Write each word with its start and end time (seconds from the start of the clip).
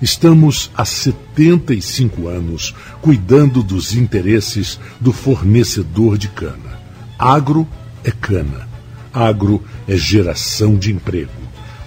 Estamos 0.00 0.70
há 0.76 0.84
75 0.84 2.28
anos 2.28 2.74
cuidando 3.00 3.62
dos 3.62 3.94
interesses 3.94 4.78
do 5.00 5.12
fornecedor 5.12 6.16
de 6.16 6.28
cana. 6.28 6.78
Agro 7.18 7.66
é 8.04 8.10
cana. 8.12 8.68
Agro 9.12 9.62
é 9.88 9.96
geração 9.96 10.76
de 10.76 10.92
emprego. 10.92 11.32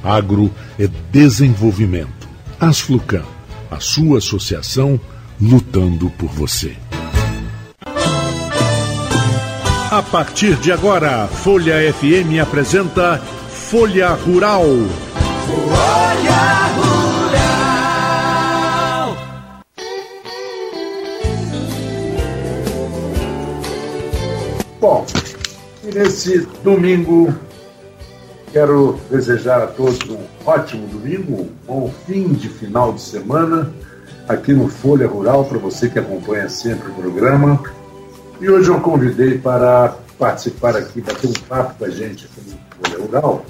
Agro 0.04 0.52
é 0.78 0.90
desenvolvimento. 1.12 2.28
Asflucan, 2.60 3.24
a 3.70 3.80
sua 3.80 4.18
associação 4.18 5.00
lutando 5.40 6.10
por 6.10 6.30
você. 6.30 6.76
A 9.90 10.02
partir 10.02 10.56
de 10.56 10.72
agora, 10.72 11.28
Folha 11.28 11.76
FM 11.94 12.42
apresenta 12.42 13.22
Folha 13.50 14.10
Rural. 14.10 14.64
Folha 15.46 16.68
Rural. 16.76 16.91
Bom, 24.82 25.06
e 25.84 25.94
nesse 25.94 26.40
domingo 26.64 27.32
quero 28.52 29.00
desejar 29.12 29.62
a 29.62 29.68
todos 29.68 30.00
um 30.10 30.18
ótimo 30.44 30.88
domingo, 30.88 31.44
um 31.44 31.50
bom 31.68 31.94
fim 32.08 32.30
de 32.30 32.50
final 32.50 32.92
de 32.92 33.00
semana 33.00 33.72
aqui 34.28 34.54
no 34.54 34.68
Folha 34.68 35.08
Rural, 35.08 35.46
para 35.46 35.60
você 35.60 35.88
que 35.88 36.00
acompanha 36.00 36.50
sempre 36.50 36.90
o 36.90 36.96
programa. 36.96 37.62
E 38.40 38.50
hoje 38.50 38.70
eu 38.70 38.82
convidei 38.82 39.38
para 39.38 39.96
participar 40.18 40.76
aqui, 40.76 41.00
bater 41.00 41.30
um 41.30 41.34
papo 41.48 41.76
com 41.78 41.86
a 41.86 41.90
gente 41.92 42.26
aqui 42.26 42.50
no 42.50 42.90
Folha 42.90 43.06
Rural, 43.06 43.46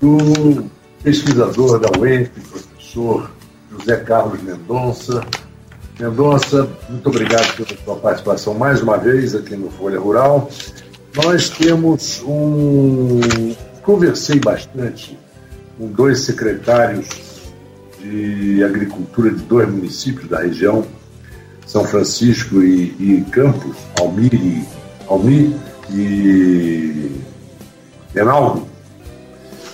do 0.00 0.64
pesquisador 1.04 1.78
da 1.78 1.90
UENF, 2.00 2.30
professor 2.48 3.30
José 3.70 3.96
Carlos 3.96 4.42
Mendonça, 4.42 5.22
Mendonça, 6.00 6.66
muito 6.88 7.10
obrigado 7.10 7.54
pela 7.56 7.78
sua 7.84 7.96
participação 7.96 8.54
mais 8.54 8.80
uma 8.80 8.96
vez 8.96 9.34
aqui 9.34 9.54
no 9.54 9.70
Folha 9.70 10.00
Rural. 10.00 10.50
Nós 11.14 11.50
temos 11.50 12.22
um. 12.24 13.20
Conversei 13.82 14.40
bastante 14.40 15.18
com 15.76 15.88
dois 15.88 16.20
secretários 16.20 17.06
de 17.98 18.64
agricultura 18.64 19.30
de 19.30 19.42
dois 19.42 19.68
municípios 19.68 20.26
da 20.26 20.40
região, 20.40 20.86
São 21.66 21.84
Francisco 21.84 22.62
e, 22.62 22.96
e 22.98 23.24
Campos, 23.30 23.76
Almir 23.98 24.32
e, 24.34 24.64
Almir 25.06 25.52
e 25.90 27.10
Renaldo, 28.14 28.66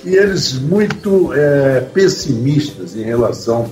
e 0.05 0.17
eles 0.17 0.55
muito 0.55 1.33
é, 1.33 1.83
pessimistas 1.93 2.97
em 2.97 3.05
relação 3.05 3.71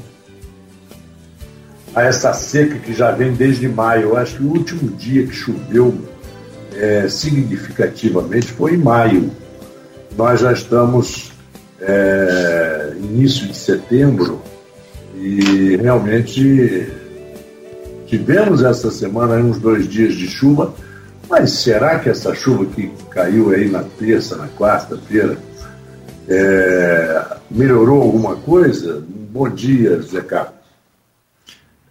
a 1.94 2.02
essa 2.02 2.32
seca 2.32 2.78
que 2.78 2.92
já 2.92 3.10
vem 3.12 3.32
desde 3.32 3.68
maio. 3.68 4.10
Eu 4.10 4.16
acho 4.16 4.36
que 4.36 4.42
o 4.42 4.48
último 4.48 4.90
dia 4.96 5.26
que 5.26 5.34
choveu 5.34 5.94
é, 6.74 7.08
significativamente 7.08 8.48
foi 8.48 8.74
em 8.74 8.78
maio. 8.78 9.30
Nós 10.16 10.40
já 10.40 10.52
estamos 10.52 11.32
é, 11.80 12.92
início 12.96 13.46
de 13.46 13.56
setembro 13.56 14.42
e 15.16 15.76
realmente 15.76 16.92
tivemos 18.06 18.62
essa 18.62 18.90
semana 18.90 19.36
uns 19.36 19.58
dois 19.58 19.88
dias 19.88 20.14
de 20.14 20.26
chuva, 20.26 20.74
mas 21.28 21.50
será 21.52 21.98
que 21.98 22.10
essa 22.10 22.34
chuva 22.34 22.66
que 22.66 22.90
caiu 23.10 23.50
aí 23.50 23.68
na 23.68 23.84
terça, 23.98 24.36
na 24.36 24.48
quarta-feira, 24.48 25.36
é, 26.28 27.24
melhorou 27.50 28.02
alguma 28.02 28.36
coisa? 28.36 29.02
Bom 29.30 29.48
dia, 29.48 30.00
Zé 30.02 30.20
Carlos. 30.20 30.53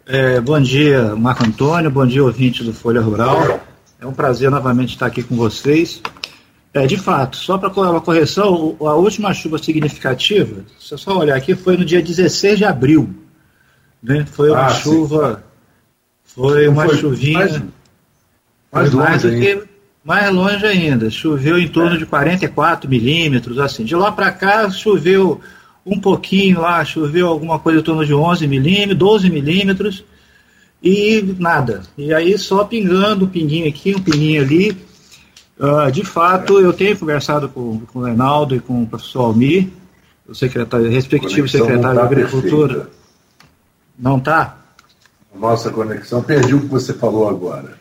É, 0.06 0.42
bom 0.42 0.60
dia, 0.60 1.16
Marco 1.16 1.46
Antônio, 1.46 1.90
bom 1.90 2.06
dia, 2.06 2.22
ouvinte 2.22 2.62
do 2.62 2.74
Folha 2.74 3.00
Rural. 3.00 3.62
É 4.02 4.06
um 4.06 4.12
prazer 4.12 4.52
novamente 4.52 4.90
estar 4.90 5.06
aqui 5.06 5.24
com 5.24 5.34
vocês. 5.34 6.02
É, 6.74 6.86
de 6.86 6.98
fato, 6.98 7.38
só 7.38 7.58
para 7.58 7.70
uma 7.70 8.02
correção, 8.02 8.76
a 8.82 8.96
última 8.96 9.34
chuva 9.34 9.58
significativa, 9.58 10.66
se 10.78 10.94
eu 10.94 10.98
só 10.98 11.18
olhar 11.18 11.38
aqui, 11.38 11.56
foi 11.56 11.78
no 11.78 11.86
dia 11.86 12.02
16 12.02 12.58
de 12.58 12.66
abril. 12.66 13.16
Né? 14.02 14.26
Foi 14.30 14.50
uma 14.50 14.66
ah, 14.66 14.70
chuva. 14.70 15.36
Sim. 15.36 16.34
Foi 16.36 16.68
uma 16.68 16.86
foi 16.86 16.98
chuvinha. 16.98 17.40
Mais, 17.40 17.62
mais 18.74 18.92
longe 18.92 19.10
mais, 19.10 19.22
que, 19.22 19.64
mais 20.04 20.34
longe 20.34 20.66
ainda. 20.66 21.10
Choveu 21.10 21.58
em 21.58 21.70
torno 21.70 21.96
é. 21.96 22.00
de 22.00 22.06
44 22.06 22.90
milímetros, 22.90 23.58
assim. 23.58 23.86
De 23.86 23.96
lá 23.96 24.12
para 24.12 24.32
cá, 24.32 24.70
choveu 24.70 25.40
um 25.86 26.00
pouquinho 26.00 26.62
lá, 26.62 26.84
choveu 26.86 27.28
alguma 27.28 27.60
coisa 27.60 27.80
em 27.80 27.84
torno 27.84 28.06
de 28.06 28.14
11 28.14 28.48
milímetros, 28.48 28.98
12 28.98 29.30
milímetros, 29.30 30.06
e 30.82 31.36
nada. 31.40 31.84
E 31.98 32.14
aí 32.14 32.38
só 32.38 32.64
pingando, 32.64 33.26
um 33.26 33.30
pinguinho 33.30 33.68
aqui, 33.68 33.96
um 33.96 34.02
pinguinho 34.02 34.42
ali. 34.42 34.72
Uh, 35.60 35.92
de 35.92 36.04
fato, 36.04 36.60
eu 36.60 36.74
tenho 36.74 36.98
conversado 36.98 37.48
com, 37.48 37.80
com 37.82 38.00
o 38.00 38.04
Reinaldo 38.04 38.56
e 38.56 38.60
com 38.60 38.84
o 38.84 38.88
professor 38.88 39.26
Almir, 39.26 39.70
o 40.28 40.34
secretário, 40.34 40.90
respectivo 40.90 41.48
secretário 41.48 41.82
tá 41.82 41.94
de 41.94 42.00
Agricultura. 42.00 42.74
Perfeita. 42.74 43.04
Não 44.00 44.18
está? 44.18 44.58
Nossa 45.36 45.70
conexão, 45.70 46.22
perdi 46.22 46.54
o 46.54 46.62
que 46.62 46.68
você 46.68 46.94
falou 46.94 47.30
agora. 47.30 47.78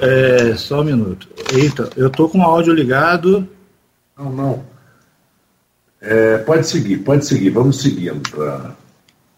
É, 0.00 0.54
só 0.56 0.80
um 0.80 0.84
minuto. 0.84 1.28
Eita, 1.52 1.88
eu 1.96 2.08
estou 2.08 2.28
com 2.28 2.38
o 2.38 2.42
áudio 2.42 2.72
ligado. 2.72 3.48
Não, 4.16 4.30
não. 4.30 4.73
É, 6.06 6.38
pode 6.38 6.66
seguir, 6.66 6.98
pode 6.98 7.24
seguir, 7.24 7.50
vamos 7.50 7.80
seguindo. 7.80 8.20
Pra... 8.30 8.76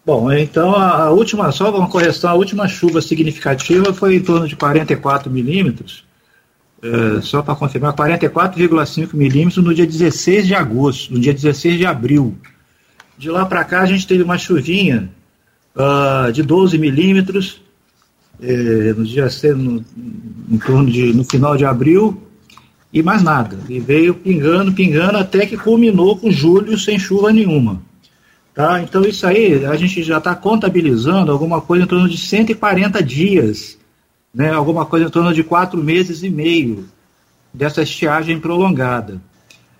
Bom, 0.05 0.31
então 0.31 0.75
a, 0.75 1.03
a, 1.03 1.11
última, 1.11 1.51
só 1.51 1.73
uma 1.75 1.89
correção, 1.89 2.29
a 2.29 2.33
última 2.33 2.67
chuva 2.67 3.01
significativa 3.01 3.93
foi 3.93 4.15
em 4.15 4.21
torno 4.21 4.47
de 4.47 4.55
44 4.55 5.31
milímetros, 5.31 6.03
é, 6.83 7.21
só 7.21 7.41
para 7.41 7.55
confirmar, 7.55 7.93
44,5 7.93 9.13
milímetros 9.13 9.63
no 9.63 9.73
dia 9.73 9.87
16 9.87 10.45
de 10.45 10.55
agosto, 10.55 11.13
no 11.13 11.19
dia 11.19 11.33
16 11.33 11.77
de 11.77 11.85
abril. 11.85 12.37
De 13.17 13.29
lá 13.29 13.45
para 13.45 13.63
cá 13.63 13.81
a 13.81 13.85
gente 13.85 14.05
teve 14.05 14.21
uma 14.21 14.37
chuvinha 14.37 15.09
uh, 15.73 16.31
de 16.31 16.43
12 16.43 16.77
milímetros, 16.77 17.61
é, 18.41 18.93
no 18.93 19.05
dia 19.05 19.27
em 20.49 20.57
torno 20.59 20.91
de 20.91 21.13
no 21.13 21.23
final 21.23 21.57
de 21.57 21.65
abril 21.65 22.26
e 22.91 23.03
mais 23.03 23.21
nada. 23.21 23.57
E 23.69 23.79
veio 23.79 24.13
pingando, 24.13 24.71
pingando, 24.71 25.17
até 25.17 25.45
que 25.45 25.57
culminou 25.57 26.17
com 26.17 26.31
julho 26.31 26.77
sem 26.77 26.97
chuva 26.97 27.31
nenhuma. 27.31 27.81
Tá? 28.53 28.81
Então 28.81 29.03
isso 29.03 29.25
aí 29.27 29.65
a 29.65 29.75
gente 29.75 30.01
já 30.01 30.17
está 30.17 30.33
contabilizando 30.33 31.31
alguma 31.31 31.61
coisa 31.61 31.83
em 31.83 31.87
torno 31.87 32.09
de 32.09 32.17
140 32.17 33.03
dias, 33.03 33.77
né? 34.33 34.51
alguma 34.51 34.85
coisa 34.85 35.05
em 35.05 35.09
torno 35.09 35.33
de 35.33 35.43
quatro 35.43 35.83
meses 35.83 36.23
e 36.23 36.29
meio 36.29 36.85
dessa 37.53 37.83
estiagem 37.83 38.39
prolongada. 38.39 39.21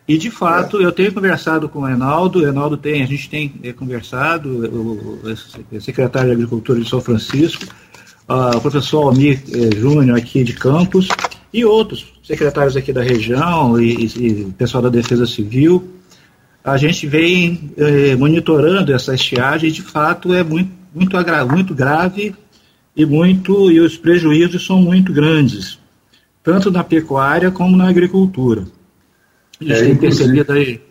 E 0.07 0.18
de 0.18 0.31
fato, 0.31 0.81
eu 0.81 0.92
tenho 0.92 1.13
conversado 1.13 1.68
com 1.68 1.80
o 1.80 1.86
Reinaldo, 1.86 2.39
o 2.39 2.42
Reinaldo 2.44 2.77
tem, 2.77 3.03
a 3.03 3.06
gente 3.06 3.30
tem 3.30 3.53
é, 3.62 3.74
conversado, 3.74 4.48
o, 4.50 5.19
o, 5.71 5.81
secretário 5.81 6.30
de 6.30 6.36
Agricultura 6.36 6.80
de 6.80 6.88
São 6.88 7.01
Francisco, 7.01 7.65
uh, 8.30 8.56
o 8.56 8.62
professor 8.62 9.03
Almir 9.03 9.44
eh, 9.51 9.75
Júnior 9.75 10.18
aqui 10.18 10.45
de 10.45 10.53
Campos, 10.53 11.10
e 11.51 11.65
outros 11.65 12.17
secretários 12.27 12.75
aqui 12.75 12.91
da 12.91 13.01
região 13.01 13.79
e, 13.79 14.06
e 14.06 14.45
pessoal 14.57 14.83
da 14.83 14.89
Defesa 14.89 15.25
Civil. 15.25 15.94
A 16.62 16.75
gente 16.75 17.07
vem 17.07 17.71
eh, 17.77 18.18
monitorando 18.18 18.94
essa 18.94 19.15
estiagem 19.15 19.69
e, 19.69 19.71
de 19.71 19.81
fato, 19.81 20.33
é 20.33 20.44
muito, 20.44 20.69
muito, 20.94 21.15
muito 21.50 21.74
grave 21.74 22.35
e, 22.94 23.06
muito, 23.06 23.71
e 23.71 23.79
os 23.79 23.97
prejuízos 23.97 24.65
são 24.65 24.81
muito 24.81 25.13
grandes, 25.13 25.79
tanto 26.44 26.69
na 26.69 26.83
pecuária 26.83 27.50
como 27.50 27.77
na 27.77 27.88
agricultura. 27.88 28.65
A 29.62 29.63
gente 29.63 29.79
é, 29.79 29.85
tem 29.85 29.95
percebido 29.95 30.51
aí. 30.51 30.81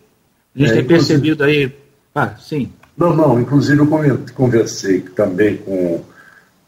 A 0.54 0.58
gente 0.58 0.70
é, 0.70 0.74
tem 0.76 0.84
percebido 0.84 1.44
aí. 1.44 1.70
Ah, 2.14 2.34
sim. 2.38 2.70
Não, 2.96 3.14
não, 3.14 3.38
inclusive 3.38 3.78
eu 3.78 4.24
conversei 4.34 5.00
também 5.00 5.58
com 5.58 6.02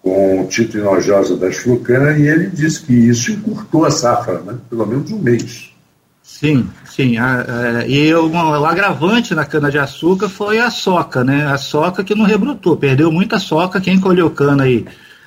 com 0.02 0.42
o 0.42 0.46
Tito 0.46 0.78
Inojosa 0.78 1.36
da 1.36 1.50
Chucana 1.50 2.16
e 2.16 2.26
ele 2.26 2.46
disse 2.48 2.82
que 2.82 2.92
isso 2.92 3.32
encurtou 3.32 3.84
a 3.84 3.90
safra, 3.90 4.40
né? 4.40 4.54
pelo 4.68 4.86
menos 4.86 5.10
um 5.10 5.18
mês. 5.18 5.70
Sim, 6.22 6.68
sim. 6.84 7.16
A, 7.16 7.80
a, 7.80 7.86
e 7.88 8.14
o, 8.14 8.64
agravante 8.66 9.34
na 9.34 9.46
cana-de-açúcar 9.46 10.28
foi 10.28 10.58
a 10.58 10.70
soca, 10.70 11.24
né? 11.24 11.46
A 11.46 11.56
soca 11.56 12.04
que 12.04 12.14
não 12.14 12.26
rebrotou, 12.26 12.76
perdeu 12.76 13.10
muita 13.10 13.38
soca. 13.38 13.80
Quem 13.80 13.98
colheu 13.98 14.30
cana 14.30 14.64
aí, 14.64 14.84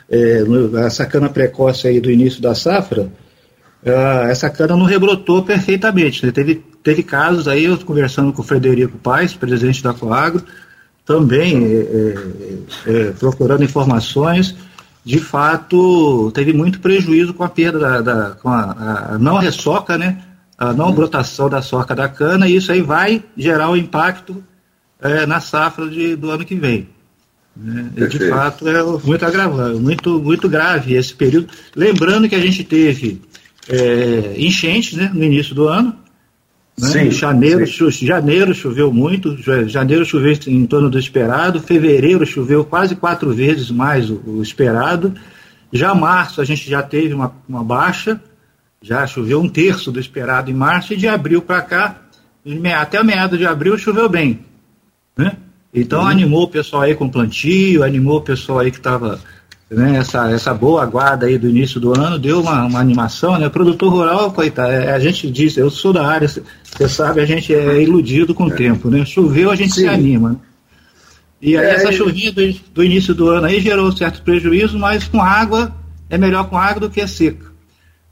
é, 0.09 0.43
essa 0.85 1.05
cana 1.05 1.27
precoce 1.27 1.87
aí 1.87 1.99
do 1.99 2.11
início 2.11 2.39
da 2.39 2.53
safra, 2.53 3.11
é, 3.83 4.29
essa 4.29 4.47
cana 4.49 4.77
não 4.77 4.85
rebrotou 4.85 5.43
perfeitamente. 5.43 6.23
Né? 6.23 6.31
Teve, 6.31 6.63
teve 6.83 7.01
casos 7.01 7.47
aí, 7.47 7.65
eu 7.65 7.77
conversando 7.79 8.31
com 8.31 8.43
o 8.43 8.45
Frederico 8.45 8.97
Paes, 8.99 9.33
presidente 9.33 9.81
da 9.81 9.93
Coagro, 9.93 10.43
também 11.05 11.63
é, 12.85 13.11
procurando 13.19 13.63
informações, 13.63 14.55
de 15.03 15.19
fato 15.19 16.31
teve 16.31 16.53
muito 16.53 16.79
prejuízo 16.79 17.33
com 17.33 17.43
a 17.43 17.49
perda 17.49 17.79
da, 17.79 18.01
da 18.01 18.29
com 18.35 18.49
a, 18.49 19.13
a 19.13 19.17
não 19.17 19.37
ressoca, 19.37 19.97
né? 19.97 20.23
a 20.57 20.73
não 20.73 20.91
brotação 20.91 21.49
da 21.49 21.61
soca 21.61 21.95
da 21.95 22.07
cana, 22.07 22.47
e 22.47 22.55
isso 22.55 22.71
aí 22.71 22.81
vai 22.81 23.23
gerar 23.35 23.71
um 23.71 23.75
impacto 23.75 24.43
na 25.27 25.39
safra 25.39 25.89
de, 25.89 26.15
do 26.15 26.29
ano 26.29 26.45
que 26.45 26.53
vem. 26.53 26.87
Né? 27.55 27.89
De 28.07 28.29
fato, 28.29 28.67
é 28.67 28.83
muito 28.83 29.25
agravante, 29.25 29.79
muito, 29.79 30.19
muito 30.19 30.47
grave 30.47 30.93
esse 30.93 31.13
período. 31.13 31.47
Lembrando 31.75 32.29
que 32.29 32.35
a 32.35 32.39
gente 32.39 32.63
teve 32.63 33.21
é, 33.67 34.35
enchentes 34.37 34.97
né, 34.97 35.11
no 35.13 35.23
início 35.23 35.53
do 35.53 35.67
ano. 35.67 35.95
Né? 36.79 36.87
Sim, 36.87 37.11
janeiro, 37.11 37.65
sim. 37.65 37.73
Cho, 37.73 37.91
janeiro 37.91 38.53
choveu 38.53 38.91
muito, 38.91 39.37
janeiro 39.67 40.05
choveu 40.05 40.33
em 40.47 40.65
torno 40.65 40.89
do 40.89 40.97
esperado, 40.97 41.59
fevereiro 41.59 42.25
choveu 42.25 42.63
quase 42.65 42.95
quatro 42.95 43.33
vezes 43.33 43.69
mais 43.69 44.09
o, 44.09 44.21
o 44.25 44.41
esperado. 44.41 45.13
Já 45.71 45.93
março 45.93 46.41
a 46.41 46.45
gente 46.45 46.69
já 46.69 46.81
teve 46.81 47.13
uma, 47.13 47.33
uma 47.47 47.63
baixa, 47.63 48.19
já 48.81 49.05
choveu 49.05 49.39
um 49.39 49.47
terço 49.47 49.91
do 49.91 49.99
esperado 49.99 50.49
em 50.49 50.53
março 50.53 50.93
e 50.93 50.97
de 50.97 51.07
abril 51.07 51.41
para 51.41 51.61
cá, 51.61 52.01
até 52.75 53.03
meado 53.03 53.37
de 53.37 53.45
abril 53.45 53.77
choveu 53.77 54.09
bem. 54.09 54.39
Né? 55.15 55.37
Então 55.73 56.01
uhum. 56.01 56.07
animou 56.07 56.43
o 56.43 56.49
pessoal 56.49 56.83
aí 56.83 56.95
com 56.95 57.09
plantio, 57.09 57.83
animou 57.83 58.17
o 58.17 58.21
pessoal 58.21 58.59
aí 58.59 58.71
que 58.71 58.77
estava 58.77 59.19
né, 59.71 59.97
essa, 59.97 60.29
essa 60.29 60.53
boa 60.53 60.85
guarda 60.85 61.25
aí 61.25 61.37
do 61.37 61.49
início 61.49 61.79
do 61.79 61.97
ano, 61.97 62.19
deu 62.19 62.41
uma, 62.41 62.65
uma 62.65 62.79
animação, 62.79 63.39
né? 63.39 63.47
O 63.47 63.51
produtor 63.51 63.89
rural, 63.89 64.31
coitado, 64.33 64.69
é, 64.69 64.91
a 64.91 64.99
gente 64.99 65.31
diz, 65.31 65.55
eu 65.55 65.69
sou 65.69 65.93
da 65.93 66.05
área, 66.05 66.27
você 66.27 66.89
sabe, 66.89 67.21
a 67.21 67.25
gente 67.25 67.53
é 67.53 67.81
iludido 67.81 68.33
com 68.33 68.45
o 68.45 68.51
é. 68.51 68.55
tempo, 68.55 68.89
né? 68.89 69.05
Choveu, 69.05 69.49
a 69.49 69.55
gente 69.55 69.73
Sim. 69.73 69.81
se 69.81 69.87
anima. 69.87 70.31
Né? 70.31 70.35
E 71.41 71.57
aí 71.57 71.65
é, 71.65 71.69
essa 71.75 71.91
chuvinha 71.91 72.33
do, 72.33 72.53
do, 72.73 72.83
início 72.83 73.15
do 73.15 73.29
ano 73.29 73.47
aí 73.47 73.61
gerou 73.61 73.89
certo 73.93 74.21
prejuízo, 74.23 74.77
mas 74.77 75.07
com 75.07 75.21
água, 75.21 75.73
é 76.09 76.17
melhor 76.17 76.49
com 76.49 76.57
água 76.57 76.81
do 76.81 76.89
que 76.89 77.07
seca. 77.07 77.49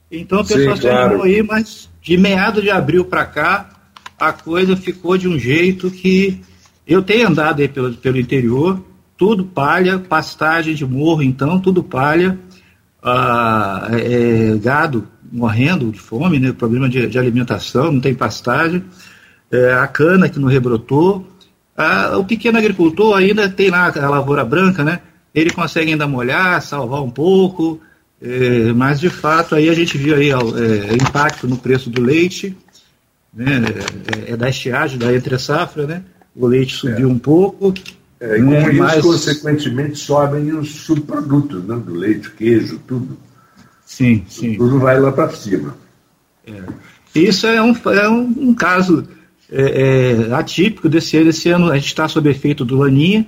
Então 0.09 0.39
o 0.39 0.45
pessoal 0.45 0.77
Sim, 0.77 0.81
se 0.81 0.87
claro. 0.87 1.23
aí, 1.23 1.43
mas 1.43 1.89
de 2.01 2.15
meado 2.15 2.61
de 2.61 2.71
abril 2.71 3.03
para 3.03 3.25
cá, 3.25 3.69
a 4.17 4.31
coisa 4.31 4.77
ficou 4.77 5.17
de 5.17 5.27
um 5.27 5.37
jeito 5.37 5.91
que 5.91 6.39
eu 6.87 7.03
tenho 7.03 7.27
andado 7.27 7.61
aí 7.61 7.67
pelo, 7.67 7.93
pelo 7.93 8.17
interior, 8.17 8.81
tudo 9.19 9.43
palha, 9.43 9.99
pastagem 9.99 10.73
de 10.73 10.85
morro, 10.85 11.21
então, 11.21 11.59
tudo 11.59 11.83
palha, 11.83 12.39
ah, 13.03 13.89
é, 13.91 14.57
gado 14.57 15.09
morrendo 15.29 15.91
de 15.91 15.99
fome, 15.99 16.39
né, 16.39 16.53
problema 16.53 16.87
de, 16.87 17.05
de 17.05 17.19
alimentação, 17.19 17.91
não 17.91 17.99
tem 17.99 18.15
pastagem, 18.15 18.81
é, 19.51 19.73
a 19.73 19.85
cana 19.87 20.29
que 20.29 20.39
não 20.39 20.47
rebrotou, 20.47 21.27
ah, 21.75 22.17
o 22.17 22.23
pequeno 22.23 22.57
agricultor 22.57 23.17
ainda 23.17 23.49
tem 23.49 23.69
lá 23.69 23.91
a 23.93 24.09
lavoura 24.09 24.45
branca, 24.45 24.85
né, 24.85 25.01
ele 25.35 25.51
consegue 25.51 25.91
ainda 25.91 26.07
molhar, 26.07 26.61
salvar 26.61 27.03
um 27.03 27.11
pouco, 27.11 27.81
é, 28.21 28.71
mas 28.71 29.01
de 29.01 29.09
fato 29.09 29.53
aí 29.53 29.67
a 29.67 29.73
gente 29.73 29.97
viu 29.97 30.15
aí 30.15 30.31
é, 30.31 30.93
impacto 30.95 31.45
no 31.45 31.57
preço 31.57 31.89
do 31.89 32.01
leite, 32.01 32.55
né, 33.33 33.63
é, 34.27 34.31
é 34.31 34.37
da 34.37 34.47
estiagem, 34.47 34.97
da 34.97 35.13
entre 35.13 35.37
safra, 35.37 35.85
né? 35.85 36.03
O 36.35 36.47
leite 36.47 36.73
subiu 36.73 37.09
é. 37.09 37.11
um 37.11 37.19
pouco. 37.19 37.73
É, 38.19 38.37
e 38.37 38.43
com 38.43 38.49
né, 38.49 38.97
isso, 38.97 39.01
consequentemente, 39.01 39.97
sobem 39.97 40.51
os 40.53 40.69
subprodutos 40.69 41.63
né, 41.63 41.75
do 41.75 41.93
leite, 41.93 42.29
queijo, 42.31 42.79
tudo. 42.85 43.17
Sim, 43.85 44.25
sim. 44.27 44.55
Tudo 44.55 44.79
vai 44.79 44.99
lá 44.99 45.11
para 45.11 45.29
cima. 45.29 45.75
É. 46.45 46.61
Isso 47.15 47.47
é 47.47 47.61
um, 47.61 47.73
é 47.91 48.09
um, 48.09 48.49
um 48.49 48.53
caso 48.53 49.07
atípico 50.37 50.87
desse 50.87 51.17
ano. 51.17 51.29
Esse 51.29 51.49
ano 51.49 51.71
a 51.71 51.75
gente 51.75 51.87
está 51.87 52.07
sob 52.07 52.29
efeito 52.29 52.63
do 52.63 52.77
Laninha, 52.77 53.25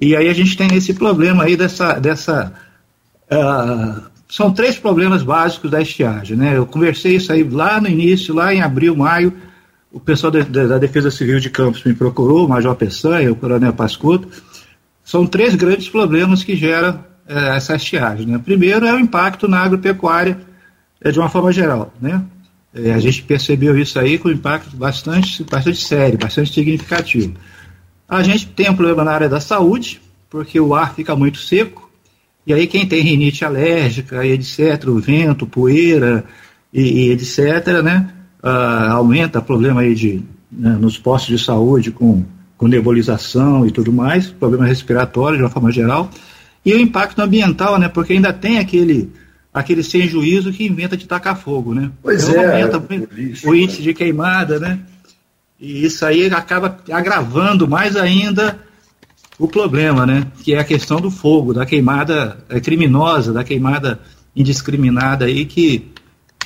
e 0.00 0.16
aí 0.16 0.28
a 0.28 0.32
gente 0.34 0.56
tem 0.56 0.74
esse 0.74 0.94
problema 0.94 1.44
aí 1.44 1.56
dessa, 1.56 1.94
dessa 1.94 2.52
uh, 3.30 4.02
são 4.28 4.52
três 4.52 4.78
problemas 4.78 5.22
básicos 5.22 5.70
da 5.70 5.80
estiagem. 5.80 6.36
Né? 6.36 6.56
Eu 6.56 6.66
conversei 6.66 7.16
isso 7.16 7.32
aí 7.32 7.44
lá 7.44 7.80
no 7.80 7.88
início, 7.88 8.34
lá 8.34 8.52
em 8.52 8.62
abril, 8.62 8.96
maio. 8.96 9.32
O 9.92 10.00
pessoal 10.00 10.30
de, 10.30 10.42
de, 10.44 10.66
da 10.66 10.78
Defesa 10.78 11.10
Civil 11.10 11.38
de 11.38 11.50
Campos 11.50 11.84
me 11.84 11.92
procurou, 11.94 12.46
o 12.46 12.48
Major 12.48 12.74
Peçanha, 12.74 13.30
o 13.30 13.36
Coronel 13.36 13.74
Pascuto. 13.74 14.28
São 15.04 15.26
três 15.26 15.54
grandes 15.54 15.88
problemas 15.88 16.42
que 16.42 16.56
geram 16.56 17.04
é, 17.28 17.56
essa 17.56 17.76
estiagem. 17.76 18.26
Né? 18.26 18.40
Primeiro 18.42 18.86
é 18.86 18.94
o 18.94 18.98
impacto 18.98 19.46
na 19.46 19.60
agropecuária 19.60 20.38
é, 21.00 21.10
de 21.10 21.18
uma 21.18 21.28
forma 21.28 21.52
geral. 21.52 21.92
Né? 22.00 22.22
É, 22.74 22.94
a 22.94 22.98
gente 22.98 23.22
percebeu 23.22 23.78
isso 23.78 23.98
aí 23.98 24.18
com 24.18 24.30
impacto 24.30 24.74
bastante, 24.76 25.44
bastante 25.44 25.84
sério, 25.84 26.18
bastante 26.18 26.52
significativo. 26.54 27.34
A 28.08 28.22
gente 28.22 28.46
tem 28.48 28.70
um 28.70 28.74
problema 28.74 29.04
na 29.04 29.12
área 29.12 29.28
da 29.28 29.40
saúde, 29.40 30.00
porque 30.30 30.58
o 30.58 30.74
ar 30.74 30.94
fica 30.94 31.14
muito 31.14 31.38
seco, 31.38 31.90
e 32.46 32.52
aí 32.52 32.66
quem 32.66 32.86
tem 32.86 33.02
rinite 33.02 33.44
alérgica, 33.44 34.24
etc., 34.26 34.88
o 34.88 34.98
vento, 34.98 35.46
poeira 35.46 36.24
e, 36.72 37.08
e 37.08 37.12
etc., 37.12 37.82
né, 37.82 38.08
uh, 38.42 38.92
aumenta 38.92 39.38
o 39.38 39.42
problema 39.42 39.82
aí 39.82 39.94
de, 39.94 40.22
né, 40.50 40.70
nos 40.80 40.98
postos 40.98 41.38
de 41.38 41.44
saúde 41.44 41.90
com, 41.90 42.24
com 42.56 42.66
nebulização 42.66 43.66
e 43.66 43.70
tudo 43.70 43.92
mais, 43.92 44.28
problema 44.28 44.66
respiratório 44.66 45.36
de 45.38 45.44
uma 45.44 45.50
forma 45.50 45.70
geral, 45.70 46.10
e 46.64 46.72
o 46.74 46.80
impacto 46.80 47.20
ambiental, 47.20 47.78
né, 47.78 47.88
porque 47.88 48.12
ainda 48.12 48.32
tem 48.32 48.58
aquele 48.58 49.10
aquele 49.52 49.82
sem 49.82 50.08
juízo 50.08 50.52
que 50.52 50.66
inventa 50.66 50.96
de 50.96 51.06
tacar 51.06 51.36
fogo, 51.36 51.74
né? 51.74 51.90
Pois 52.02 52.26
então, 52.26 52.42
é. 52.42 52.62
Aumenta 52.62 52.78
o, 52.78 53.14
lixo, 53.14 53.50
o 53.50 53.54
índice 53.54 53.82
de 53.82 53.92
queimada, 53.92 54.58
né? 54.58 54.78
E 55.60 55.84
isso 55.84 56.04
aí 56.06 56.26
acaba 56.26 56.78
agravando 56.90 57.68
mais 57.68 57.94
ainda 57.94 58.58
o 59.38 59.46
problema, 59.46 60.06
né? 60.06 60.26
Que 60.42 60.54
é 60.54 60.58
a 60.58 60.64
questão 60.64 61.00
do 61.00 61.10
fogo, 61.10 61.52
da 61.52 61.66
queimada 61.66 62.38
é, 62.48 62.60
criminosa, 62.60 63.32
da 63.32 63.44
queimada 63.44 64.00
indiscriminada 64.34 65.26
aí 65.26 65.44
que, 65.44 65.92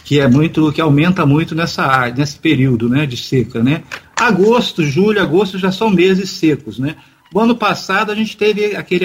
que 0.06 0.20
é 0.20 0.28
muito, 0.28 0.72
que 0.72 0.80
aumenta 0.80 1.26
muito 1.26 1.52
nessa 1.52 2.08
nesse 2.16 2.38
período, 2.38 2.88
né? 2.88 3.06
De 3.06 3.16
seca, 3.16 3.60
né? 3.60 3.82
Agosto, 4.14 4.84
julho, 4.84 5.20
agosto 5.20 5.58
já 5.58 5.72
são 5.72 5.90
meses 5.90 6.30
secos, 6.30 6.78
né? 6.78 6.94
O 7.34 7.40
ano 7.40 7.56
passado 7.56 8.12
a 8.12 8.14
gente 8.14 8.36
teve 8.36 8.76
aquele, 8.76 9.04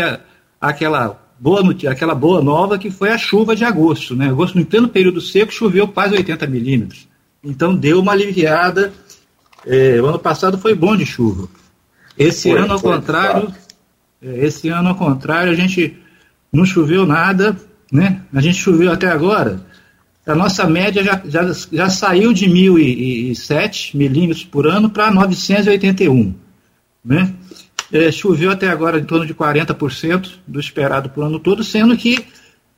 aquela 0.62 1.20
boa 1.39 1.63
aquela 1.89 2.13
boa 2.13 2.39
nova 2.43 2.77
que 2.77 2.91
foi 2.91 3.10
a 3.10 3.17
chuva 3.17 3.55
de 3.55 3.65
agosto, 3.65 4.15
né? 4.15 4.29
Agosto 4.29 4.60
no 4.60 4.65
pleno 4.65 4.88
período 4.88 5.20
seco 5.20 5.51
choveu 5.51 5.88
quase 5.88 6.13
80 6.13 6.46
milímetros, 6.46 7.08
então 7.43 7.75
deu 7.75 8.00
uma 8.00 8.12
aliviada. 8.12 8.93
É, 9.65 10.00
o 10.00 10.05
ano 10.05 10.20
passado 10.20 10.60
foi 10.60 10.75
bom 10.75 10.96
de 10.96 11.05
chuva. 11.05 11.50
Esse 12.15 12.51
foi, 12.51 12.60
ano, 12.60 12.74
ao 12.74 12.79
contrário, 12.79 13.51
é, 14.22 14.46
esse 14.46 14.70
ano, 14.70 14.89
ao 14.89 14.96
contrário, 14.96 15.51
a 15.51 15.55
gente 15.55 15.98
não 16.53 16.63
choveu 16.63 17.08
nada, 17.08 17.58
né? 17.91 18.22
A 18.31 18.39
gente 18.39 18.60
choveu 18.60 18.91
até 18.91 19.08
agora. 19.08 19.71
A 20.25 20.36
nossa 20.36 20.68
média 20.68 21.04
já, 21.04 21.22
já, 21.25 21.51
já 21.72 21.90
saiu 21.90 22.32
de 22.32 22.46
1.007 22.48 23.96
milímetros 23.96 24.46
por 24.46 24.68
ano 24.68 24.90
para 24.90 25.12
981, 25.12 26.34
né? 27.04 27.34
É, 27.92 28.12
choveu 28.12 28.51
até 28.51 28.70
agora 28.70 29.00
em 29.00 29.04
torno 29.04 29.25
de 29.25 29.34
40% 29.34 30.30
do 30.48 30.60
esperado 30.60 31.10
para 31.10 31.24
o 31.24 31.25
ano 31.25 31.40
todo, 31.40 31.63
sendo 31.63 31.98
que 31.98 32.25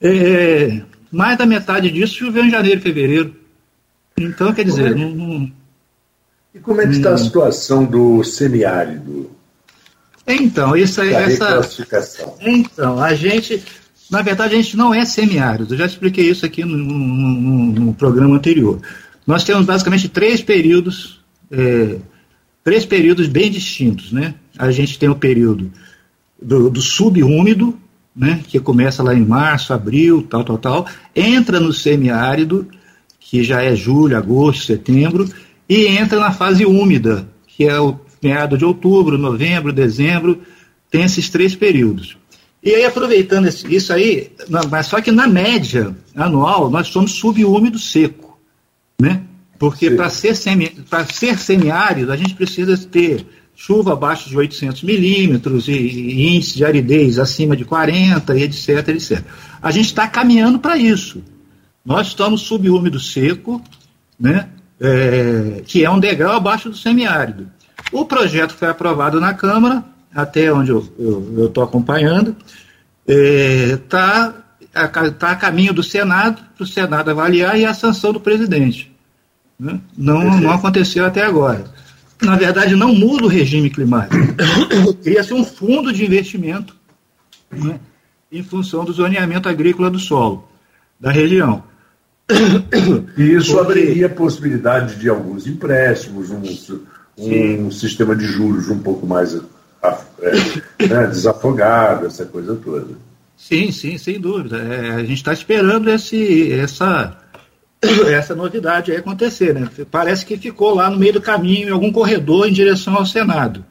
é, 0.02 0.82
mais 1.12 1.38
da 1.38 1.46
metade 1.46 1.92
disso 1.92 2.16
choveu 2.16 2.44
em 2.44 2.50
janeiro 2.50 2.80
e 2.80 2.84
fevereiro. 2.84 3.36
Então, 4.18 4.54
quer 4.54 4.66
dizer, 4.66 4.92
é? 4.92 4.96
não, 4.96 5.12
não, 5.12 5.52
E 6.54 6.60
como 6.60 6.82
é 6.82 6.88
que 6.88 6.94
está 6.94 7.14
a 7.14 7.18
situação 7.18 7.86
do 7.86 8.24
semiárido? 8.24 9.30
Então, 10.26 10.76
isso 10.76 11.02
aí, 11.02 11.14
essa. 11.14 11.62
Então, 12.42 13.02
a 13.02 13.14
gente. 13.14 13.64
Na 14.10 14.22
verdade, 14.22 14.54
a 14.54 14.58
gente 14.58 14.78
não 14.78 14.94
é 14.94 15.06
semiárido. 15.06 15.74
Eu 15.74 15.78
já 15.78 15.86
expliquei 15.86 16.30
isso 16.30 16.46
aqui 16.46 16.64
no, 16.64 16.78
no, 16.78 17.72
no 17.80 17.94
programa 17.94 18.36
anterior. 18.36 18.82
Nós 19.26 19.44
temos 19.44 19.66
basicamente 19.66 20.10
três 20.10 20.42
períodos, 20.42 21.22
é, 21.50 21.98
três 22.64 22.86
períodos 22.86 23.28
bem 23.28 23.50
distintos, 23.50 24.12
né? 24.12 24.36
A 24.58 24.70
gente 24.72 25.00
tem 25.00 25.10
o 25.10 25.16
período 25.16 25.72
do, 26.42 26.70
do 26.70 26.82
subúmido, 26.82 27.78
né? 28.16 28.42
Que 28.48 28.60
começa 28.60 29.02
lá 29.02 29.16
em 29.16 29.26
março, 29.26 29.74
abril, 29.74 30.22
tal, 30.30 30.44
tal, 30.44 30.58
tal. 30.58 30.88
Entra 31.16 31.60
no 31.60 31.74
semiárido, 31.74 32.68
que 33.20 33.44
já 33.44 33.64
é 33.64 33.76
julho, 33.76 34.18
agosto, 34.18 34.66
setembro, 34.66 35.28
e 35.68 35.88
entra 35.88 36.20
na 36.20 36.32
fase 36.32 36.66
úmida, 36.66 37.28
que 37.48 37.66
é 37.66 37.80
o 37.80 38.00
meado 38.22 38.58
de 38.58 38.66
outubro, 38.66 39.18
novembro, 39.18 39.74
dezembro, 39.74 40.42
tem 40.92 41.04
esses 41.04 41.30
três 41.30 41.56
períodos. 41.56 42.18
E 42.64 42.74
aí, 42.74 42.86
aproveitando 42.86 43.48
isso 43.48 43.92
aí, 43.92 44.32
mas 44.70 44.88
só 44.88 45.02
que 45.02 45.12
na 45.12 45.28
média 45.28 45.94
anual 46.16 46.70
nós 46.70 46.88
somos 46.88 47.12
subúmido 47.12 47.78
seco, 47.78 48.40
né? 49.00 49.24
Porque 49.60 49.92
para 49.92 50.10
ser, 50.10 50.36
semi, 50.36 50.72
ser 51.12 51.38
semiárido, 51.38 52.12
a 52.12 52.16
gente 52.16 52.34
precisa 52.34 52.78
ter 52.78 53.26
chuva 53.56 53.94
abaixo 53.94 54.30
de 54.30 54.38
800 54.38 54.84
milímetros 54.84 55.68
e, 55.68 55.74
e 55.74 56.36
índice 56.36 56.56
de 56.56 56.66
aridez 56.66 57.20
acima 57.20 57.56
de 57.56 57.66
40 57.66 58.36
e 58.38 58.44
etc, 58.44 58.88
etc. 58.90 59.24
A 59.62 59.70
gente 59.70 59.88
está 59.88 60.08
caminhando 60.08 60.58
para 60.60 60.78
isso. 60.78 61.22
Nós 61.86 62.08
estamos 62.08 62.42
subúmido 62.42 63.00
seco, 63.00 63.62
né, 64.20 64.50
é, 64.80 65.62
que 65.66 65.84
é 65.84 65.90
um 65.90 66.00
degrau 66.00 66.34
abaixo 66.34 66.70
do 66.70 66.78
semiárido. 66.78 67.50
O 67.92 68.06
projeto 68.06 68.54
foi 68.54 68.70
aprovado 68.70 69.20
na 69.20 69.34
Câmara, 69.34 69.84
até 70.14 70.52
onde 70.52 70.72
eu 70.72 71.46
estou 71.46 71.64
acompanhando, 71.64 72.36
está 73.08 74.34
é, 74.74 74.88
tá, 74.88 75.12
tá 75.12 75.32
a 75.32 75.36
caminho 75.36 75.74
do 75.74 75.84
Senado, 75.84 76.42
para 76.56 76.64
o 76.64 76.68
Senado 76.68 77.10
avaliar 77.10 77.58
e 77.60 77.66
a 77.66 77.74
sanção 77.74 78.14
do 78.14 78.20
presidente. 78.20 78.92
Né? 79.60 79.80
Não, 79.98 80.40
não 80.40 80.52
aconteceu 80.52 81.06
até 81.06 81.24
agora. 81.24 81.66
Na 82.22 82.36
verdade, 82.36 82.76
não 82.76 82.94
muda 82.94 83.26
o 83.26 83.30
regime 83.30 83.70
climático. 83.70 84.16
Cria-se 85.04 85.34
um 85.34 85.44
fundo 85.44 85.92
de 85.92 86.06
investimento 86.06 86.76
né, 87.52 87.80
em 88.32 88.44
função 88.44 88.86
do 88.86 88.94
zoneamento 88.94 89.50
agrícola 89.50 89.90
do 89.90 90.00
solo 90.00 90.48
da 91.00 91.12
região. 91.12 91.64
E 93.18 93.34
isso 93.34 93.54
Porque... 93.54 93.72
abriria 93.72 94.06
a 94.08 94.10
possibilidade 94.10 94.96
de 94.96 95.10
alguns 95.10 95.46
empréstimos, 95.46 96.32
um, 96.32 97.66
um 97.66 97.70
sistema 97.70 98.16
de 98.16 98.26
juros 98.26 98.70
um 98.70 98.80
pouco 98.80 99.06
mais 99.06 99.36
né, 100.80 101.08
desafogado, 101.08 102.08
essa 102.08 102.26
coisa 102.26 102.56
toda. 102.56 102.96
Sim, 103.38 103.72
sim, 103.72 103.98
sem 103.98 104.20
dúvida. 104.20 104.58
É, 104.58 104.92
a 104.92 105.00
gente 105.00 105.16
está 105.16 105.34
esperando 105.34 105.90
esse, 105.90 106.52
essa, 106.54 107.18
essa 108.08 108.34
novidade 108.34 108.96
acontecer. 108.96 109.54
Né? 109.54 109.70
Parece 109.92 110.26
que 110.26 110.38
ficou 110.38 110.74
lá 110.74 110.90
no 110.90 110.98
meio 110.98 111.14
do 111.14 111.22
caminho, 111.22 111.68
em 111.68 111.72
algum 111.72 111.92
corredor 111.92 112.48
em 112.48 112.54
direção 112.54 112.96
ao 112.96 113.06
Senado, 113.06 113.66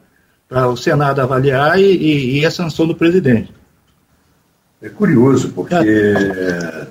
para 0.47 0.67
o 0.67 0.77
Senado 0.77 1.21
avaliar 1.21 1.79
e, 1.79 1.85
e, 1.85 2.39
e, 2.39 2.45
a 2.45 2.51
sanção 2.51 2.85
do 2.85 2.95
presidente. 2.95 3.51
É 4.81 4.89
curioso, 4.89 5.49
porque 5.49 5.73
é, 5.73 6.87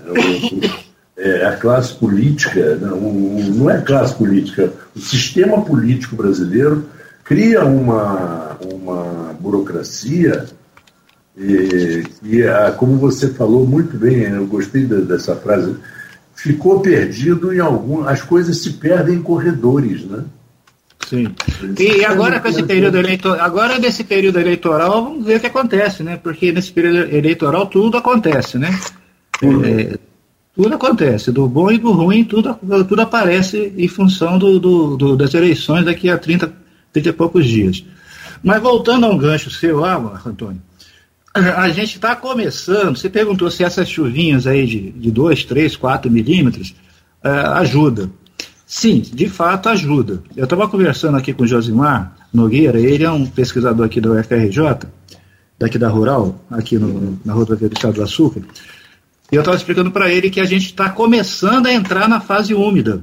é, 1.16 1.46
a 1.46 1.56
classe 1.56 1.94
política, 1.94 2.76
não, 2.76 2.98
não 3.00 3.70
é 3.70 3.76
a 3.76 3.82
classe 3.82 4.14
política, 4.14 4.72
o 4.96 4.98
sistema 4.98 5.62
político 5.62 6.16
brasileiro 6.16 6.88
cria 7.24 7.64
uma, 7.64 8.56
uma 8.60 9.34
burocracia 9.38 10.46
e, 11.36 12.04
e 12.22 12.42
a, 12.42 12.72
como 12.72 12.96
você 12.96 13.28
falou 13.28 13.66
muito 13.66 13.96
bem, 13.96 14.22
eu 14.22 14.46
gostei 14.46 14.84
dessa 14.84 15.34
frase, 15.34 15.76
ficou 16.34 16.80
perdido 16.80 17.52
em 17.54 17.58
algum. 17.58 18.04
As 18.04 18.22
coisas 18.22 18.58
se 18.58 18.74
perdem 18.74 19.16
em 19.16 19.22
corredores, 19.22 20.04
né? 20.04 20.24
Sim. 21.08 21.34
E 21.78 22.04
agora 22.04 22.40
com 22.40 22.48
esse 22.48 22.62
período 22.62 22.96
eleitoral, 22.96 23.44
agora 23.44 23.78
nesse 23.78 24.04
período 24.04 24.38
eleitoral, 24.38 25.04
vamos 25.04 25.26
ver 25.26 25.36
o 25.36 25.40
que 25.40 25.46
acontece, 25.46 26.02
né? 26.02 26.16
Porque 26.16 26.52
nesse 26.52 26.72
período 26.72 27.14
eleitoral 27.14 27.66
tudo 27.66 27.98
acontece, 27.98 28.58
né? 28.58 28.78
É, 29.42 29.98
tudo 30.54 30.74
acontece, 30.74 31.32
do 31.32 31.48
bom 31.48 31.70
e 31.70 31.78
do 31.78 31.92
ruim, 31.92 32.24
tudo, 32.24 32.56
tudo 32.88 33.02
aparece 33.02 33.72
em 33.76 33.88
função 33.88 34.38
do, 34.38 34.60
do, 34.60 34.96
do, 34.96 35.16
das 35.16 35.34
eleições 35.34 35.84
daqui 35.84 36.08
a 36.08 36.16
30, 36.16 36.52
30 36.92 37.08
e 37.08 37.12
poucos 37.12 37.46
dias. 37.46 37.84
Mas 38.42 38.60
voltando 38.60 39.06
a 39.06 39.08
um 39.08 39.18
gancho 39.18 39.50
seu 39.50 39.80
lá, 39.80 40.22
Antônio, 40.26 40.60
a 41.34 41.68
gente 41.70 41.94
está 41.94 42.14
começando. 42.14 42.96
Você 42.96 43.08
perguntou 43.08 43.50
se 43.50 43.64
essas 43.64 43.88
chuvinhas 43.88 44.46
aí 44.46 44.66
de, 44.66 44.90
de 44.90 45.10
2, 45.10 45.44
3, 45.44 45.76
4 45.76 46.10
milímetros 46.10 46.74
uh, 47.24 47.52
ajuda. 47.54 48.10
Sim, 48.66 49.00
de 49.00 49.28
fato 49.28 49.68
ajuda. 49.68 50.22
Eu 50.36 50.44
estava 50.44 50.68
conversando 50.68 51.16
aqui 51.16 51.32
com 51.32 51.44
o 51.44 51.46
Josimar 51.46 52.16
Nogueira, 52.32 52.80
ele 52.80 53.04
é 53.04 53.10
um 53.10 53.26
pesquisador 53.26 53.84
aqui 53.84 54.00
da 54.00 54.10
UFRJ, 54.10 54.88
daqui 55.58 55.78
da 55.78 55.88
Rural, 55.88 56.42
aqui 56.50 56.78
no, 56.78 57.18
na 57.24 57.34
rodovia 57.34 57.68
do 57.68 57.74
Estado 57.74 57.94
do 57.94 58.02
Açúcar, 58.02 58.40
e 59.30 59.36
eu 59.36 59.40
estava 59.40 59.56
explicando 59.56 59.90
para 59.90 60.10
ele 60.12 60.28
que 60.28 60.40
a 60.40 60.44
gente 60.44 60.66
está 60.66 60.90
começando 60.90 61.66
a 61.66 61.72
entrar 61.72 62.06
na 62.08 62.20
fase 62.20 62.54
úmida, 62.54 63.02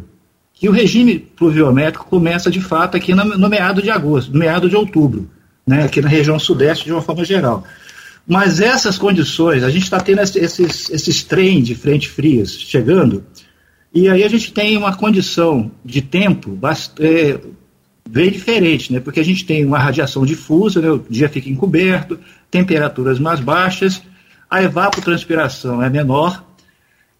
que 0.60 0.68
o 0.68 0.74
regime 0.74 1.18
pluviométrico 1.18 2.06
começa 2.06 2.52
de 2.52 2.60
fato 2.60 2.98
aqui 2.98 3.16
no, 3.16 3.24
no 3.24 3.50
meado 3.50 3.82
de 3.82 3.90
agosto, 3.90 4.34
no 4.34 4.40
meado 4.40 4.70
de 4.70 4.76
outubro, 4.76 5.30
né, 5.66 5.84
aqui 5.84 6.02
na 6.02 6.10
região 6.10 6.38
sudeste 6.38 6.84
de 6.84 6.92
uma 6.92 7.02
forma 7.02 7.24
geral. 7.24 7.64
Mas 8.28 8.60
essas 8.60 8.98
condições, 8.98 9.64
a 9.64 9.70
gente 9.70 9.84
está 9.84 10.02
tendo 10.02 10.22
esses, 10.22 10.90
esses 10.90 11.24
trem 11.24 11.64
de 11.64 11.76
frente 11.76 12.10
frias 12.10 12.52
chegando, 12.52 13.24
e 13.94 14.10
aí 14.10 14.22
a 14.22 14.28
gente 14.28 14.52
tem 14.52 14.76
uma 14.76 14.94
condição 14.94 15.72
de 15.84 16.02
tempo 16.02 16.60
é, 17.00 17.40
bem 18.08 18.30
diferente, 18.30 18.92
né? 18.92 19.00
porque 19.00 19.22
a 19.22 19.26
gente 19.26 19.46
tem 19.46 19.64
uma 19.64 19.80
radiação 19.80 20.26
difusa, 20.26 20.82
né? 20.82 20.92
o 20.92 21.06
dia 21.10 21.30
fica 21.30 21.50
encoberto, 21.50 22.20
temperaturas 22.52 23.18
mais 23.18 23.40
baixas, 23.40 24.02
a 24.50 24.62
evapotranspiração 24.62 25.82
é 25.82 25.90
menor, 25.90 26.44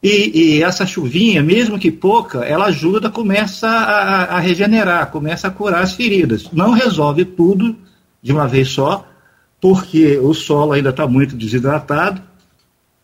e, 0.02 0.58
e, 0.58 0.64
essa 0.64 0.86
chuvinha, 0.86 1.44
mesmo 1.44 1.78
que 1.78 1.92
pouca, 1.92 2.40
ela 2.40 2.68
ajuda, 2.68 3.10
começa 3.10 3.68
a, 3.68 4.38
a, 4.38 4.40
regenerar, 4.40 5.12
começa 5.12 5.48
a 5.48 5.52
curar 5.52 5.84
as 5.84 5.94
feridas. 5.94 6.50
Não 6.54 6.72
resolve 6.72 7.26
tudo 7.26 7.76
de 8.22 8.32
uma 8.32 8.48
vez 8.48 8.70
só, 8.70 9.06
porque 9.60 10.18
o 10.18 10.34
solo 10.34 10.72
ainda 10.72 10.92
está 10.92 11.06
muito 11.06 11.36
desidratado, 11.36 12.22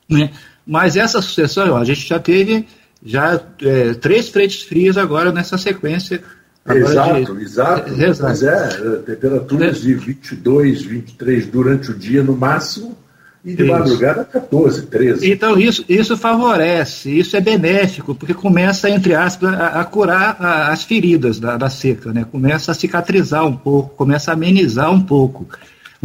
né? 0.10 0.32
mas 0.66 0.96
essa 0.96 1.22
sucessão, 1.22 1.74
ó, 1.74 1.78
a 1.78 1.84
gente 1.84 2.08
já 2.08 2.18
teve 2.18 2.66
já 3.04 3.40
é, 3.62 3.94
três 3.94 4.30
frentes 4.30 4.64
frias 4.64 4.98
agora 4.98 5.32
nessa 5.32 5.58
sequência. 5.58 6.24
Exato, 6.68 7.36
de... 7.36 7.44
exato. 7.44 7.94
Exato. 7.94 8.24
Mas 8.24 8.42
é, 8.42 8.96
temperaturas 9.06 9.78
é. 9.78 9.82
de 9.82 9.94
22, 9.94 10.82
23 10.82 11.46
durante 11.48 11.92
o 11.92 11.94
dia 11.94 12.24
no 12.24 12.36
máximo, 12.36 12.98
e 13.46 13.56
de 13.56 13.64
isso. 13.64 13.72
madrugada 13.72 14.26
14, 14.26 14.88
13. 14.88 15.32
Então 15.32 15.60
isso, 15.60 15.86
isso 15.88 16.18
favorece, 16.18 17.18
isso 17.18 17.38
é 17.38 17.42
benéfico, 17.42 18.16
porque 18.16 18.34
começa, 18.34 18.90
entre 18.90 19.14
aspas, 19.14 19.54
a, 19.54 19.82
a 19.82 19.86
curar 19.86 20.36
a, 20.40 20.70
as 20.70 20.84
feridas 20.84 21.40
da, 21.40 21.56
da 21.56 21.70
seca, 21.70 22.12
né? 22.12 22.26
começa 22.30 22.72
a 22.72 22.76
cicatrizar 22.76 23.46
um 23.46 23.56
pouco, 23.56 23.96
começa 23.96 24.32
a 24.32 24.34
amenizar 24.34 24.92
um 24.92 25.02
pouco 25.02 25.48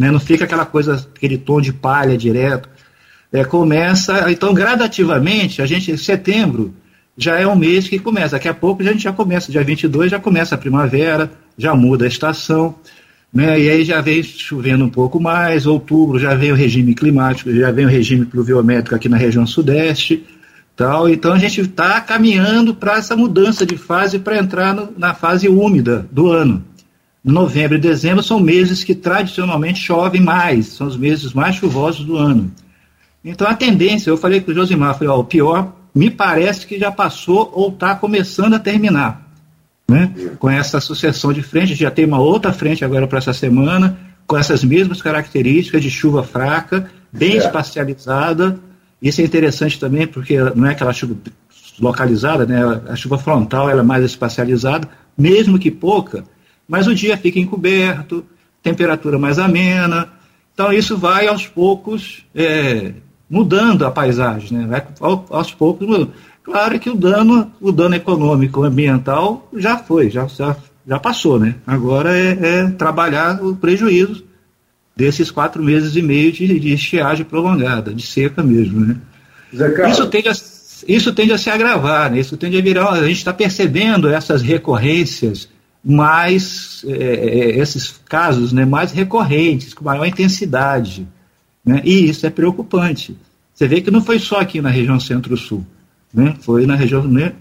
né? 0.01 0.09
não 0.09 0.19
fica 0.19 0.45
aquela 0.45 0.65
coisa, 0.65 0.95
aquele 1.15 1.37
tom 1.37 1.61
de 1.61 1.71
palha 1.71 2.17
direto. 2.17 2.67
É, 3.31 3.45
começa, 3.45 4.29
então 4.29 4.53
gradativamente, 4.53 5.61
a 5.61 5.65
gente, 5.65 5.97
setembro 5.97 6.73
já 7.15 7.39
é 7.39 7.47
um 7.47 7.55
mês 7.55 7.87
que 7.87 7.99
começa, 7.99 8.35
daqui 8.35 8.47
a 8.47 8.53
pouco 8.53 8.81
a 8.81 8.85
gente 8.85 9.03
já 9.03 9.13
começa, 9.13 9.51
dia 9.51 9.63
22 9.63 10.11
já 10.11 10.19
começa 10.19 10.55
a 10.55 10.57
primavera, 10.57 11.31
já 11.57 11.73
muda 11.75 12.03
a 12.03 12.07
estação, 12.07 12.75
né? 13.33 13.59
e 13.59 13.69
aí 13.69 13.83
já 13.83 14.01
vem 14.01 14.21
chovendo 14.23 14.85
um 14.85 14.89
pouco 14.89 15.19
mais, 15.19 15.65
outubro 15.65 16.19
já 16.19 16.35
vem 16.35 16.51
o 16.51 16.55
regime 16.55 16.93
climático, 16.93 17.53
já 17.53 17.71
vem 17.71 17.85
o 17.85 17.89
regime 17.89 18.25
pluviométrico 18.25 18.95
aqui 18.95 19.07
na 19.07 19.17
região 19.17 19.45
sudeste, 19.45 20.25
tal, 20.75 21.09
então 21.09 21.33
a 21.33 21.37
gente 21.37 21.61
está 21.61 21.99
caminhando 22.01 22.73
para 22.73 22.97
essa 22.97 23.15
mudança 23.15 23.65
de 23.65 23.77
fase 23.77 24.19
para 24.19 24.37
entrar 24.37 24.73
no, 24.73 24.89
na 24.97 25.13
fase 25.13 25.47
úmida 25.47 26.07
do 26.11 26.29
ano 26.29 26.63
novembro 27.23 27.77
e 27.77 27.81
dezembro 27.81 28.23
são 28.23 28.39
meses 28.39 28.83
que 28.83 28.95
tradicionalmente 28.95 29.79
chovem 29.79 30.21
mais, 30.21 30.67
são 30.67 30.87
os 30.87 30.97
meses 30.97 31.33
mais 31.33 31.55
chuvosos 31.55 32.05
do 32.05 32.17
ano. 32.17 32.51
Então 33.23 33.47
a 33.47 33.53
tendência, 33.53 34.09
eu 34.09 34.17
falei 34.17 34.41
com 34.41 34.51
o 34.51 34.53
Josimar, 34.53 34.95
falei, 34.95 35.09
ó, 35.09 35.19
o 35.19 35.23
pior 35.23 35.75
me 35.93 36.09
parece 36.09 36.65
que 36.65 36.79
já 36.79 36.91
passou 36.91 37.51
ou 37.53 37.69
está 37.69 37.95
começando 37.95 38.55
a 38.55 38.59
terminar. 38.59 39.20
Né? 39.91 40.13
Com 40.39 40.49
essa 40.49 40.79
sucessão 40.79 41.33
de 41.33 41.43
frentes, 41.43 41.77
já 41.77 41.91
tem 41.91 42.05
uma 42.05 42.19
outra 42.19 42.53
frente 42.53 42.85
agora 42.85 43.05
para 43.05 43.17
essa 43.17 43.33
semana, 43.33 43.97
com 44.25 44.37
essas 44.37 44.63
mesmas 44.63 45.01
características 45.01 45.81
de 45.81 45.91
chuva 45.91 46.23
fraca, 46.23 46.89
bem 47.11 47.33
é. 47.33 47.37
espacializada. 47.37 48.57
Isso 49.01 49.19
é 49.19 49.25
interessante 49.25 49.77
também, 49.77 50.07
porque 50.07 50.37
não 50.55 50.65
é 50.65 50.71
aquela 50.71 50.93
chuva 50.93 51.15
localizada, 51.79 52.45
né? 52.45 52.81
a 52.87 52.95
chuva 52.95 53.17
frontal 53.17 53.69
ela 53.69 53.81
é 53.81 53.83
mais 53.83 54.05
espacializada, 54.05 54.87
mesmo 55.17 55.59
que 55.59 55.69
pouca, 55.69 56.23
mas 56.67 56.87
o 56.87 56.95
dia 56.95 57.17
fica 57.17 57.39
encoberto, 57.39 58.25
temperatura 58.63 59.19
mais 59.19 59.39
amena. 59.39 60.07
Então 60.53 60.71
isso 60.71 60.97
vai 60.97 61.27
aos 61.27 61.47
poucos 61.47 62.23
é, 62.33 62.93
mudando 63.29 63.85
a 63.85 63.91
paisagem, 63.91 64.57
né? 64.57 64.67
vai 64.67 64.85
aos 65.29 65.53
poucos 65.53 65.87
mudando. 65.87 66.13
Claro 66.43 66.79
que 66.79 66.89
o 66.89 66.95
dano, 66.95 67.51
o 67.61 67.71
dano 67.71 67.95
econômico 67.95 68.63
ambiental 68.63 69.47
já 69.55 69.77
foi, 69.77 70.09
já, 70.09 70.25
já, 70.27 70.55
já 70.87 70.99
passou, 70.99 71.39
né? 71.39 71.55
Agora 71.65 72.17
é, 72.17 72.37
é 72.41 72.69
trabalhar 72.71 73.43
o 73.43 73.55
prejuízo 73.55 74.23
desses 74.95 75.31
quatro 75.31 75.63
meses 75.63 75.95
e 75.95 76.01
meio 76.01 76.31
de, 76.31 76.59
de 76.59 76.73
estiagem 76.73 77.25
prolongada, 77.25 77.93
de 77.93 78.05
seca 78.05 78.43
mesmo, 78.43 78.79
né? 78.79 78.97
Isso 79.89 80.07
tende 80.07 80.29
a, 80.29 80.33
isso 80.87 81.13
tende 81.13 81.33
a 81.33 81.37
se 81.37 81.49
agravar, 81.49 82.11
né? 82.11 82.19
Isso 82.19 82.37
tende 82.37 82.57
a 82.57 82.61
virar. 82.61 82.89
A 82.89 83.07
gente 83.07 83.17
está 83.17 83.33
percebendo 83.33 84.09
essas 84.09 84.41
recorrências 84.41 85.47
mais 85.83 86.83
é, 86.87 86.93
é, 86.93 87.59
esses 87.59 87.99
casos 88.07 88.53
né, 88.53 88.65
mais 88.65 88.91
recorrentes, 88.91 89.73
com 89.73 89.83
maior 89.83 90.05
intensidade. 90.05 91.07
Né? 91.65 91.81
E 91.83 92.09
isso 92.09 92.25
é 92.25 92.29
preocupante. 92.29 93.15
Você 93.53 93.67
vê 93.67 93.81
que 93.81 93.91
não 93.91 94.03
foi 94.03 94.19
só 94.19 94.39
aqui 94.39 94.61
na 94.61 94.69
região 94.69 94.99
centro-sul, 94.99 95.65
né? 96.13 96.35
foi 96.41 96.65
na 96.65 96.75
região. 96.75 97.03
Né? 97.03 97.33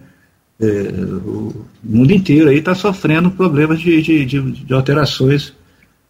é, 0.61 0.93
o 1.25 1.65
mundo 1.83 2.13
inteiro 2.13 2.51
aí 2.51 2.59
está 2.59 2.75
sofrendo 2.75 3.31
problemas 3.31 3.81
de, 3.81 4.03
de, 4.03 4.27
de, 4.27 4.53
de, 4.53 4.75
alterações 4.75 5.55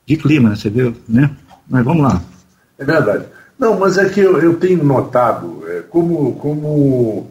de 0.04 0.16
clima, 0.16 0.56
você 0.56 0.68
viu, 0.68 0.94
né? 1.08 1.30
Mas 1.68 1.84
vamos 1.84 2.02
lá. 2.02 2.20
É 2.76 2.84
verdade. 2.84 3.26
Não, 3.56 3.78
mas 3.78 3.96
é 3.96 4.08
que 4.08 4.20
eu, 4.20 4.38
eu 4.38 4.56
tenho 4.56 4.82
notado, 4.82 5.62
é, 5.68 5.82
como, 5.88 6.34
como 6.34 7.30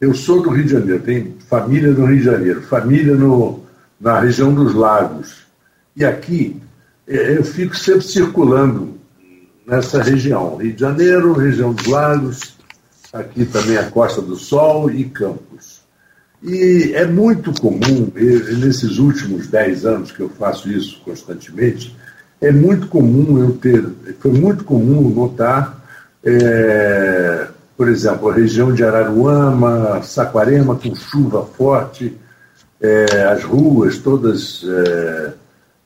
eu 0.00 0.14
sou 0.14 0.42
do 0.42 0.50
Rio 0.50 0.64
de 0.64 0.72
Janeiro, 0.72 1.02
tenho 1.02 1.34
família 1.48 1.92
no 1.92 2.06
Rio 2.06 2.18
de 2.18 2.24
Janeiro, 2.24 2.62
família 2.62 3.14
no, 3.14 3.60
na 4.00 4.20
região 4.20 4.54
dos 4.54 4.74
lagos, 4.74 5.44
e 5.94 6.04
aqui 6.04 6.56
é, 7.06 7.36
eu 7.36 7.44
fico 7.44 7.76
sempre 7.76 8.02
circulando 8.02 8.96
nessa 9.66 10.02
região, 10.02 10.56
Rio 10.56 10.72
de 10.72 10.80
Janeiro, 10.80 11.32
região 11.34 11.72
dos 11.72 11.86
lagos, 11.86 12.55
aqui 13.20 13.44
também 13.44 13.76
a 13.76 13.90
Costa 13.90 14.20
do 14.20 14.36
Sol 14.36 14.90
e 14.90 15.04
Campos. 15.04 15.80
E 16.42 16.92
é 16.94 17.06
muito 17.06 17.52
comum, 17.60 18.10
nesses 18.14 18.98
últimos 18.98 19.46
dez 19.46 19.84
anos 19.86 20.12
que 20.12 20.20
eu 20.20 20.28
faço 20.28 20.70
isso 20.70 21.00
constantemente, 21.04 21.96
é 22.40 22.52
muito 22.52 22.88
comum 22.88 23.38
eu 23.38 23.52
ter, 23.56 23.84
foi 24.20 24.32
muito 24.32 24.62
comum 24.64 25.08
notar, 25.08 25.82
é, 26.22 27.48
por 27.76 27.88
exemplo, 27.88 28.28
a 28.28 28.34
região 28.34 28.72
de 28.72 28.84
Araruama, 28.84 30.02
Saquarema 30.02 30.76
com 30.76 30.94
chuva 30.94 31.44
forte, 31.44 32.16
é, 32.80 33.24
as 33.24 33.42
ruas 33.42 33.98
todas 33.98 34.62
é, 34.64 35.32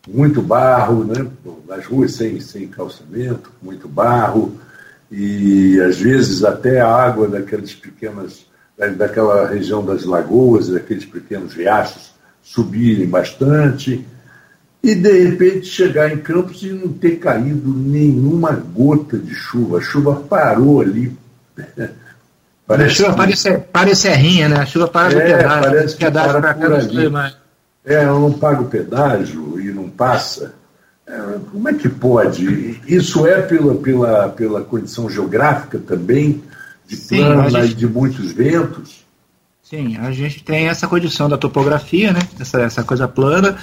muito 0.08 0.42
barro, 0.42 1.04
né? 1.04 1.26
as 1.70 1.86
ruas 1.86 2.14
sem, 2.14 2.40
sem 2.40 2.66
calçamento, 2.66 3.52
muito 3.62 3.88
barro, 3.88 4.58
e 5.10 5.80
às 5.80 5.98
vezes 5.98 6.44
até 6.44 6.80
a 6.80 6.88
água 6.88 7.26
daquelas 7.28 7.74
pequenas, 7.74 8.46
daquela 8.96 9.46
região 9.48 9.84
das 9.84 10.04
lagoas, 10.04 10.68
daqueles 10.68 11.04
pequenos 11.04 11.54
riachos 11.54 12.12
subirem 12.42 13.06
bastante, 13.06 14.06
e 14.82 14.94
de 14.94 15.24
repente 15.24 15.66
chegar 15.66 16.10
em 16.10 16.18
Campos 16.18 16.62
e 16.62 16.70
não 16.70 16.88
ter 16.92 17.16
caído 17.16 17.72
nenhuma 17.72 18.52
gota 18.52 19.18
de 19.18 19.34
chuva. 19.34 19.78
A 19.78 19.80
chuva 19.82 20.14
parou 20.16 20.80
ali. 20.80 21.16
Parece 22.66 23.02
a 23.02 23.06
chuva 23.06 23.16
parece, 23.16 23.58
parece 23.72 24.02
serrinha, 24.02 24.48
né? 24.48 24.56
A 24.58 24.66
chuva 24.66 24.86
para 24.86 25.12
é, 25.12 25.36
pedágio. 25.36 25.70
Parece 25.70 25.96
que 25.96 26.04
pedágio 26.04 26.40
para 26.40 26.54
por 26.54 26.72
ali. 26.72 27.12
É, 27.84 28.04
eu 28.04 28.20
não 28.20 28.32
pago 28.32 28.66
pedágio 28.66 29.60
e 29.60 29.72
não 29.72 29.90
passa. 29.90 30.54
É, 31.10 31.38
como 31.50 31.68
é 31.68 31.74
que 31.74 31.88
pode? 31.88 32.80
Isso 32.86 33.26
é 33.26 33.42
pela, 33.42 33.74
pela, 33.74 34.28
pela 34.28 34.60
condição 34.62 35.10
geográfica 35.10 35.76
também, 35.76 36.40
de 36.86 36.96
plana 36.96 37.50
gente... 37.50 37.72
e 37.72 37.74
de 37.74 37.86
muitos 37.88 38.30
ventos? 38.30 39.04
Sim, 39.60 39.96
a 39.96 40.12
gente 40.12 40.44
tem 40.44 40.68
essa 40.68 40.86
condição 40.86 41.28
da 41.28 41.36
topografia, 41.36 42.12
né? 42.12 42.20
essa, 42.38 42.60
essa 42.62 42.84
coisa 42.84 43.08
plana. 43.08 43.56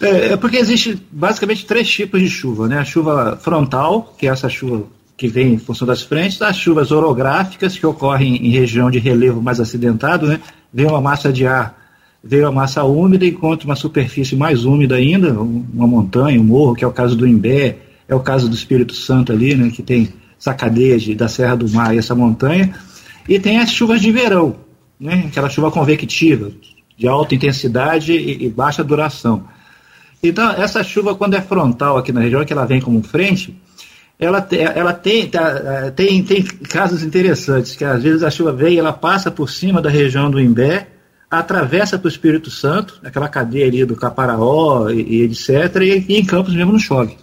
É, 0.00 0.32
é 0.32 0.36
porque 0.36 0.58
existe 0.58 1.00
basicamente 1.10 1.66
três 1.66 1.88
tipos 1.88 2.20
de 2.20 2.28
chuva, 2.28 2.68
né? 2.68 2.78
A 2.78 2.84
chuva 2.84 3.36
frontal, 3.40 4.14
que 4.16 4.28
é 4.28 4.30
essa 4.30 4.48
chuva 4.48 4.84
que 5.16 5.26
vem 5.26 5.54
em 5.54 5.58
função 5.58 5.86
das 5.86 6.02
frentes, 6.02 6.40
as 6.42 6.56
chuvas 6.56 6.92
orográficas, 6.92 7.76
que 7.76 7.86
ocorrem 7.86 8.46
em 8.46 8.50
região 8.50 8.90
de 8.90 8.98
relevo 8.98 9.42
mais 9.42 9.58
acidentado, 9.58 10.26
né? 10.28 10.40
Vem 10.72 10.86
uma 10.86 11.00
massa 11.00 11.32
de 11.32 11.46
ar 11.46 11.85
veio 12.26 12.46
a 12.46 12.52
massa 12.52 12.82
úmida 12.82 13.24
e 13.24 13.30
encontra 13.30 13.66
uma 13.66 13.76
superfície 13.76 14.34
mais 14.34 14.64
úmida 14.64 14.96
ainda, 14.96 15.32
uma 15.40 15.86
montanha, 15.86 16.40
um 16.40 16.44
morro, 16.44 16.74
que 16.74 16.84
é 16.84 16.86
o 16.86 16.92
caso 16.92 17.16
do 17.16 17.26
Imbé, 17.26 17.78
é 18.08 18.14
o 18.14 18.20
caso 18.20 18.48
do 18.48 18.54
Espírito 18.54 18.94
Santo 18.94 19.32
ali, 19.32 19.54
né, 19.54 19.70
que 19.70 19.82
tem 19.82 20.12
essa 20.38 20.52
cadeia 20.52 20.98
de, 20.98 21.14
da 21.14 21.28
Serra 21.28 21.56
do 21.56 21.68
Mar 21.68 21.94
e 21.94 21.98
essa 21.98 22.14
montanha, 22.14 22.74
e 23.28 23.38
tem 23.38 23.58
as 23.58 23.70
chuvas 23.70 24.00
de 24.00 24.10
verão, 24.10 24.56
né, 24.98 25.24
aquela 25.28 25.48
chuva 25.48 25.70
convectiva, 25.70 26.50
de 26.98 27.06
alta 27.06 27.34
intensidade 27.34 28.12
e, 28.12 28.46
e 28.46 28.48
baixa 28.48 28.82
duração. 28.82 29.44
Então, 30.22 30.50
essa 30.50 30.82
chuva, 30.82 31.14
quando 31.14 31.34
é 31.34 31.40
frontal 31.40 31.96
aqui 31.96 32.12
na 32.12 32.20
região, 32.20 32.44
que 32.44 32.52
ela 32.52 32.66
vem 32.66 32.80
como 32.80 33.02
frente, 33.02 33.56
ela, 34.18 34.46
ela 34.74 34.92
tem, 34.94 35.28
tá, 35.28 35.92
tem, 35.94 36.22
tem 36.22 36.42
casos 36.42 37.02
interessantes, 37.02 37.76
que 37.76 37.84
às 37.84 38.02
vezes 38.02 38.22
a 38.22 38.30
chuva 38.30 38.52
vem 38.52 38.74
e 38.74 38.78
ela 38.78 38.92
passa 38.92 39.30
por 39.30 39.50
cima 39.50 39.80
da 39.80 39.90
região 39.90 40.30
do 40.30 40.40
Imbé, 40.40 40.88
atravessa 41.30 41.98
para 41.98 42.06
o 42.06 42.10
Espírito 42.10 42.50
Santo, 42.50 43.00
aquela 43.02 43.28
cadeia 43.28 43.66
ali 43.66 43.84
do 43.84 43.96
Caparaó 43.96 44.88
e, 44.90 45.02
e 45.02 45.22
etc., 45.22 45.48
e, 45.82 46.04
e, 46.08 46.18
em 46.18 46.24
Campos 46.24 46.54
mesmo 46.54 46.72
não 46.72 46.78
chove. 46.78 47.16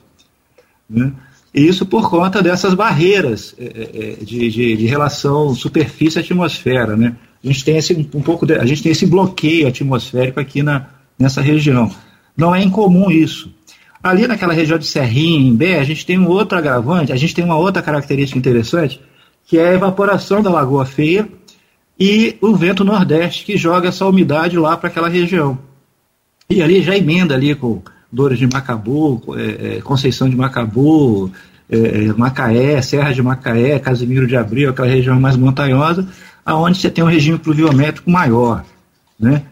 Né? 0.89 1.11
Isso 1.53 1.85
por 1.85 2.09
conta 2.09 2.41
dessas 2.41 2.73
barreiras 2.73 3.55
é, 3.57 3.63
é, 3.63 4.13
é, 4.21 4.25
de, 4.25 4.49
de, 4.49 4.77
de, 4.77 4.85
relação 4.87 5.53
superfície-atmosfera. 5.53 6.97
Né? 6.97 7.15
A, 7.43 7.47
gente 7.47 7.63
tem 7.63 7.77
esse, 7.77 7.93
um 8.13 8.21
pouco 8.21 8.51
a 8.51 8.65
gente 8.65 8.81
tem 8.81 8.91
esse 8.91 9.05
bloqueio 9.05 9.67
atmosférico 9.67 10.39
aqui 10.39 10.63
na, 10.63 10.87
nessa 11.17 11.41
região. 11.41 11.91
Não 12.35 12.55
é 12.55 12.63
incomum 12.63 13.11
isso. 13.11 13.53
Ali 14.01 14.27
naquela 14.27 14.51
região 14.51 14.77
de 14.77 14.85
Serrinha, 14.85 15.47
em 15.47 15.55
Bé, 15.55 15.79
a 15.79 15.83
gente 15.83 16.05
tem 16.05 16.19
um 16.19 16.27
outro 16.27 16.57
agravante, 16.57 17.13
a 17.13 17.15
gente 17.15 17.33
tem 17.33 17.45
uma 17.45 17.55
outra 17.55 17.81
característica 17.81 18.37
interessante, 18.37 18.99
que 19.45 19.57
é 19.57 19.69
a 19.69 19.73
evaporação 19.73 20.41
da 20.41 20.49
Lagoa 20.49 20.85
Feia, 20.85 21.29
e 22.05 22.35
o 22.41 22.53
vento 22.53 22.83
nordeste 22.83 23.45
que 23.45 23.55
joga 23.55 23.87
essa 23.87 24.05
umidade 24.05 24.57
lá 24.57 24.75
para 24.75 24.89
aquela 24.89 25.07
região. 25.07 25.57
E 26.49 26.61
ali 26.61 26.81
já 26.81 26.97
emenda 26.97 27.33
ali 27.33 27.55
com 27.55 27.81
Dores 28.11 28.37
de 28.37 28.45
Macabu, 28.45 29.23
é, 29.37 29.77
é, 29.77 29.81
Conceição 29.81 30.29
de 30.29 30.35
Macabu, 30.35 31.31
é, 31.71 31.77
é, 31.77 32.13
Macaé, 32.13 32.81
Serra 32.81 33.13
de 33.13 33.23
Macaé, 33.23 33.79
Casimiro 33.79 34.27
de 34.27 34.35
Abril, 34.35 34.69
aquela 34.69 34.89
região 34.89 35.17
mais 35.17 35.37
montanhosa, 35.37 36.05
aonde 36.45 36.77
você 36.77 36.91
tem 36.91 37.01
um 37.01 37.07
regime 37.07 37.39
pluviométrico 37.39 38.11
maior, 38.11 38.65
né? 39.17 39.43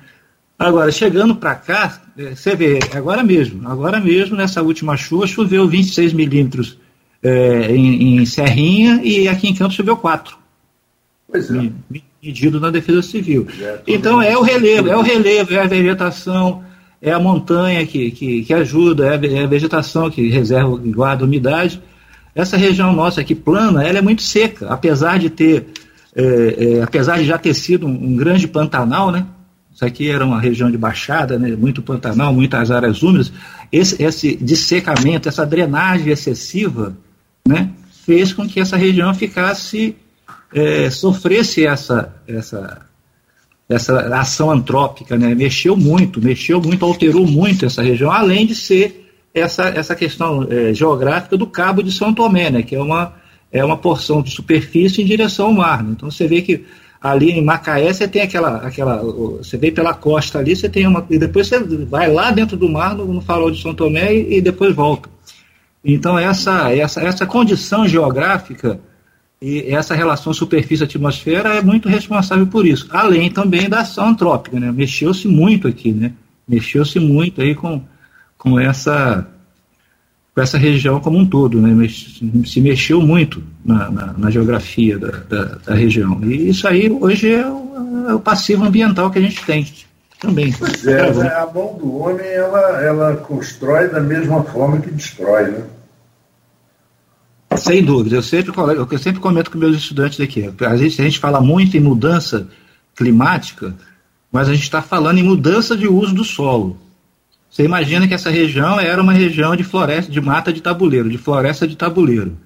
Agora, 0.60 0.92
chegando 0.92 1.34
para 1.38 1.56
cá, 1.56 2.02
é, 2.18 2.36
você 2.36 2.54
vê, 2.54 2.80
agora 2.94 3.24
mesmo, 3.24 3.66
agora 3.66 3.98
mesmo, 3.98 4.36
nessa 4.36 4.62
última 4.62 4.98
chuva, 4.98 5.26
choveu 5.26 5.70
26 5.70 6.12
milímetros 6.12 6.78
é, 7.24 7.74
em, 7.74 8.20
em, 8.20 8.26
Serrinha 8.26 9.00
e 9.06 9.30
aqui 9.30 9.48
em 9.48 9.56
Campos 9.56 9.78
choveu 9.78 9.96
4. 9.96 10.36
Pois 11.32 11.50
é 11.50 11.72
medido 12.22 12.60
na 12.60 12.70
defesa 12.70 13.02
civil. 13.02 13.48
Então 13.88 14.22
é 14.22 14.38
o 14.38 14.42
relevo, 14.42 14.90
é 14.90 14.96
o 14.96 15.02
relevo, 15.02 15.54
é 15.56 15.60
a 15.60 15.66
vegetação, 15.66 16.64
é 17.02 17.12
a 17.12 17.20
montanha 17.20 17.86
que, 17.86 18.12
que, 18.12 18.44
que 18.44 18.54
ajuda, 18.54 19.08
é 19.08 19.10
a, 19.10 19.42
é 19.44 19.48
vegetação 19.48 20.10
que 20.10 20.30
reserva 20.30 20.80
e 20.84 20.92
guarda 20.92 21.26
umidade. 21.26 21.82
Essa 22.36 22.58
região 22.58 22.94
nossa 22.94 23.22
aqui 23.22 23.34
plana, 23.34 23.84
ela 23.84 23.98
é 23.98 24.02
muito 24.02 24.22
seca, 24.22 24.68
apesar 24.70 25.18
de 25.18 25.32
ter, 25.32 25.68
é, 26.16 26.78
é, 26.78 26.84
apesar 26.84 27.18
de 27.18 27.26
já 27.26 27.40
ter 27.40 27.56
sido 27.56 27.88
um, 27.88 27.92
um, 27.92 28.16
grande 28.16 28.48
pantanal, 28.48 29.12
né? 29.12 29.26
Isso 29.74 29.84
aqui 29.84 30.10
era 30.10 30.24
uma 30.24 30.40
região 30.40 30.70
de 30.70 30.78
baixada, 30.78 31.40
né? 31.40 31.56
muito 31.56 31.82
pantanal, 31.82 32.32
muitas 32.32 32.70
áreas 32.70 33.02
úmidas. 33.02 33.32
Esse, 33.72 34.04
esse 34.04 34.36
dessecamento, 34.36 35.28
essa 35.28 35.46
drenagem 35.46 36.10
excessiva, 36.10 36.96
né? 37.48 37.70
fez 38.06 38.34
com 38.34 38.48
que 38.48 38.60
essa 38.60 38.78
região 38.78 39.14
ficasse 39.14 39.96
é, 40.54 40.90
sofresse 40.90 41.66
essa, 41.66 42.14
essa, 42.28 42.86
essa 43.70 44.00
ação 44.16 44.52
antrópica, 44.52 45.18
né? 45.18 45.34
mexeu 45.34 45.76
muito, 45.78 46.22
mexeu 46.22 46.62
muito, 46.62 46.84
alterou 46.86 47.26
muito 47.26 47.66
essa 47.66 47.82
região, 47.82 48.12
além 48.12 48.46
de 48.46 48.56
ser 48.56 49.10
essa, 49.34 49.70
essa 49.70 49.96
questão 49.96 50.46
é, 50.50 50.74
geográfica 50.74 51.38
do 51.38 51.48
Cabo 51.48 51.82
de 51.82 51.92
São 51.92 52.14
Tomé, 52.14 52.50
né? 52.50 52.64
que 52.64 52.76
é 52.76 52.82
uma, 52.82 53.14
é 53.52 53.64
uma 53.64 53.78
porção 53.78 54.22
de 54.22 54.32
superfície 54.32 55.02
em 55.02 55.06
direção 55.06 55.48
ao 55.48 55.54
mar. 55.54 55.84
Né? 55.84 55.94
Então 55.96 56.12
você 56.12 56.28
vê 56.28 56.42
que 56.42 56.66
ali 57.02 57.32
em 57.32 57.44
Macaé 57.44 57.92
você 57.92 58.08
tem 58.08 58.22
aquela, 58.22 58.58
aquela 58.58 58.98
você 58.98 59.58
vem 59.58 59.72
pela 59.72 59.94
costa 59.94 60.40
ali, 60.40 60.56
você 60.56 60.70
tem 60.70 60.86
uma, 60.86 61.06
e 61.10 61.18
depois 61.18 61.48
você 61.48 61.60
vai 61.60 62.12
lá 62.12 62.30
dentro 62.30 62.58
do 62.58 62.70
mar, 62.70 62.94
no, 62.94 63.06
no 63.06 63.22
farol 63.22 63.50
de 63.50 63.62
São 63.62 63.74
Tomé, 63.74 64.14
e, 64.14 64.38
e 64.38 64.42
depois 64.42 64.76
volta. 64.76 65.10
Então 65.84 66.20
essa, 66.20 66.72
essa, 66.76 67.02
essa 67.02 67.26
condição 67.26 67.88
geográfica 67.88 68.80
e 69.42 69.74
essa 69.74 69.96
relação 69.96 70.32
superfície-atmosfera 70.32 71.56
é 71.56 71.64
muito 71.64 71.90
responsável 71.90 72.46
por 72.46 72.64
isso, 72.64 72.88
além 72.92 73.32
também 73.32 73.68
da 73.68 73.80
ação 73.80 74.10
antrópica, 74.10 74.60
né? 74.60 74.72
Mexeu-se 74.72 75.28
muito 75.28 75.68
aqui, 75.68 75.92
né? 75.92 76.12
Mexeu-se 76.48 77.00
muito 77.00 77.42
aí 77.42 77.56
com, 77.56 77.82
com 78.38 78.60
essa 78.60 79.28
com 80.36 80.42
essa 80.42 80.60
região 80.60 81.00
como 81.00 81.18
um 81.18 81.26
todo, 81.26 81.60
né? 81.60 81.88
Se 82.46 82.62
mexeu 82.62 83.02
muito 83.02 83.44
na, 83.66 83.90
na, 83.90 84.14
na 84.14 84.30
geografia 84.30 85.00
da, 85.00 85.10
da, 85.10 85.44
da, 85.66 85.74
região. 85.74 86.22
E 86.24 86.50
isso 86.50 86.68
aí 86.68 86.90
hoje 86.90 87.34
é 87.34 87.46
o, 87.46 88.06
é 88.10 88.14
o, 88.14 88.20
passivo 88.20 88.64
ambiental 88.64 89.10
que 89.10 89.18
a 89.18 89.22
gente 89.22 89.44
tem 89.44 89.66
também. 90.20 90.54
Pois 90.54 90.86
é, 90.86 91.12
né? 91.14 91.28
a 91.30 91.48
mão 91.48 91.78
do 91.80 91.98
homem 91.98 92.28
ela, 92.28 92.82
ela 92.82 93.16
constrói 93.18 93.90
da 93.90 94.00
mesma 94.00 94.44
forma 94.44 94.80
que 94.80 94.92
destrói, 94.92 95.48
né? 95.48 95.64
Sem 97.62 97.84
dúvida, 97.84 98.16
eu 98.16 98.24
sempre, 98.24 98.52
eu 98.58 98.98
sempre 98.98 99.22
comento 99.22 99.52
com 99.52 99.58
meus 99.58 99.78
estudantes 99.78 100.20
aqui. 100.20 100.52
A 100.62 100.76
gente, 100.76 101.00
a 101.00 101.06
gente 101.06 101.20
fala 101.20 101.40
muito 101.40 101.78
em 101.78 101.80
mudança 101.80 102.48
climática, 102.96 103.76
mas 104.32 104.50
a 104.50 104.54
gente 104.54 104.64
está 104.64 104.82
falando 104.82 105.20
em 105.20 105.24
mudança 105.24 105.78
de 105.78 105.88
uso 105.88 106.14
do 106.14 106.24
solo. 106.24 106.78
Você 107.50 107.64
imagina 107.64 108.08
que 108.08 108.14
essa 108.14 108.30
região 108.30 108.80
era 108.80 109.02
uma 109.02 109.14
região 109.14 109.56
de 109.56 109.64
floresta, 109.64 110.12
de 110.12 110.22
mata 110.22 110.52
de 110.52 110.62
tabuleiro, 110.62 111.10
de 111.10 111.18
floresta 111.18 111.68
de 111.68 111.76
tabuleiro. 111.76 112.38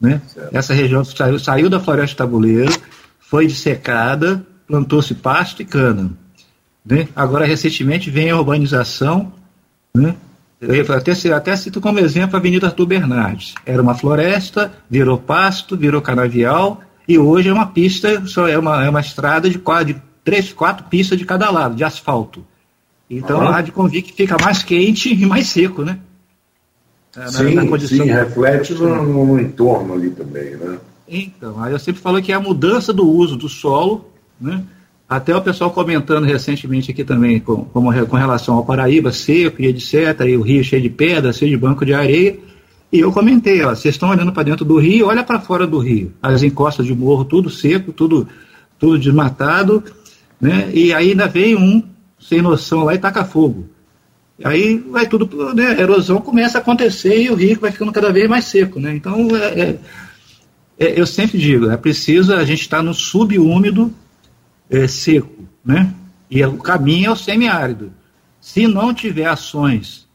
Né? 0.00 0.20
Essa 0.52 0.74
região 0.74 1.04
saiu, 1.04 1.38
saiu 1.38 1.70
da 1.70 1.80
floresta 1.80 2.10
de 2.10 2.16
tabuleiro, 2.16 2.72
foi 3.18 3.46
dissecada, 3.46 4.46
plantou-se 4.66 5.14
pasto 5.14 5.62
e 5.62 5.64
cana. 5.64 6.10
Né? 6.84 7.08
Agora, 7.16 7.46
recentemente, 7.46 8.10
vem 8.10 8.30
a 8.30 8.36
urbanização. 8.36 9.32
Né? 9.94 10.14
Eu 10.62 10.94
até, 10.94 11.12
até 11.34 11.56
cito 11.56 11.80
como 11.80 11.98
exemplo 11.98 12.36
a 12.36 12.38
Avenida 12.38 12.68
Arthur 12.68 12.86
Bernardes. 12.86 13.54
Era 13.66 13.82
uma 13.82 13.96
floresta, 13.96 14.72
virou 14.88 15.18
pasto, 15.18 15.76
virou 15.76 16.00
canavial, 16.00 16.80
e 17.08 17.18
hoje 17.18 17.48
é 17.48 17.52
uma 17.52 17.66
pista, 17.66 18.24
só 18.26 18.46
é 18.46 18.56
uma, 18.56 18.84
é 18.84 18.88
uma 18.88 19.00
estrada 19.00 19.50
de, 19.50 19.58
quatro, 19.58 19.86
de 19.86 20.02
três, 20.22 20.52
quatro 20.52 20.86
pistas 20.86 21.18
de 21.18 21.24
cada 21.24 21.50
lado, 21.50 21.74
de 21.74 21.82
asfalto. 21.82 22.46
Então 23.10 23.40
uhum. 23.40 23.48
a 23.48 23.50
Rádio 23.50 23.72
Convic 23.72 24.12
fica 24.12 24.36
mais 24.40 24.62
quente 24.62 25.12
e 25.12 25.26
mais 25.26 25.48
seco, 25.48 25.82
né? 25.82 25.98
Na, 27.16 27.28
sim, 27.28 27.54
na 27.54 27.78
sim, 27.80 28.04
reflete 28.04 28.72
no, 28.72 29.26
no, 29.26 29.40
entorno 29.40 29.94
ali 29.94 30.10
também, 30.10 30.56
né? 30.56 30.78
Então, 31.06 31.62
aí 31.62 31.72
eu 31.72 31.78
sempre 31.78 32.00
falo 32.00 32.22
que 32.22 32.32
é 32.32 32.36
a 32.36 32.40
mudança 32.40 32.90
do 32.92 33.06
uso 33.06 33.36
do 33.36 33.48
solo, 33.48 34.10
né? 34.40 34.62
Até 35.08 35.36
o 35.36 35.42
pessoal 35.42 35.70
comentando 35.70 36.24
recentemente 36.24 36.90
aqui 36.90 37.04
também 37.04 37.38
com, 37.38 37.64
com, 37.64 38.06
com 38.06 38.16
relação 38.16 38.56
ao 38.56 38.64
Paraíba 38.64 39.12
seco 39.12 39.60
e 39.60 39.66
etc, 39.66 40.20
e 40.26 40.36
o 40.36 40.42
rio 40.42 40.64
cheio 40.64 40.82
de 40.82 40.88
pedra, 40.88 41.32
cheio 41.32 41.50
de 41.50 41.56
banco 41.56 41.84
de 41.84 41.92
areia, 41.92 42.38
e 42.90 43.00
eu 43.00 43.10
comentei, 43.10 43.62
ó, 43.62 43.70
vocês 43.74 43.94
estão 43.94 44.10
olhando 44.10 44.32
para 44.32 44.42
dentro 44.42 44.64
do 44.64 44.78
rio, 44.78 45.06
olha 45.06 45.24
para 45.24 45.40
fora 45.40 45.66
do 45.66 45.78
rio, 45.78 46.12
as 46.22 46.42
encostas 46.42 46.86
de 46.86 46.94
morro 46.94 47.24
tudo 47.24 47.48
seco, 47.48 47.92
tudo 47.92 48.28
tudo 48.78 48.98
desmatado, 48.98 49.84
né? 50.40 50.68
E 50.74 50.92
aí 50.92 51.10
ainda 51.10 51.28
vem 51.28 51.54
um 51.56 51.82
sem 52.18 52.42
noção 52.42 52.84
lá 52.84 52.94
e 52.94 52.98
taca 52.98 53.24
fogo. 53.24 53.68
Aí 54.42 54.76
vai 54.90 55.06
tudo, 55.06 55.54
né? 55.54 55.68
A 55.68 55.80
erosão 55.80 56.20
começa 56.20 56.58
a 56.58 56.60
acontecer 56.60 57.22
e 57.22 57.30
o 57.30 57.34
rio 57.34 57.60
vai 57.60 57.70
ficando 57.70 57.92
cada 57.92 58.12
vez 58.12 58.28
mais 58.28 58.46
seco, 58.46 58.80
né? 58.80 58.94
Então, 58.94 59.28
é, 59.36 59.60
é, 59.60 59.78
é, 60.78 61.00
eu 61.00 61.06
sempre 61.06 61.38
digo, 61.38 61.70
é 61.70 61.76
preciso 61.76 62.34
a 62.34 62.44
gente 62.44 62.62
estar 62.62 62.78
tá 62.78 62.82
no 62.82 62.92
subúmido 62.92 63.94
é, 64.72 64.88
seco, 64.88 65.44
né? 65.64 65.94
E 66.30 66.44
o 66.44 66.56
caminho 66.58 67.06
é 67.06 67.10
o 67.10 67.16
semiárido. 67.16 67.92
Se 68.40 68.66
não 68.66 68.92
tiver 68.92 69.26
ações 69.26 70.08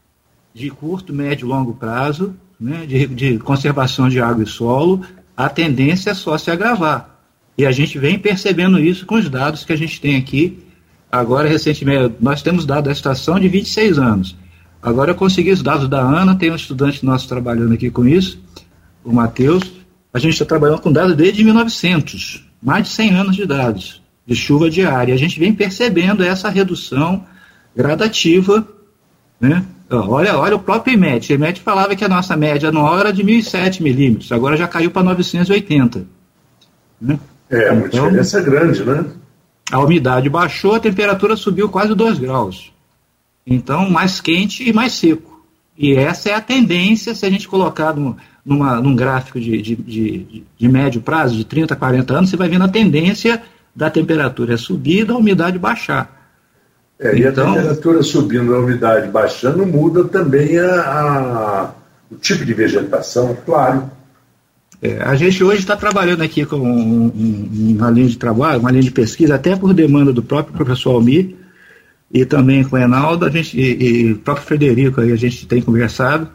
de 0.52 0.68
curto, 0.68 1.14
médio 1.14 1.46
e 1.46 1.48
longo 1.48 1.74
prazo, 1.74 2.34
né, 2.60 2.84
de, 2.84 3.06
de 3.06 3.38
conservação 3.38 4.08
de 4.08 4.20
água 4.20 4.42
e 4.42 4.46
solo, 4.46 5.02
a 5.36 5.48
tendência 5.48 6.10
é 6.10 6.14
só 6.14 6.36
se 6.36 6.50
agravar. 6.50 7.16
E 7.56 7.64
a 7.64 7.70
gente 7.70 7.98
vem 7.98 8.18
percebendo 8.18 8.78
isso 8.78 9.06
com 9.06 9.14
os 9.14 9.30
dados 9.30 9.64
que 9.64 9.72
a 9.72 9.76
gente 9.76 10.00
tem 10.00 10.16
aqui 10.16 10.62
Agora, 11.10 11.48
recentemente, 11.48 12.16
nós 12.20 12.42
temos 12.42 12.66
dados 12.66 12.84
da 12.84 12.92
estação 12.92 13.40
de 13.40 13.48
26 13.48 13.98
anos. 13.98 14.36
Agora 14.80 15.12
eu 15.12 15.14
consegui 15.14 15.50
os 15.50 15.62
dados 15.62 15.88
da 15.88 16.00
ANA, 16.00 16.36
tem 16.36 16.50
um 16.50 16.54
estudante 16.54 17.04
nosso 17.04 17.26
trabalhando 17.26 17.72
aqui 17.72 17.90
com 17.90 18.06
isso, 18.06 18.38
o 19.02 19.12
Matheus. 19.12 19.62
A 20.12 20.18
gente 20.18 20.34
está 20.34 20.44
trabalhando 20.44 20.80
com 20.80 20.92
dados 20.92 21.16
desde 21.16 21.42
1900, 21.42 22.44
mais 22.62 22.84
de 22.84 22.90
100 22.90 23.10
anos 23.14 23.36
de 23.36 23.46
dados 23.46 24.02
de 24.28 24.36
chuva 24.36 24.68
diária. 24.68 25.14
A 25.14 25.16
gente 25.16 25.40
vem 25.40 25.54
percebendo 25.54 26.22
essa 26.22 26.50
redução 26.50 27.24
gradativa. 27.74 28.68
Né? 29.40 29.64
Olha, 29.90 30.36
olha 30.36 30.54
o 30.54 30.58
próprio 30.58 30.92
IMET. 30.92 31.32
O 31.32 31.34
IMET 31.34 31.62
falava 31.62 31.96
que 31.96 32.04
a 32.04 32.08
nossa 32.08 32.36
média 32.36 32.68
anual 32.68 32.98
era 32.98 33.10
de 33.10 33.24
1.007 33.24 33.80
milímetros, 33.80 34.30
agora 34.30 34.54
já 34.54 34.68
caiu 34.68 34.90
para 34.90 35.02
980. 35.02 36.06
Né? 37.00 37.18
É, 37.48 37.72
uma 37.72 37.86
então, 37.86 38.04
diferença 38.04 38.42
grande, 38.42 38.84
né? 38.84 39.06
a 39.72 39.78
umidade 39.78 40.28
baixou, 40.28 40.74
a 40.74 40.80
temperatura 40.80 41.34
subiu 41.34 41.70
quase 41.70 41.94
2 41.94 42.18
graus. 42.18 42.70
Então, 43.46 43.88
mais 43.88 44.20
quente 44.20 44.68
e 44.68 44.74
mais 44.74 44.92
seco. 44.92 45.42
E 45.76 45.94
essa 45.94 46.28
é 46.28 46.34
a 46.34 46.40
tendência, 46.40 47.14
se 47.14 47.24
a 47.24 47.30
gente 47.30 47.48
colocar 47.48 47.94
no, 47.94 48.14
numa, 48.44 48.78
num 48.78 48.94
gráfico 48.94 49.40
de, 49.40 49.62
de, 49.62 49.76
de, 49.76 50.44
de, 50.58 50.68
médio 50.68 51.00
prazo, 51.00 51.34
de 51.34 51.44
30 51.44 51.72
a 51.72 51.76
40 51.76 52.14
anos, 52.14 52.30
você 52.30 52.36
vai 52.36 52.48
vendo 52.48 52.64
a 52.64 52.68
tendência 52.68 53.42
da 53.74 53.90
temperatura 53.90 54.56
subir 54.56 55.00
e 55.00 55.04
da 55.04 55.16
umidade 55.16 55.58
baixar. 55.58 56.16
É, 56.98 57.16
e 57.16 57.24
então, 57.24 57.52
a 57.52 57.54
temperatura 57.54 58.02
subindo, 58.02 58.54
a 58.54 58.58
umidade 58.58 59.08
baixando, 59.08 59.64
muda 59.64 60.04
também 60.04 60.58
a, 60.58 60.80
a 60.80 61.70
o 62.10 62.16
tipo 62.16 62.44
de 62.44 62.54
vegetação, 62.54 63.36
claro. 63.44 63.90
É, 64.80 65.02
a 65.02 65.14
gente 65.14 65.42
hoje 65.42 65.60
está 65.60 65.76
trabalhando 65.76 66.22
aqui 66.22 66.44
com 66.46 66.56
um, 66.56 67.06
um, 67.06 67.74
uma 67.76 67.90
linha 67.90 68.08
de 68.08 68.16
trabalho, 68.16 68.60
uma 68.60 68.70
linha 68.70 68.82
de 68.82 68.90
pesquisa, 68.90 69.34
até 69.34 69.56
por 69.56 69.74
demanda 69.74 70.12
do 70.12 70.22
próprio 70.22 70.54
professor 70.54 70.94
Almir 70.94 71.34
e 72.10 72.24
também 72.24 72.64
com 72.64 72.76
o 72.76 72.78
Enaldo, 72.78 73.26
a 73.26 73.30
gente, 73.30 73.58
e, 73.58 74.06
e 74.06 74.12
o 74.12 74.18
próprio 74.18 74.46
Frederico, 74.46 75.00
aí 75.00 75.12
a 75.12 75.16
gente 75.16 75.46
tem 75.46 75.60
conversado. 75.60 76.30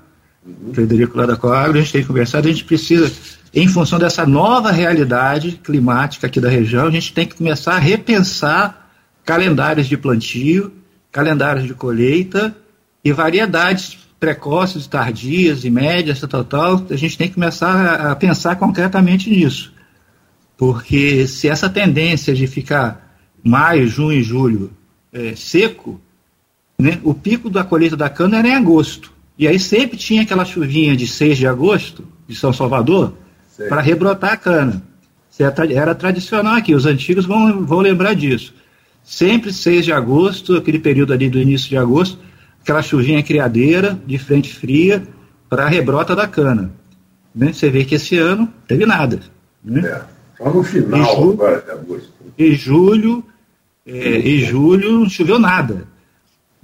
Frederico 0.74 1.18
lá 1.18 1.26
da 1.26 1.38
Coagro, 1.38 1.78
a 1.78 1.82
gente 1.82 1.94
tem 1.94 2.04
conversado, 2.04 2.48
a 2.48 2.52
gente 2.52 2.66
precisa, 2.66 3.12
em 3.54 3.68
função 3.68 3.98
dessa 3.98 4.26
nova 4.26 4.72
realidade 4.72 5.54
climática 5.64 6.28
aqui 6.28 6.40
da 6.40 6.50
região, 6.50 6.88
a 6.88 6.92
gente 6.92 7.14
tem 7.14 7.26
que 7.26 7.36
começar 7.36 7.76
a 7.76 7.80
repensar 7.80 8.92
calendários 9.24 9.88
de 9.88 9.98
plantio, 9.98 10.74
calendários 11.12 11.66
de 11.66 11.74
colheita 11.74 12.56
e 13.04 13.12
variedades 13.14 13.98
precoces, 14.20 14.88
tardias 14.88 15.66
e 15.66 15.70
médias, 15.70 16.20
tal, 16.22 16.44
tal, 16.44 16.86
a 16.90 16.96
gente 16.96 17.18
tem 17.18 17.28
que 17.28 17.34
começar 17.36 18.12
a 18.12 18.16
pensar 18.16 18.56
concretamente 18.56 19.30
nisso. 19.30 19.74
Porque 20.58 21.28
se 21.28 21.48
essa 21.50 21.70
tendência 21.70 22.34
de 22.34 22.48
ficar 22.48 23.18
maio, 23.44 23.88
junho 23.88 24.20
e 24.20 24.24
julho 24.24 24.72
é, 25.12 25.36
seco, 25.36 26.00
né, 26.80 27.00
o 27.04 27.14
pico 27.14 27.50
da 27.50 27.64
colheita 27.64 27.98
da 27.98 28.10
cana 28.10 28.38
era 28.38 28.48
em 28.48 28.56
agosto. 28.56 29.12
E 29.38 29.48
aí 29.48 29.60
sempre 29.60 29.98
tinha 29.98 30.22
aquela 30.22 30.46
chuvinha 30.46 30.96
de 30.96 31.08
6 31.08 31.38
de 31.38 31.48
agosto, 31.48 32.08
de 32.28 32.36
São 32.36 32.54
Salvador, 32.54 33.14
para 33.70 33.82
rebrotar 33.82 34.34
a 34.34 34.38
cana. 34.38 34.84
Era 35.72 35.96
tradicional 35.96 36.56
aqui, 36.56 36.76
os 36.76 36.86
antigos 36.86 37.26
vão, 37.26 37.66
vão 37.66 37.80
lembrar 37.80 38.14
disso. 38.14 38.54
Sempre 39.04 39.52
6 39.52 39.86
de 39.86 39.92
agosto, 39.92 40.56
aquele 40.56 40.80
período 40.80 41.12
ali 41.12 41.30
do 41.30 41.40
início 41.40 41.70
de 41.70 41.78
agosto, 41.78 42.20
aquela 42.62 42.82
chuvinha 42.82 43.22
criadeira, 43.24 44.00
de 44.06 44.18
frente 44.18 44.54
fria, 44.54 45.04
para 45.50 45.66
a 45.66 45.70
rebrota 45.70 46.16
da 46.16 46.28
cana. 46.28 46.72
Né? 47.36 47.52
Você 47.52 47.70
vê 47.70 47.84
que 47.84 47.96
esse 47.96 48.18
ano 48.18 48.48
teve 48.68 48.86
nada. 48.86 49.20
Né? 49.64 49.82
É, 49.88 50.02
só 50.38 50.52
no 50.52 50.64
final 50.64 51.16
julho, 51.16 51.34
agora 51.34 51.62
de 51.62 51.72
agosto. 51.72 52.14
E 52.38 52.56
julho, 52.56 53.24
é, 53.86 54.20
e 54.20 54.46
julho 54.46 55.00
não 55.00 55.10
choveu 55.10 55.40
nada. 55.40 55.88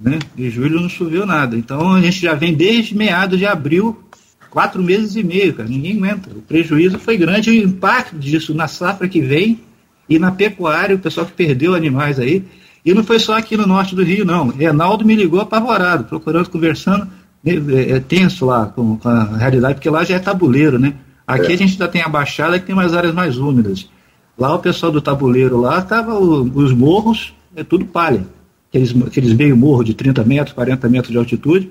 Né? 0.00 0.18
E 0.36 0.48
julho 0.48 0.80
não 0.80 0.88
choveu 0.88 1.26
nada. 1.26 1.56
Então 1.56 1.92
a 1.92 2.00
gente 2.00 2.20
já 2.20 2.34
vem 2.34 2.54
desde 2.54 2.96
meados 2.96 3.38
de 3.38 3.44
abril, 3.44 4.02
quatro 4.48 4.82
meses 4.82 5.14
e 5.14 5.22
meio, 5.22 5.52
cara. 5.54 5.68
Ninguém 5.68 5.96
aguenta. 5.98 6.30
O 6.30 6.40
prejuízo 6.40 6.98
foi 6.98 7.18
grande, 7.18 7.50
o 7.50 7.54
impacto 7.54 8.16
disso 8.18 8.54
na 8.54 8.66
safra 8.66 9.06
que 9.06 9.20
vem 9.20 9.60
e 10.08 10.18
na 10.18 10.32
pecuária, 10.32 10.96
o 10.96 10.98
pessoal 10.98 11.26
que 11.26 11.32
perdeu 11.32 11.74
animais 11.74 12.18
aí. 12.18 12.44
E 12.84 12.94
não 12.94 13.04
foi 13.04 13.18
só 13.18 13.36
aqui 13.36 13.56
no 13.56 13.66
norte 13.66 13.94
do 13.94 14.02
Rio, 14.02 14.24
não. 14.24 14.48
Reinaldo 14.48 15.04
me 15.04 15.14
ligou 15.14 15.40
apavorado, 15.40 16.04
procurando, 16.04 16.48
conversando, 16.48 17.06
né, 17.44 17.52
é, 17.68 17.92
é 17.92 18.00
tenso 18.00 18.46
lá 18.46 18.66
com, 18.66 18.96
com, 18.96 19.08
a 19.08 19.36
realidade, 19.36 19.74
porque 19.74 19.90
lá 19.90 20.02
já 20.02 20.16
é 20.16 20.18
tabuleiro, 20.18 20.78
né? 20.78 20.94
Aqui 21.26 21.52
é. 21.52 21.54
a 21.54 21.58
gente 21.58 21.76
já 21.76 21.86
tem 21.86 22.00
a 22.02 22.08
Baixada 22.08 22.58
que 22.58 22.66
tem 22.66 22.74
umas 22.74 22.94
áreas 22.94 23.14
mais 23.14 23.36
úmidas. 23.36 23.88
Lá 24.36 24.54
o 24.54 24.58
pessoal 24.58 24.90
do 24.90 25.02
tabuleiro 25.02 25.60
lá 25.60 25.82
tava 25.82 26.14
o, 26.14 26.42
os 26.42 26.72
morros, 26.72 27.34
é 27.54 27.62
tudo 27.62 27.84
palha. 27.84 28.24
Aqueles, 28.70 28.94
aqueles 29.06 29.32
meio 29.34 29.56
morro 29.56 29.84
de 29.84 29.92
30 29.94 30.24
metros, 30.24 30.54
40 30.54 30.88
metros 30.88 31.12
de 31.12 31.18
altitude, 31.18 31.70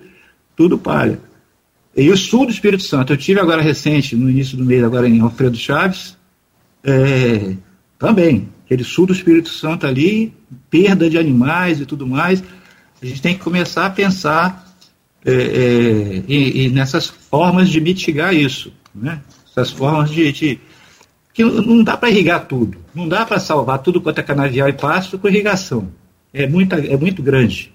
tudo 0.55 0.77
palha. 0.77 1.19
E 1.95 2.09
o 2.09 2.17
sul 2.17 2.45
do 2.45 2.51
Espírito 2.51 2.83
Santo, 2.83 3.13
eu 3.13 3.17
tive 3.17 3.39
agora 3.39 3.61
recente, 3.61 4.15
no 4.15 4.29
início 4.29 4.57
do 4.57 4.63
mês, 4.63 4.83
agora 4.83 5.07
em 5.07 5.19
Alfredo 5.21 5.57
Chaves, 5.57 6.17
é, 6.83 7.55
também 7.97 8.49
aquele 8.65 8.83
sul 8.83 9.07
do 9.07 9.13
Espírito 9.13 9.49
Santo 9.49 9.87
ali, 9.87 10.31
perda 10.69 11.09
de 11.09 11.17
animais 11.17 11.81
e 11.81 11.85
tudo 11.85 12.05
mais. 12.05 12.43
A 13.01 13.05
gente 13.05 13.21
tem 13.21 13.33
que 13.33 13.43
começar 13.43 13.87
a 13.87 13.89
pensar 13.89 14.69
é, 15.25 15.31
é, 15.33 16.23
e, 16.27 16.65
e 16.65 16.69
nessas 16.69 17.07
formas 17.07 17.69
de 17.69 17.81
mitigar 17.81 18.33
isso, 18.33 18.71
né? 18.93 19.21
Essas 19.49 19.71
formas 19.71 20.11
de, 20.11 20.31
de 20.31 20.59
que 21.33 21.43
não 21.43 21.83
dá 21.83 21.97
para 21.97 22.09
irrigar 22.09 22.45
tudo, 22.45 22.77
não 22.93 23.07
dá 23.07 23.25
para 23.25 23.39
salvar 23.39 23.79
tudo 23.79 23.99
quanto 23.99 24.19
é 24.19 24.23
canavial 24.23 24.69
e 24.69 24.73
pasto 24.73 25.17
com 25.17 25.27
irrigação. 25.27 25.89
É, 26.33 26.47
muita, 26.47 26.75
é 26.75 26.95
muito 26.95 27.23
grande. 27.23 27.73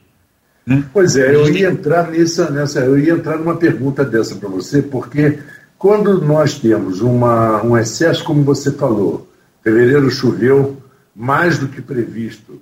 Né? 0.67 0.85
Pois 0.93 1.17
é, 1.17 1.35
eu 1.35 1.49
ia 1.49 1.69
entrar 1.69 2.11
nessa, 2.11 2.51
nessa, 2.51 2.81
eu 2.81 2.99
ia 2.99 3.13
entrar 3.13 3.37
numa 3.37 3.57
pergunta 3.57 4.05
dessa 4.05 4.35
para 4.37 4.49
você, 4.49 4.81
porque 4.81 5.39
quando 5.77 6.21
nós 6.21 6.59
temos 6.59 7.01
uma, 7.01 7.63
um 7.63 7.77
excesso, 7.77 8.25
como 8.25 8.43
você 8.43 8.73
falou, 8.73 9.29
fevereiro 9.63 10.11
choveu, 10.11 10.79
mais 11.15 11.59
do 11.59 11.69
que 11.69 11.83
previsto. 11.83 12.61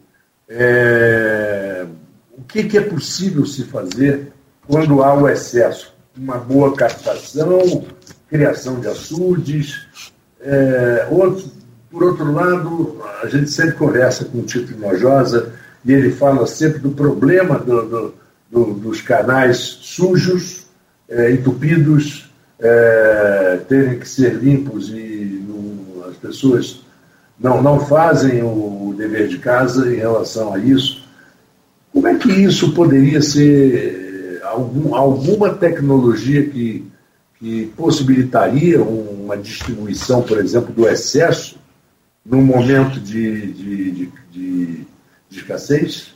É, 0.48 1.86
o 2.36 2.42
que, 2.42 2.64
que, 2.64 2.76
é 2.76 2.80
possível 2.80 3.46
se 3.46 3.64
fazer 3.64 4.32
quando 4.66 5.02
há 5.02 5.14
o 5.14 5.28
excesso? 5.28 5.94
Uma 6.16 6.36
boa 6.36 6.74
captação, 6.74 7.86
criação 8.28 8.80
de 8.80 8.88
açudes. 8.88 9.86
É, 10.40 11.06
outro, 11.10 11.50
por 11.90 12.02
outro 12.02 12.32
lado, 12.32 13.00
a 13.22 13.26
gente 13.28 13.50
sempre 13.50 13.74
conversa 13.74 14.24
com 14.24 14.38
o 14.38 14.42
Tito 14.42 14.76
Nojosa 14.76 15.52
e 15.84 15.92
ele 15.92 16.12
fala 16.12 16.46
sempre 16.46 16.78
do 16.78 16.90
problema 16.90 17.58
do, 17.58 17.82
do, 17.82 18.14
do, 18.50 18.74
dos 18.74 19.00
canais 19.00 19.56
sujos, 19.56 20.66
é, 21.08 21.32
entupidos, 21.32 22.30
é, 22.60 23.60
terem 23.68 23.98
que 23.98 24.08
ser 24.08 24.34
limpos 24.34 24.88
e 24.90 25.44
no, 25.46 26.04
as 26.08 26.16
pessoas 26.16 26.80
não, 27.38 27.60
não 27.60 27.80
fazem 27.80 28.42
o 28.42 28.94
dever 28.96 29.28
de 29.28 29.38
casa 29.38 29.92
em 29.92 29.96
relação 29.96 30.54
a 30.54 30.58
isso. 30.58 31.02
Como 31.92 32.06
é 32.06 32.14
que 32.14 32.30
isso 32.30 32.72
poderia 32.72 33.20
ser 33.20 34.40
algum, 34.44 34.94
alguma 34.94 35.54
tecnologia 35.54 36.46
que, 36.46 36.86
que 37.38 37.66
possibilitaria 37.76 38.80
uma 38.82 39.36
distribuição, 39.36 40.22
por 40.22 40.38
exemplo, 40.38 40.72
do 40.72 40.88
excesso 40.88 41.60
num 42.24 42.42
momento 42.42 43.00
de, 43.00 43.52
de, 43.52 43.90
de, 43.90 44.12
de, 44.30 44.86
de 45.32 45.38
escassez? 45.38 46.12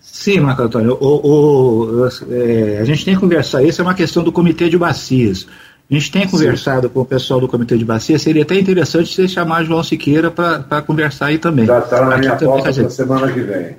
Sim, 0.00 0.40
Marco 0.40 0.62
Antônio. 0.62 0.96
O, 0.98 2.00
o, 2.00 2.08
é, 2.30 2.78
a 2.80 2.84
gente 2.84 3.04
tem 3.04 3.14
que 3.14 3.20
conversar. 3.20 3.62
Isso 3.62 3.80
é 3.80 3.84
uma 3.84 3.94
questão 3.94 4.24
do 4.24 4.32
comitê 4.32 4.68
de 4.68 4.78
bacias. 4.78 5.46
A 5.88 5.94
gente 5.94 6.10
tem 6.10 6.26
conversado 6.26 6.88
Sim. 6.88 6.94
com 6.94 7.00
o 7.00 7.04
pessoal 7.04 7.38
do 7.38 7.46
Comitê 7.46 7.78
de 7.78 7.84
Bacia, 7.84 8.18
seria 8.18 8.42
até 8.42 8.58
interessante 8.58 9.14
você 9.14 9.28
chamar 9.28 9.62
João 9.62 9.84
Siqueira 9.84 10.32
para 10.32 10.82
conversar 10.82 11.26
aí 11.26 11.38
também. 11.38 11.64
Já 11.64 11.78
está 11.78 12.04
na 12.04 12.18
minha 12.18 12.34
pauta 12.34 12.72
para 12.72 12.90
semana 12.90 13.32
que 13.32 13.38
vem. 13.38 13.76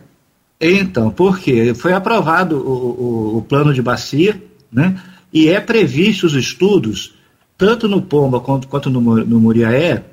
Então, 0.62 1.12
por 1.12 1.38
quê? 1.38 1.74
Foi 1.76 1.92
aprovado 1.92 2.56
o, 2.56 3.34
o, 3.36 3.38
o, 3.40 3.42
plano 3.42 3.74
de 3.74 3.82
bacia, 3.82 4.42
né? 4.72 4.98
E 5.34 5.50
é 5.50 5.60
previsto 5.60 6.28
os 6.28 6.34
estudos, 6.34 7.14
tanto 7.58 7.90
no 7.90 8.02
Pomba 8.02 8.40
quanto, 8.40 8.70
quanto 8.70 8.90
no, 8.90 9.02
no 9.02 9.40
Muriaé, 9.42 10.06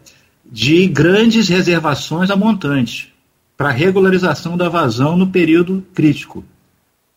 de 0.45 0.89
grandes 0.89 1.49
reservações 1.49 2.29
a 2.29 2.35
montante 2.35 3.14
para 3.57 3.71
regularização 3.71 4.57
da 4.57 4.69
vazão 4.69 5.17
no 5.17 5.29
período 5.29 5.85
crítico. 5.95 6.45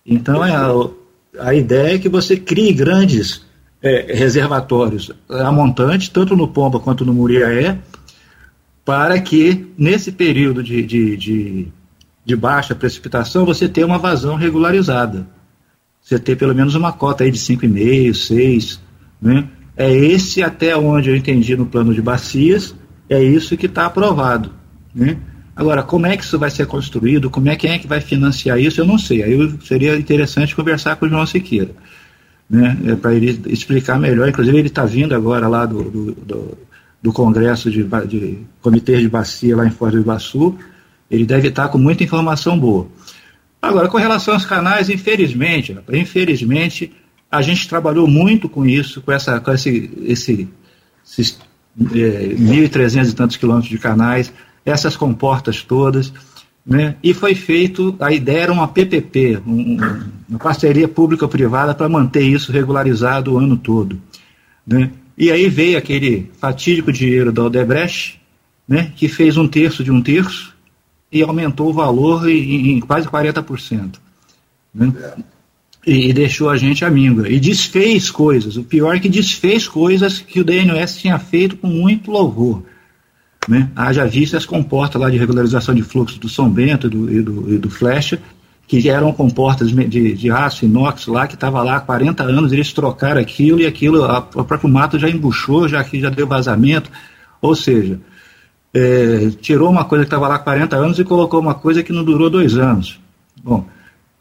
Então, 0.06 0.44
é 0.44 0.56
a, 0.56 1.48
a 1.48 1.54
ideia 1.54 1.96
é 1.96 2.00
que 2.00 2.10
você 2.10 2.38
crie 2.38 2.74
grandes 2.74 3.46
é, 3.82 4.14
reservatórios 4.14 5.12
a 5.30 5.52
montante, 5.52 6.12
tanto 6.12 6.36
no 6.36 6.48
Pomba 6.48 6.80
quanto 6.80 7.06
no 7.06 7.14
Muriaé, 7.14 7.78
para 8.86 9.20
que 9.20 9.68
nesse 9.78 10.12
período 10.12 10.64
de, 10.64 10.82
de, 10.82 11.18
de, 11.18 11.68
de, 12.26 12.36
baixa 12.36 12.74
precipitação 12.74 13.46
você 13.46 13.68
tenha 13.68 13.86
uma 13.86 13.98
vazão 13.98 14.36
regularizada. 14.36 15.28
Você 16.02 16.18
ter 16.18 16.38
pelo 16.38 16.56
menos 16.56 16.74
uma 16.74 16.94
cota 16.94 17.26
aí 17.26 17.32
de 17.32 17.38
5,5, 17.38 18.14
6. 18.14 18.82
Né? 19.22 19.50
É 19.76 19.94
esse 19.94 20.42
até 20.42 20.76
onde 20.76 21.10
eu 21.10 21.16
entendi 21.16 21.56
no 21.58 21.66
plano 21.66 21.94
de 21.94 22.02
bacias, 22.02 22.74
é 23.10 23.22
isso 23.22 23.58
que 23.58 23.66
está 23.66 23.88
aprovado. 23.88 24.54
Né? 24.96 25.18
Agora, 25.58 25.84
como 25.84 26.06
é 26.06 26.16
que 26.16 26.24
isso 26.24 26.38
vai 26.38 26.52
ser 26.52 26.68
construído, 26.68 27.30
como 27.30 27.50
é 27.50 27.56
quem 27.56 27.72
é 27.72 27.80
que 27.80 27.88
vai 27.88 28.00
financiar 28.00 28.60
isso, 28.60 28.80
eu 28.80 28.86
não 28.86 28.98
sei. 28.98 29.24
Aí 29.24 29.54
seria 29.66 29.98
interessante 29.98 30.56
conversar 30.56 30.96
com 30.96 31.06
o 31.06 31.10
João 31.10 31.26
Siqueira 31.26 31.72
né, 32.50 32.78
é 32.86 32.96
para 32.96 33.14
ele 33.14 33.42
explicar 33.48 34.00
melhor. 34.00 34.30
Inclusive, 34.30 34.58
ele 34.58 34.68
está 34.68 34.86
vindo 34.86 35.14
agora 35.14 35.48
lá 35.48 35.66
do, 35.66 35.84
do, 35.84 36.12
do, 36.14 36.58
do 37.02 37.14
Congresso 37.14 37.70
de, 37.70 37.84
de 38.08 38.40
Comitê 38.62 38.98
de 39.00 39.10
Bacia 39.10 39.56
lá 39.56 39.66
em 39.66 39.72
Foz 39.72 39.92
do 39.92 40.00
Iguaçu. 40.00 40.58
Ele 41.10 41.26
deve 41.26 41.50
estar 41.50 41.64
tá 41.64 41.70
com 41.70 41.78
muita 41.78 42.04
informação 42.04 42.58
boa. 42.58 42.88
Agora, 43.62 43.88
com 43.88 43.98
relação 43.98 44.34
aos 44.34 44.46
canais, 44.46 44.90
infelizmente, 44.90 45.78
infelizmente, 45.92 46.94
a 47.30 47.42
gente 47.42 47.68
trabalhou 47.68 48.08
muito 48.08 48.48
com 48.48 48.66
isso, 48.66 49.02
com, 49.02 49.12
essa, 49.12 49.40
com 49.40 49.52
esse, 49.52 49.92
esse, 50.04 50.48
esses 51.06 51.40
é, 51.94 52.36
1.300 52.36 53.10
e 53.10 53.14
tantos 53.14 53.38
quilômetros 53.38 53.70
de 53.70 53.78
canais, 53.78 54.32
essas 54.68 54.98
comportas 54.98 55.64
todas. 55.64 56.14
Né? 56.66 56.96
E 57.02 57.14
foi 57.14 57.34
feito, 57.34 57.96
a 58.00 58.12
ideia 58.12 58.42
era 58.42 58.52
uma 58.52 58.68
PPP, 58.68 59.42
um, 59.48 59.78
uma 60.28 60.38
parceria 60.38 60.88
pública-privada 60.88 61.74
para 61.74 61.88
manter 61.88 62.24
isso 62.24 62.52
regularizado 62.52 63.34
o 63.34 63.38
ano 63.38 63.56
todo. 63.56 64.02
Né? 64.66 64.92
E 65.18 65.32
aí 65.32 65.48
veio 65.48 65.78
aquele 65.78 66.30
fatídico 66.38 66.92
dinheiro 66.92 67.32
da 67.32 67.46
Odebrecht, 67.46 68.20
né, 68.68 68.92
que 68.98 69.08
fez 69.08 69.38
um 69.38 69.48
terço 69.48 69.82
de 69.82 69.90
um 69.90 70.02
terço 70.02 70.54
e 71.10 71.24
aumentou 71.24 71.70
o 71.70 71.74
valor 71.74 72.30
em, 72.30 72.72
em 72.72 72.80
quase 72.82 73.08
40%. 73.08 73.96
Né? 74.76 74.94
E, 75.86 76.10
e, 76.10 76.14
deixou 76.14 76.50
a 76.50 76.58
gente 76.58 76.84
à 76.84 76.90
míngua. 76.90 77.30
E 77.30 77.40
desfez 77.40 78.12
coisas. 78.12 78.58
O 78.58 78.64
pior 78.64 78.94
é 78.94 79.00
que 79.00 79.08
desfez 79.08 79.70
coisas 79.70 80.20
que 80.20 80.42
o 80.42 80.44
DNS 80.44 81.00
tinha 81.00 81.18
feito 81.18 81.56
com 81.56 81.68
muito 81.68 82.12
louvor. 82.12 82.62
Né? 83.48 83.70
Haja 83.76 84.06
vista 84.06 84.38
as 84.38 84.46
comportas 84.46 85.02
lá 85.02 85.10
de 85.10 85.18
regularização 85.18 85.74
de 85.74 85.82
fluxo 85.82 86.20
do 86.20 86.28
São 86.28 86.50
Bento 86.50 86.88
e 86.88 86.90
do, 86.90 87.12
e 87.12 87.22
do, 87.22 87.54
e 87.54 87.58
do 87.58 87.70
Flecha, 87.70 88.20
que 88.68 88.90
eram 88.90 89.14
comportas 89.14 89.72
de, 89.72 90.14
de 90.14 90.30
aço 90.30 90.66
inox 90.66 91.08
lá, 91.08 91.26
que 91.26 91.36
estava 91.36 91.64
lá 91.64 91.78
há 91.78 91.80
40 91.80 92.24
anos, 92.24 92.52
eles 92.52 92.74
trocaram 92.74 93.22
aquilo 93.22 93.62
e 93.62 93.66
aquilo, 93.66 94.04
a, 94.04 94.20
o 94.20 94.44
próprio 94.44 94.70
mato 94.70 95.00
já 95.00 95.10
embuchou, 95.10 95.70
já 95.70 95.82
que 95.84 96.02
já 96.02 96.10
deu 96.10 96.28
vazamento, 96.28 96.92
ou 97.42 97.56
seja, 97.56 97.98
é, 98.74 99.30
tirou 99.40 99.70
uma 99.70 99.86
coisa 99.86 100.04
que 100.04 100.08
estava 100.08 100.28
lá 100.28 100.36
há 100.36 100.40
40 100.40 100.76
anos 100.76 101.00
e 101.00 101.06
colocou 101.06 101.40
uma 101.40 101.56
coisa 101.56 101.82
que 101.82 101.94
não 101.94 102.04
durou 102.04 102.30
dois 102.30 102.58
anos. 102.58 103.00
Bom, 103.42 103.66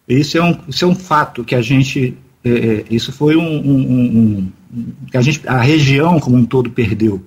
isso 0.08 0.38
é 0.38 0.42
um, 0.42 0.56
isso 0.68 0.84
é 0.84 0.88
um 0.88 0.94
fato 0.94 1.42
que 1.42 1.56
a 1.56 1.60
gente, 1.60 2.16
é, 2.44 2.50
é 2.50 2.84
isso 2.88 3.10
foi 3.10 3.34
um, 3.34 3.42
um, 3.42 4.48
um, 4.72 4.92
que 5.10 5.16
a, 5.16 5.20
gente, 5.20 5.46
a 5.48 5.60
região 5.60 6.20
como 6.20 6.36
um 6.36 6.44
todo 6.44 6.70
perdeu. 6.70 7.20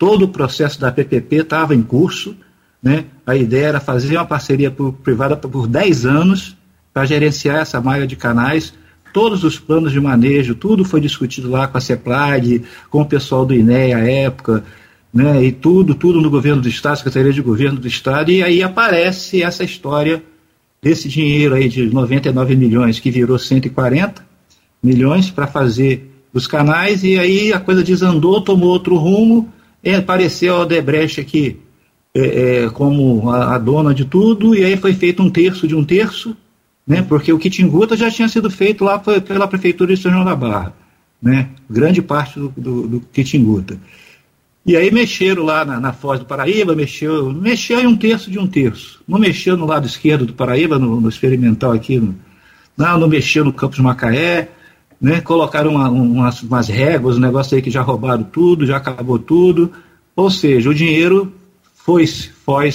Todo 0.00 0.22
o 0.22 0.28
processo 0.28 0.80
da 0.80 0.90
PPP 0.90 1.42
estava 1.42 1.74
em 1.74 1.82
curso, 1.82 2.34
né? 2.82 3.04
a 3.26 3.36
ideia 3.36 3.66
era 3.66 3.80
fazer 3.80 4.16
uma 4.16 4.24
parceria 4.24 4.74
privada 5.02 5.36
por 5.36 5.66
10 5.66 6.06
anos 6.06 6.56
para 6.90 7.04
gerenciar 7.04 7.58
essa 7.58 7.82
malha 7.82 8.06
de 8.06 8.16
canais. 8.16 8.72
Todos 9.12 9.44
os 9.44 9.58
planos 9.58 9.92
de 9.92 10.00
manejo, 10.00 10.54
tudo 10.54 10.86
foi 10.86 11.02
discutido 11.02 11.50
lá 11.50 11.68
com 11.68 11.76
a 11.76 11.82
CEPLAG, 11.82 12.62
com 12.88 13.02
o 13.02 13.04
pessoal 13.04 13.44
do 13.44 13.52
INE 13.52 13.92
à 13.92 13.98
época, 13.98 14.64
né? 15.12 15.44
e 15.44 15.52
tudo, 15.52 15.94
tudo 15.94 16.18
no 16.18 16.30
governo 16.30 16.62
do 16.62 16.68
Estado, 16.70 16.96
Secretaria 16.96 17.34
de 17.34 17.42
Governo 17.42 17.78
do 17.78 17.86
Estado, 17.86 18.30
e 18.30 18.42
aí 18.42 18.62
aparece 18.62 19.42
essa 19.42 19.64
história 19.64 20.22
desse 20.80 21.10
dinheiro 21.10 21.54
aí 21.54 21.68
de 21.68 21.92
99 21.92 22.56
milhões 22.56 22.98
que 22.98 23.10
virou 23.10 23.38
140 23.38 24.24
milhões 24.82 25.30
para 25.30 25.46
fazer 25.46 26.10
os 26.32 26.46
canais, 26.46 27.04
e 27.04 27.18
aí 27.18 27.52
a 27.52 27.60
coisa 27.60 27.84
desandou, 27.84 28.40
tomou 28.40 28.70
outro 28.70 28.96
rumo, 28.96 29.52
é, 29.82 29.94
apareceu 29.94 30.56
a 30.56 30.60
Odebrecht 30.60 31.20
aqui 31.20 31.58
é, 32.14 32.64
é, 32.64 32.70
como 32.70 33.30
a, 33.30 33.54
a, 33.54 33.58
dona 33.58 33.94
de 33.94 34.04
tudo, 34.04 34.54
e 34.54 34.64
aí 34.64 34.76
foi 34.76 34.92
feito 34.92 35.22
um 35.22 35.30
terço 35.30 35.66
de 35.66 35.74
um 35.74 35.84
terço, 35.84 36.36
né, 36.86 37.02
porque 37.02 37.32
o 37.32 37.38
Kitinguta 37.38 37.96
já 37.96 38.10
tinha 38.10 38.28
sido 38.28 38.50
feito 38.50 38.84
lá 38.84 38.98
pela 38.98 39.46
Prefeitura 39.46 39.94
de 39.94 40.00
São 40.00 40.10
João 40.10 40.24
da 40.24 40.34
Barra, 40.34 40.74
né, 41.22 41.50
grande 41.68 42.02
parte 42.02 42.38
do, 42.38 42.52
do, 42.56 42.88
do. 42.88 43.02
E 44.66 44.76
aí 44.76 44.90
mexeram 44.90 45.44
lá 45.44 45.64
na, 45.64 45.80
na, 45.80 45.92
Foz 45.92 46.18
do 46.18 46.26
Paraíba, 46.26 46.74
mexeu, 46.74 47.32
mexeu 47.32 47.80
em 47.80 47.86
um 47.86 47.96
terço 47.96 48.30
de 48.30 48.38
um 48.38 48.46
terço. 48.46 49.02
Não 49.08 49.18
mexeu 49.18 49.56
no 49.56 49.64
lado 49.64 49.86
esquerdo 49.86 50.26
do 50.26 50.34
Paraíba, 50.34 50.78
no, 50.78 51.00
no 51.00 51.08
experimental 51.08 51.72
aqui, 51.72 51.98
no, 51.98 52.14
não, 52.76 52.98
não 52.98 53.08
mexeu 53.08 53.44
no 53.44 53.52
Campos 53.52 53.78
Macaé, 53.78 54.48
né? 55.00 55.20
Colocaram 55.20 55.70
uma, 55.70 55.88
umas, 55.88 56.42
umas 56.42 56.68
réguas, 56.68 57.16
um 57.16 57.20
negócio 57.20 57.56
aí 57.56 57.62
que 57.62 57.70
já 57.70 57.80
roubaram 57.80 58.22
tudo, 58.22 58.66
já 58.66 58.76
acabou 58.76 59.18
tudo. 59.18 59.72
Ou 60.14 60.30
seja, 60.30 60.68
o 60.68 60.74
dinheiro 60.74 61.32
foi, 61.74 62.06
foi 62.06 62.70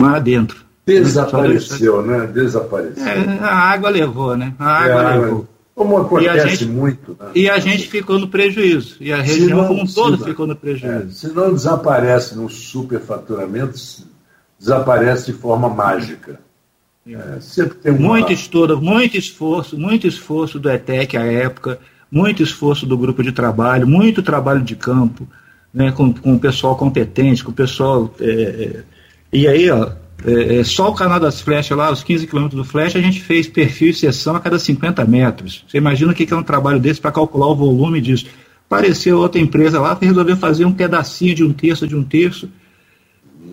lá 0.00 0.18
dentro. 0.18 0.66
Desapareceu, 0.84 2.02
né? 2.02 2.26
Desapareceu. 2.26 3.06
É, 3.06 3.38
a 3.40 3.54
água 3.54 3.90
levou, 3.90 4.36
né? 4.36 4.54
A 4.58 4.66
água 4.66 5.02
é, 5.02 5.18
levou. 5.18 5.48
Como 5.74 5.96
acontece 5.96 6.48
gente, 6.48 6.66
muito. 6.66 7.16
Né? 7.20 7.30
E 7.36 7.48
a 7.48 7.58
gente 7.60 7.86
ficou 7.88 8.18
no 8.18 8.26
prejuízo. 8.26 8.96
E 9.00 9.12
a 9.12 9.22
região 9.22 9.62
não, 9.62 9.68
como 9.68 9.82
um 9.82 9.86
todo 9.86 10.24
ficou 10.24 10.46
no 10.46 10.56
prejuízo. 10.56 10.92
É, 10.92 11.06
se 11.10 11.28
não 11.28 11.52
desaparece 11.52 12.34
no 12.34 12.48
superfaturamento, 12.48 13.78
desaparece 14.58 15.26
de 15.26 15.34
forma 15.34 15.68
mágica. 15.68 16.40
É, 17.14 17.40
sempre 17.40 17.78
tem 17.78 17.92
uma... 17.92 18.00
Muito 18.00 18.32
estudo, 18.32 18.80
muito 18.80 19.16
esforço, 19.16 19.78
muito 19.78 20.06
esforço 20.06 20.58
do 20.58 20.70
ETEC 20.70 21.16
à 21.16 21.24
época, 21.24 21.78
muito 22.10 22.42
esforço 22.42 22.86
do 22.86 22.98
grupo 22.98 23.22
de 23.22 23.32
trabalho, 23.32 23.86
muito 23.86 24.22
trabalho 24.22 24.62
de 24.62 24.76
campo, 24.76 25.26
né, 25.72 25.92
com, 25.92 26.12
com 26.12 26.34
o 26.34 26.38
pessoal 26.38 26.76
competente, 26.76 27.42
com 27.42 27.50
o 27.50 27.54
pessoal. 27.54 28.14
É, 28.20 28.30
é 28.30 28.82
e 29.32 29.46
aí, 29.46 29.70
ó, 29.70 29.90
é, 30.24 30.56
é, 30.56 30.64
só 30.64 30.90
o 30.90 30.94
canal 30.94 31.20
das 31.20 31.40
flechas 31.40 31.76
lá, 31.76 31.90
os 31.90 32.02
15 32.02 32.26
quilômetros 32.26 32.60
do 32.60 32.68
flecha, 32.68 32.98
a 32.98 33.02
gente 33.02 33.20
fez 33.20 33.46
perfil 33.46 33.90
e 33.90 33.94
seção 33.94 34.34
a 34.34 34.40
cada 34.40 34.58
50 34.58 35.04
metros. 35.04 35.64
Você 35.68 35.78
imagina 35.78 36.12
o 36.12 36.14
que 36.14 36.32
é 36.32 36.36
um 36.36 36.42
trabalho 36.42 36.80
desse 36.80 37.00
para 37.00 37.12
calcular 37.12 37.46
o 37.46 37.56
volume 37.56 38.00
disso. 38.00 38.26
Apareceu 38.66 39.18
outra 39.18 39.40
empresa 39.40 39.80
lá 39.80 39.94
que 39.94 40.04
resolveu 40.04 40.36
fazer 40.36 40.64
um 40.64 40.72
pedacinho 40.72 41.34
de 41.34 41.44
um 41.44 41.52
terço 41.52 41.86
de 41.86 41.96
um 41.96 42.02
terço 42.02 42.50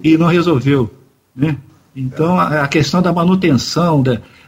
e 0.03 0.17
não 0.17 0.27
resolveu. 0.27 0.91
Né? 1.35 1.55
Então, 1.95 2.37
a, 2.37 2.63
a 2.63 2.67
questão 2.67 3.01
da 3.01 3.13
manutenção 3.13 4.03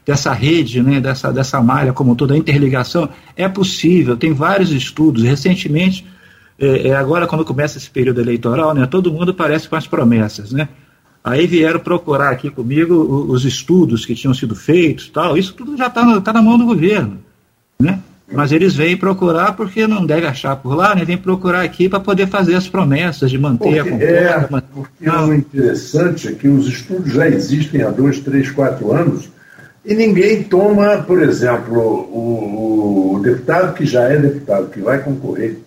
dessa 0.05 0.33
rede, 0.33 0.81
né, 0.81 0.99
dessa, 0.99 1.31
dessa 1.31 1.61
malha 1.61 1.93
como 1.93 2.15
toda 2.15 2.33
a 2.33 2.37
interligação, 2.37 3.09
é 3.35 3.47
possível, 3.47 4.17
tem 4.17 4.33
vários 4.33 4.71
estudos. 4.71 5.23
Recentemente, 5.23 6.05
é, 6.59 6.89
é, 6.89 6.95
agora 6.95 7.25
quando 7.25 7.45
começa 7.45 7.77
esse 7.77 7.89
período 7.89 8.19
eleitoral, 8.19 8.73
né, 8.73 8.85
todo 8.85 9.11
mundo 9.11 9.33
parece 9.33 9.69
com 9.69 9.75
as 9.75 9.87
promessas, 9.87 10.51
né? 10.51 10.67
Aí 11.23 11.45
vieram 11.45 11.79
procurar 11.79 12.29
aqui 12.29 12.49
comigo 12.49 12.93
os 13.29 13.43
estudos 13.43 14.05
que 14.05 14.15
tinham 14.15 14.33
sido 14.33 14.55
feitos, 14.55 15.09
tal. 15.09 15.37
Isso 15.37 15.53
tudo 15.53 15.75
já 15.75 15.87
está 15.87 16.21
tá 16.21 16.31
na 16.31 16.41
mão 16.41 16.57
do 16.57 16.65
governo, 16.65 17.17
né? 17.77 17.99
Mas 18.31 18.51
eles 18.51 18.75
vêm 18.75 18.97
procurar 18.97 19.53
porque 19.53 19.87
não 19.87 20.05
deve 20.05 20.27
achar 20.27 20.55
por 20.57 20.75
lá, 20.75 20.93
né? 20.93 21.05
Vem 21.05 21.17
procurar 21.17 21.61
aqui 21.61 21.87
para 21.87 21.99
poder 21.99 22.27
fazer 22.27 22.55
as 22.55 22.67
promessas 22.67 23.31
de 23.31 23.37
manter 23.37 23.63
porque 23.63 23.79
a 23.79 23.83
concorda. 23.83 24.05
É, 24.05 24.61
porque 24.73 25.09
o 25.09 25.33
interessante 25.33 26.27
é 26.27 26.31
que 26.33 26.47
os 26.47 26.67
estudos 26.67 27.13
já 27.13 27.27
existem 27.27 27.81
há 27.83 27.89
dois, 27.89 28.19
três, 28.19 28.51
quatro 28.51 28.91
anos 28.91 29.29
E 29.85 29.93
ninguém 29.93 30.43
toma, 30.43 30.97
por 30.97 31.21
exemplo, 31.21 31.79
o, 31.79 33.15
o, 33.15 33.19
deputado 33.21 33.73
que 33.73 33.85
já 33.85 34.03
é 34.03 34.17
deputado, 34.17 34.69
que 34.69 34.81
vai 34.81 35.01
concorrer 35.01 35.59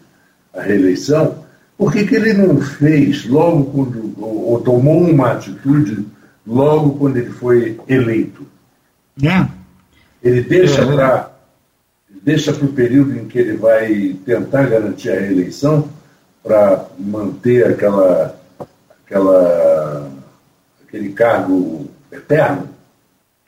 à 0.52 0.60
reeleição, 0.60 1.36
por 1.78 1.90
que, 1.90 2.04
que 2.04 2.14
ele 2.14 2.34
não 2.34 2.60
fez 2.60 3.26
logo 3.26 3.64
quando, 3.64 4.14
ou, 4.18 4.50
ou 4.50 4.60
tomou 4.60 5.02
uma 5.02 5.32
atitude 5.32 6.06
logo 6.46 6.98
quando 6.98 7.16
ele 7.16 7.30
foi 7.30 7.80
eleito? 7.88 8.46
É. 9.22 9.46
Ele 10.22 10.42
deixa 10.42 10.82
é. 10.82 10.86
para 10.86 11.29
deixa 12.22 12.52
para 12.52 12.66
o 12.66 12.72
período 12.72 13.16
em 13.16 13.26
que 13.26 13.38
ele 13.38 13.56
vai 13.56 14.16
tentar 14.24 14.64
garantir 14.64 15.10
a 15.10 15.20
reeleição 15.20 15.88
para 16.42 16.86
manter 16.98 17.66
aquela, 17.66 18.38
aquela, 19.04 20.10
aquele 20.86 21.10
cargo 21.10 21.88
eterno? 22.10 22.68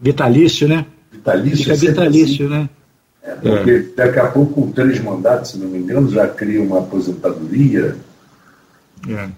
Vitalício, 0.01 0.69
né? 0.69 0.87
Vitalício. 1.11 1.59
Fica 1.59 1.77
vitalício, 1.77 2.47
assim. 2.47 2.55
né? 2.55 2.69
É, 3.23 3.35
porque 3.37 3.71
é. 3.71 3.83
daqui 3.97 4.19
a 4.19 4.27
pouco, 4.27 4.55
com 4.55 4.73
três 4.73 4.99
mandatos, 5.01 5.53
se 5.53 5.59
não 5.59 5.69
me 5.69 5.79
engano, 5.79 6.11
já 6.11 6.27
cria 6.27 6.61
uma 6.61 6.81
aposentadoria. 6.81 7.97
É. 9.09 9.29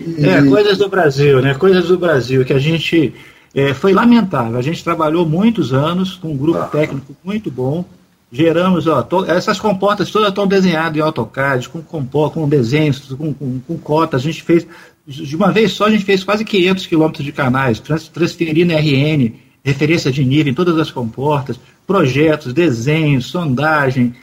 E... 0.00 0.26
é, 0.26 0.44
coisas 0.44 0.78
do 0.78 0.88
Brasil, 0.88 1.40
né? 1.40 1.54
Coisas 1.54 1.86
do 1.86 1.98
Brasil 1.98 2.44
que 2.44 2.52
a 2.52 2.58
gente. 2.58 3.14
É, 3.54 3.72
foi 3.72 3.92
lamentável. 3.92 4.58
A 4.58 4.62
gente 4.62 4.84
trabalhou 4.84 5.26
muitos 5.26 5.72
anos 5.72 6.16
com 6.16 6.32
um 6.32 6.36
grupo 6.36 6.58
ah. 6.58 6.66
técnico 6.66 7.16
muito 7.24 7.50
bom. 7.50 7.84
Geramos, 8.30 8.86
ó, 8.86 9.02
to, 9.02 9.24
essas 9.24 9.58
comportas 9.58 10.10
todas 10.10 10.28
estão 10.28 10.46
desenhadas 10.46 10.96
em 10.96 11.00
AutoCAD, 11.00 11.68
com, 11.70 11.82
com, 11.82 12.04
com 12.04 12.48
desenhos, 12.48 13.00
com, 13.00 13.32
com, 13.32 13.60
com 13.60 13.78
cotas. 13.78 14.20
A 14.20 14.24
gente 14.24 14.42
fez, 14.42 14.66
de 15.06 15.34
uma 15.34 15.50
vez 15.50 15.72
só, 15.72 15.86
a 15.86 15.90
gente 15.90 16.04
fez 16.04 16.22
quase 16.22 16.44
500 16.44 16.86
quilômetros 16.86 17.24
de 17.24 17.32
canais, 17.32 17.80
trans, 17.80 18.08
transferindo 18.08 18.74
RN, 18.74 19.32
referência 19.64 20.12
de 20.12 20.24
nível 20.24 20.52
em 20.52 20.54
todas 20.54 20.78
as 20.78 20.90
comportas, 20.90 21.58
projetos, 21.86 22.52
desenhos, 22.52 23.26
sondagem, 23.26 24.14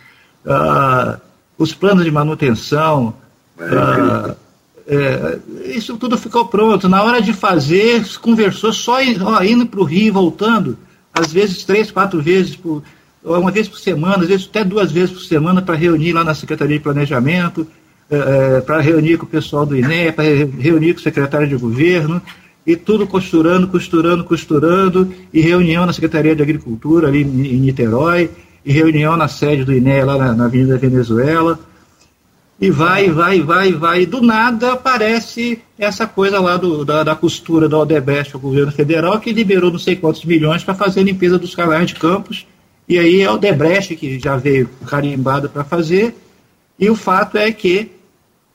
uh, 0.46 1.20
os 1.58 1.74
planos 1.74 2.06
de 2.06 2.12
manutenção. 2.12 3.16
Uh, 3.58 4.36
é, 4.88 5.40
isso 5.66 5.98
tudo 5.98 6.16
ficou 6.16 6.46
pronto. 6.46 6.88
Na 6.88 7.04
hora 7.04 7.22
de 7.22 7.34
fazer, 7.34 8.06
conversou 8.20 8.72
só 8.72 8.98
ó, 9.24 9.44
indo 9.44 9.66
para 9.66 9.80
o 9.80 9.84
Rio 9.84 10.08
e 10.08 10.12
voltando, 10.12 10.78
às 11.12 11.34
vezes 11.34 11.64
três, 11.64 11.90
quatro 11.90 12.22
vezes 12.22 12.56
por 12.56 12.84
uma 13.26 13.52
vez 13.52 13.68
por 13.68 13.80
semana, 13.80 14.24
às 14.24 14.28
vezes 14.28 14.48
até 14.48 14.64
duas 14.64 14.92
vezes 14.92 15.12
por 15.12 15.22
semana, 15.22 15.62
para 15.62 15.76
reunir 15.76 16.14
lá 16.14 16.24
na 16.24 16.36
Secretaria 16.36 16.78
de 16.78 16.84
Planejamento, 16.84 17.68
é, 18.10 18.62
para 18.62 18.80
reunir 18.82 19.18
com 19.18 19.26
o 19.26 19.30
pessoal 19.30 19.66
do 19.66 19.76
INE, 19.76 20.12
para 20.12 20.24
reunir 20.24 20.94
com 20.94 21.00
o 21.00 21.04
secretário 21.04 21.48
de 21.48 21.56
governo, 21.56 22.22
e 22.66 22.76
tudo 22.76 23.08
costurando, 23.08 23.68
costurando, 23.68 24.24
costurando, 24.24 25.12
e 25.34 25.42
reunião 25.42 25.86
na 25.86 25.94
Secretaria 25.94 26.36
de 26.36 26.42
Agricultura, 26.42 27.08
ali 27.08 27.22
em 27.22 27.58
Niterói, 27.60 28.30
e 28.64 28.72
reunião 28.72 29.16
na 29.18 29.28
sede 29.28 29.64
do 29.64 29.74
INE, 29.74 30.04
lá 30.04 30.18
na, 30.18 30.34
na 30.34 30.46
Avenida 30.46 30.78
Venezuela, 30.78 31.60
e 32.60 32.72
vai, 32.72 33.10
vai, 33.10 33.42
vai, 33.42 33.74
vai, 33.74 34.02
e 34.04 34.06
do 34.06 34.22
nada 34.22 34.74
aparece 34.74 35.62
essa 35.78 36.08
coisa 36.08 36.40
lá 36.40 36.56
do, 36.56 36.86
da, 36.86 37.04
da 37.04 37.16
costura 37.16 37.68
da 37.68 37.78
Odebrecht 37.78 38.34
ao 38.34 38.40
governo 38.40 38.72
federal, 38.72 39.20
que 39.20 39.34
liberou 39.34 39.72
não 39.72 39.80
sei 39.80 39.96
quantos 39.96 40.24
milhões 40.24 40.64
para 40.64 40.74
fazer 40.74 41.02
a 41.02 41.04
limpeza 41.04 41.38
dos 41.38 41.54
canais 41.54 41.88
de 41.88 41.96
campos, 41.96 42.48
e 42.88 43.00
aí 43.00 43.22
é 43.22 43.30
o 43.30 43.36
Odebrecht 43.36 43.96
que 43.96 44.20
já 44.20 44.36
veio 44.36 44.70
carimbado 44.86 45.50
para 45.50 45.64
fazer, 45.64 46.16
e 46.80 46.90
o 46.90 46.96
fato 46.96 47.38
é 47.38 47.52
que 47.52 47.92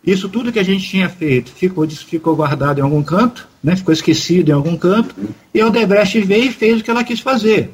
isso 0.04 0.28
tudo 0.28 0.52
que 0.52 0.58
a 0.58 0.64
gente 0.64 0.88
tinha 0.88 1.08
feito 1.08 1.50
ficou, 1.50 1.88
ficou 1.88 2.34
guardado 2.34 2.78
em 2.78 2.82
algum 2.82 3.02
canto, 3.02 3.46
né, 3.62 3.76
ficou 3.76 3.92
esquecido 3.92 4.50
em 4.50 4.54
algum 4.54 4.76
canto, 4.76 5.14
e 5.52 5.60
a 5.60 5.66
Odebrecht 5.66 6.20
veio 6.20 6.44
e 6.44 6.52
fez 6.52 6.80
o 6.80 6.84
que 6.84 6.90
ela 6.90 7.04
quis 7.04 7.20
fazer. 7.20 7.70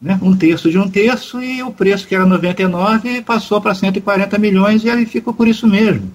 Né, 0.00 0.18
um 0.22 0.34
terço 0.34 0.70
de 0.70 0.78
um 0.78 0.88
terço, 0.88 1.42
e 1.42 1.62
o 1.62 1.70
preço 1.70 2.06
que 2.06 2.14
era 2.14 2.24
99 2.24 3.20
passou 3.20 3.60
para 3.60 3.74
140 3.74 4.38
milhões, 4.38 4.82
e 4.82 4.90
aí 4.90 5.04
ficou 5.04 5.34
por 5.34 5.46
isso 5.46 5.66
mesmo. 5.66 6.10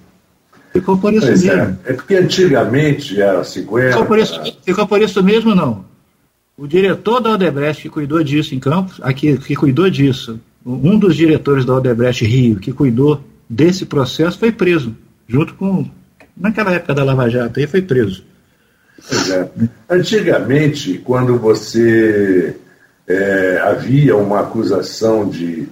Ficou 0.73 0.97
por 0.97 1.13
isso 1.13 1.25
pois 1.25 1.45
é. 1.45 1.55
mesmo. 1.55 1.79
É, 1.85 1.91
é 1.91 1.93
porque 1.93 2.15
antigamente 2.15 3.21
era 3.21 3.43
50. 3.43 3.91
Ficou 3.91 4.05
por 4.05 4.19
isso, 4.19 4.41
ficou 4.63 4.87
por 4.87 5.01
isso 5.01 5.23
mesmo, 5.23 5.55
não. 5.55 5.85
O 6.57 6.67
diretor 6.67 7.19
da 7.19 7.31
Odebrecht 7.31 7.81
que 7.81 7.89
cuidou 7.89 8.23
disso 8.23 8.55
em 8.55 8.59
Campos, 8.59 8.99
aqui, 9.01 9.37
que 9.37 9.55
cuidou 9.55 9.89
disso, 9.89 10.39
um 10.65 10.97
dos 10.97 11.15
diretores 11.15 11.65
da 11.65 11.75
Odebrecht 11.75 12.25
Rio, 12.25 12.59
que 12.59 12.71
cuidou 12.71 13.21
desse 13.49 13.85
processo, 13.85 14.39
foi 14.39 14.51
preso 14.51 14.95
junto 15.27 15.53
com. 15.55 15.85
Naquela 16.35 16.73
época 16.73 16.93
da 16.93 17.03
Lava 17.03 17.29
Jato, 17.29 17.59
aí 17.59 17.67
foi 17.67 17.81
preso. 17.81 18.23
É. 19.31 19.47
Antigamente, 19.89 20.97
quando 20.97 21.37
você 21.37 22.55
é, 23.07 23.61
havia 23.63 24.15
uma 24.17 24.41
acusação 24.41 25.29
de 25.29 25.67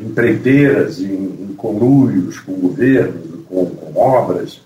empreiteiras 0.00 1.00
em, 1.00 1.14
em 1.14 1.54
conluios 1.56 2.38
com 2.40 2.52
governos, 2.52 3.44
com, 3.46 3.66
com, 3.66 3.98
obras, 4.00 4.60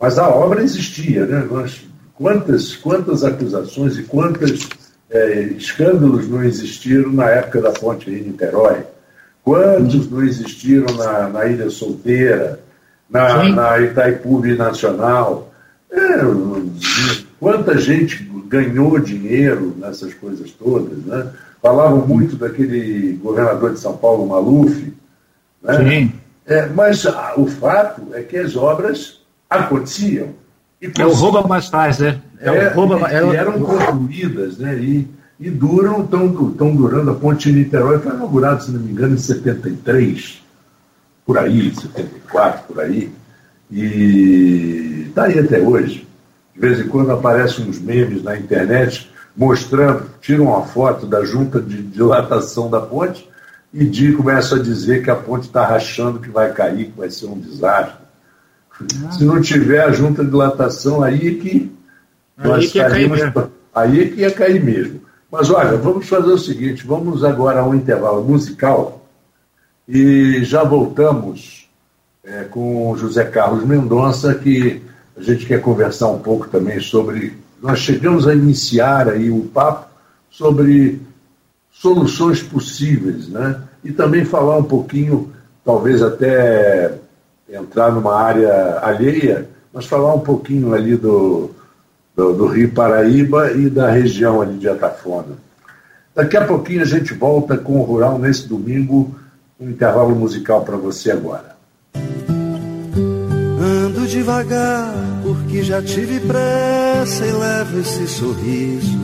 mas 0.00 0.18
a 0.18 0.28
obra 0.28 0.62
existia, 0.62 1.24
né? 1.24 1.46
Nós, 1.50 1.82
quantas, 2.14 2.74
quantas 2.74 3.22
acusações 3.22 3.96
e 3.96 4.02
quantos 4.02 4.68
é, 5.12 5.42
escândalos 5.56 6.28
não 6.28 6.42
existiram 6.42 7.12
na 7.12 7.28
época 7.30 7.60
da 7.60 7.70
ponte 7.70 8.10
em 8.10 8.22
Niterói? 8.22 8.84
Quantos 9.44 10.10
não 10.10 10.22
existiram 10.22 10.94
na, 10.96 11.28
na 11.28 11.46
Ilha 11.46 11.70
Solteira? 11.70 12.60
na, 13.12 13.48
na 13.50 13.80
Itaipu 13.80 14.42
Nacional. 14.56 15.52
É, 15.90 15.98
quanta 17.38 17.78
gente 17.78 18.24
ganhou 18.46 18.98
dinheiro 18.98 19.76
nessas 19.78 20.14
coisas 20.14 20.50
todas, 20.52 20.98
né? 21.04 21.30
Falavam 21.60 22.06
muito 22.06 22.36
daquele 22.36 23.12
governador 23.22 23.74
de 23.74 23.78
São 23.78 23.96
Paulo, 23.96 24.26
Maluf, 24.26 24.92
né? 25.62 25.76
Sim. 25.76 26.12
É, 26.44 26.66
mas 26.66 27.06
ah, 27.06 27.34
o 27.36 27.46
fato 27.46 28.02
é 28.14 28.22
que 28.22 28.36
as 28.36 28.56
obras 28.56 29.20
aconteciam. 29.48 30.30
É 30.98 31.06
o 31.06 31.12
rouba 31.12 31.46
mais 31.46 31.68
faz, 31.68 31.98
né? 31.98 32.20
É, 32.40 32.48
é 32.48 32.68
rouba, 32.68 32.98
e, 32.98 33.14
é, 33.14 33.36
eram 33.36 33.60
concluídas, 33.60 34.58
né? 34.58 34.74
E, 34.76 35.08
e 35.38 35.50
duram, 35.50 36.02
estão 36.02 36.74
durando. 36.74 37.10
A 37.10 37.14
ponte 37.14 37.52
de 37.52 37.58
Niterói 37.58 37.98
foi 37.98 38.12
inaugurada, 38.12 38.60
se 38.60 38.70
não 38.70 38.80
me 38.80 38.90
engano, 38.90 39.14
em 39.14 39.18
73 39.18 40.42
por 41.24 41.38
aí, 41.38 41.74
74, 41.74 42.64
por 42.66 42.80
aí. 42.80 43.12
E 43.70 45.06
está 45.08 45.24
aí 45.24 45.38
até 45.38 45.60
hoje. 45.60 46.06
De 46.54 46.60
vez 46.60 46.80
em 46.80 46.88
quando 46.88 47.10
aparecem 47.12 47.66
uns 47.66 47.80
memes 47.80 48.22
na 48.22 48.36
internet 48.36 49.10
mostrando, 49.36 50.06
tiram 50.20 50.46
uma 50.46 50.66
foto 50.66 51.06
da 51.06 51.24
junta 51.24 51.60
de 51.60 51.82
dilatação 51.82 52.68
da 52.68 52.80
ponte 52.80 53.26
e 53.72 53.84
de, 53.86 54.12
começam 54.12 54.58
a 54.58 54.62
dizer 54.62 55.02
que 55.02 55.10
a 55.10 55.16
ponte 55.16 55.44
está 55.44 55.64
rachando, 55.64 56.20
que 56.20 56.28
vai 56.28 56.52
cair, 56.52 56.86
que 56.86 56.98
vai 56.98 57.10
ser 57.10 57.26
um 57.26 57.38
desastre. 57.38 58.01
Ah. 59.04 59.12
Se 59.12 59.24
não 59.24 59.40
tiver 59.40 59.82
a 59.82 59.92
junta 59.92 60.24
de 60.24 60.30
dilatação, 60.30 61.02
aí 61.02 61.28
é 61.28 61.40
que 61.40 61.72
aí 62.36 62.48
nós 62.48 62.70
que 62.70 62.78
caímos, 62.78 63.20
aí 63.74 64.00
é 64.00 64.08
que 64.08 64.20
ia 64.20 64.30
cair 64.30 64.62
mesmo. 64.62 65.00
Mas 65.30 65.50
olha, 65.50 65.76
vamos 65.76 66.08
fazer 66.08 66.30
o 66.30 66.38
seguinte, 66.38 66.86
vamos 66.86 67.24
agora 67.24 67.60
a 67.60 67.66
um 67.66 67.74
intervalo 67.74 68.22
musical 68.22 69.06
e 69.88 70.44
já 70.44 70.62
voltamos 70.62 71.68
é, 72.24 72.44
com 72.44 72.96
José 72.96 73.24
Carlos 73.24 73.64
Mendonça, 73.64 74.34
que 74.34 74.82
a 75.16 75.22
gente 75.22 75.46
quer 75.46 75.60
conversar 75.60 76.08
um 76.08 76.18
pouco 76.18 76.48
também 76.48 76.80
sobre. 76.80 77.36
Nós 77.60 77.78
chegamos 77.78 78.26
a 78.26 78.34
iniciar 78.34 79.08
aí 79.08 79.30
o 79.30 79.42
papo 79.42 79.88
sobre 80.30 81.00
soluções 81.70 82.42
possíveis, 82.42 83.28
né? 83.28 83.60
E 83.84 83.92
também 83.92 84.24
falar 84.24 84.58
um 84.58 84.64
pouquinho, 84.64 85.32
talvez 85.64 86.02
até 86.02 86.98
entrar 87.54 87.92
numa 87.92 88.14
área 88.14 88.78
alheia, 88.82 89.48
mas 89.72 89.86
falar 89.86 90.14
um 90.14 90.20
pouquinho 90.20 90.74
ali 90.74 90.96
do, 90.96 91.50
do, 92.16 92.32
do 92.32 92.46
Rio 92.46 92.72
Paraíba 92.72 93.52
e 93.52 93.68
da 93.68 93.90
região 93.90 94.40
ali 94.40 94.58
de 94.58 94.68
Atafona. 94.68 95.36
Daqui 96.14 96.36
a 96.36 96.46
pouquinho 96.46 96.82
a 96.82 96.86
gente 96.86 97.14
volta 97.14 97.56
com 97.56 97.78
o 97.78 97.82
Rural 97.82 98.18
nesse 98.18 98.46
domingo 98.48 99.14
um 99.58 99.70
intervalo 99.70 100.14
musical 100.14 100.62
para 100.62 100.76
você 100.76 101.10
agora. 101.10 101.56
Ando 103.60 104.06
devagar, 104.06 104.92
porque 105.22 105.62
já 105.62 105.80
tive 105.80 106.20
pressa 106.20 107.24
e 107.24 107.32
levo 107.32 107.80
esse 107.80 108.06
sorriso, 108.08 108.98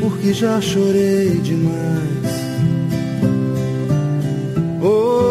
porque 0.00 0.32
já 0.32 0.60
chorei 0.60 1.38
demais. 1.38 2.18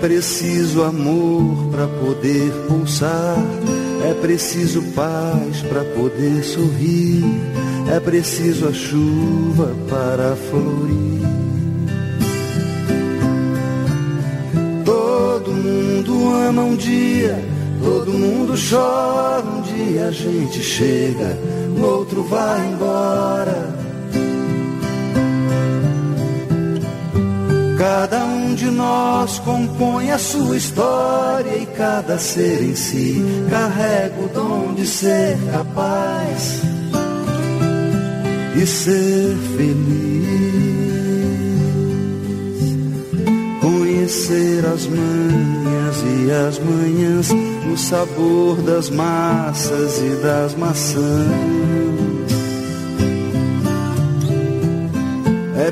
Preciso 0.00 0.82
amor 0.82 1.68
para 1.70 1.86
poder 1.86 2.50
pulsar, 2.68 3.36
é 4.08 4.14
preciso 4.14 4.82
paz 4.94 5.62
para 5.68 5.84
poder 5.84 6.42
sorrir, 6.42 7.24
é 7.94 8.00
preciso 8.00 8.68
a 8.68 8.72
chuva 8.72 9.74
para 9.88 10.36
florir. 10.36 11.20
Todo 14.84 15.52
mundo 15.52 16.34
ama 16.34 16.62
um 16.64 16.76
dia 16.76 17.50
Todo 17.82 18.12
mundo 18.12 18.54
chora, 18.56 19.42
um 19.42 19.62
dia 19.62 20.08
a 20.08 20.10
gente 20.10 20.62
chega, 20.62 21.38
no 21.76 21.86
outro 21.86 22.22
vai 22.24 22.66
embora. 22.68 23.59
Cada 27.80 28.22
um 28.26 28.54
de 28.54 28.66
nós 28.66 29.38
compõe 29.38 30.10
a 30.10 30.18
sua 30.18 30.54
história 30.54 31.56
e 31.56 31.64
cada 31.64 32.18
ser 32.18 32.62
em 32.62 32.76
si 32.76 33.24
carrega 33.48 34.20
o 34.22 34.28
dom 34.28 34.74
de 34.74 34.86
ser 34.86 35.38
capaz 35.50 36.60
e 38.54 38.66
ser 38.66 39.34
feliz. 39.56 40.20
Conhecer 43.62 44.66
as 44.66 44.86
manhas 44.86 46.04
e 46.04 46.30
as 46.30 46.58
manhãs 46.58 47.30
o 47.72 47.78
sabor 47.78 48.60
das 48.60 48.90
massas 48.90 49.96
e 50.02 50.22
das 50.22 50.54
maçãs. 50.54 51.79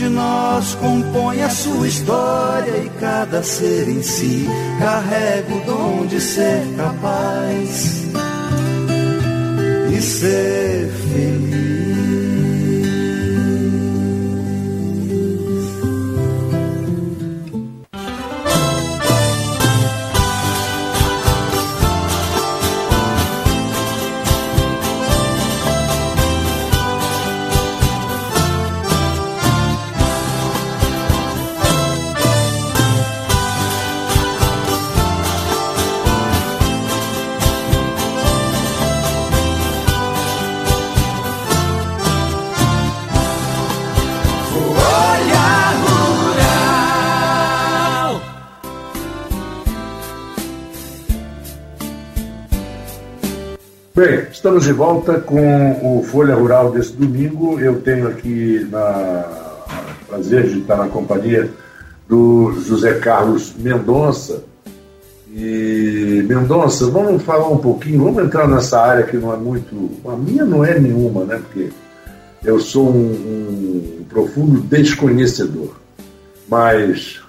de 0.00 0.08
nós 0.08 0.74
compõe 0.76 1.42
a 1.42 1.50
sua 1.50 1.86
história 1.86 2.78
e 2.78 2.88
cada 2.98 3.42
ser 3.42 3.86
em 3.86 4.02
si 4.02 4.46
carrega 4.78 5.54
o 5.54 5.60
dom 5.66 6.06
de 6.06 6.18
ser 6.18 6.62
capaz 6.74 8.06
e 9.94 10.00
ser 10.00 10.79
estamos 54.40 54.64
de 54.64 54.72
volta 54.72 55.20
com 55.20 55.98
o 55.98 56.02
Folha 56.02 56.34
Rural 56.34 56.72
desse 56.72 56.94
domingo. 56.94 57.60
Eu 57.60 57.82
tenho 57.82 58.08
aqui 58.08 58.66
na 58.70 59.28
prazer 60.08 60.48
de 60.48 60.60
estar 60.60 60.78
na 60.78 60.88
companhia 60.88 61.50
do 62.08 62.50
José 62.66 62.94
Carlos 63.00 63.54
Mendonça. 63.58 64.42
E 65.30 66.24
Mendonça, 66.26 66.86
vamos 66.86 67.22
falar 67.22 67.50
um 67.50 67.58
pouquinho, 67.58 68.02
vamos 68.02 68.24
entrar 68.24 68.48
nessa 68.48 68.80
área 68.80 69.02
que 69.04 69.18
não 69.18 69.30
é 69.30 69.36
muito. 69.36 69.90
A 70.06 70.16
minha 70.16 70.46
não 70.46 70.64
é 70.64 70.80
nenhuma, 70.80 71.26
né? 71.26 71.36
Porque 71.36 71.68
eu 72.42 72.58
sou 72.58 72.88
um, 72.88 74.00
um 74.00 74.04
profundo 74.08 74.62
desconhecedor. 74.62 75.76
Mas 76.48 77.20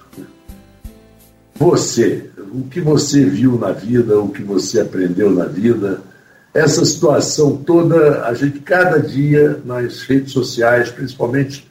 você, 1.55 2.29
o 2.53 2.63
que 2.69 2.79
você 2.79 3.25
viu 3.25 3.59
na 3.59 3.73
vida, 3.73 4.17
o 4.17 4.29
que 4.29 4.41
você 4.41 4.79
aprendeu 4.79 5.29
na 5.29 5.43
vida, 5.43 6.09
essa 6.53 6.83
situação 6.83 7.57
toda, 7.57 8.25
a 8.25 8.33
gente 8.33 8.59
cada 8.59 8.99
dia 8.99 9.61
nas 9.63 10.01
redes 10.03 10.33
sociais, 10.33 10.91
principalmente 10.91 11.69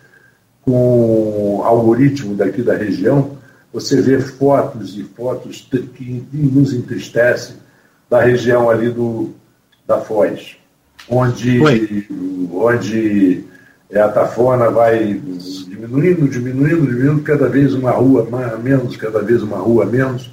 com 0.63 1.59
o 1.59 1.63
algoritmo 1.63 2.35
daqui 2.35 2.63
da 2.63 2.75
região, 2.75 3.39
você 3.73 4.01
vê 4.01 4.19
fotos 4.21 4.97
e 4.97 5.03
fotos 5.03 5.69
que 5.95 6.27
nos 6.33 6.73
entristecem 6.73 7.57
da 8.09 8.21
região 8.21 8.69
ali 8.69 8.91
do, 8.91 9.31
da 9.87 10.01
Foz, 10.01 10.57
onde, 11.09 11.61
onde 12.53 13.45
a 13.95 14.09
tafona 14.09 14.71
vai 14.71 15.21
diminuindo, 15.69 16.29
diminuindo, 16.29 16.87
diminuindo, 16.87 17.23
cada 17.23 17.49
vez 17.49 17.75
uma 17.75 17.91
rua 17.93 18.27
menos, 18.63 18.97
cada 18.97 19.21
vez 19.21 19.43
uma 19.43 19.59
rua 19.59 19.85
menos 19.85 20.31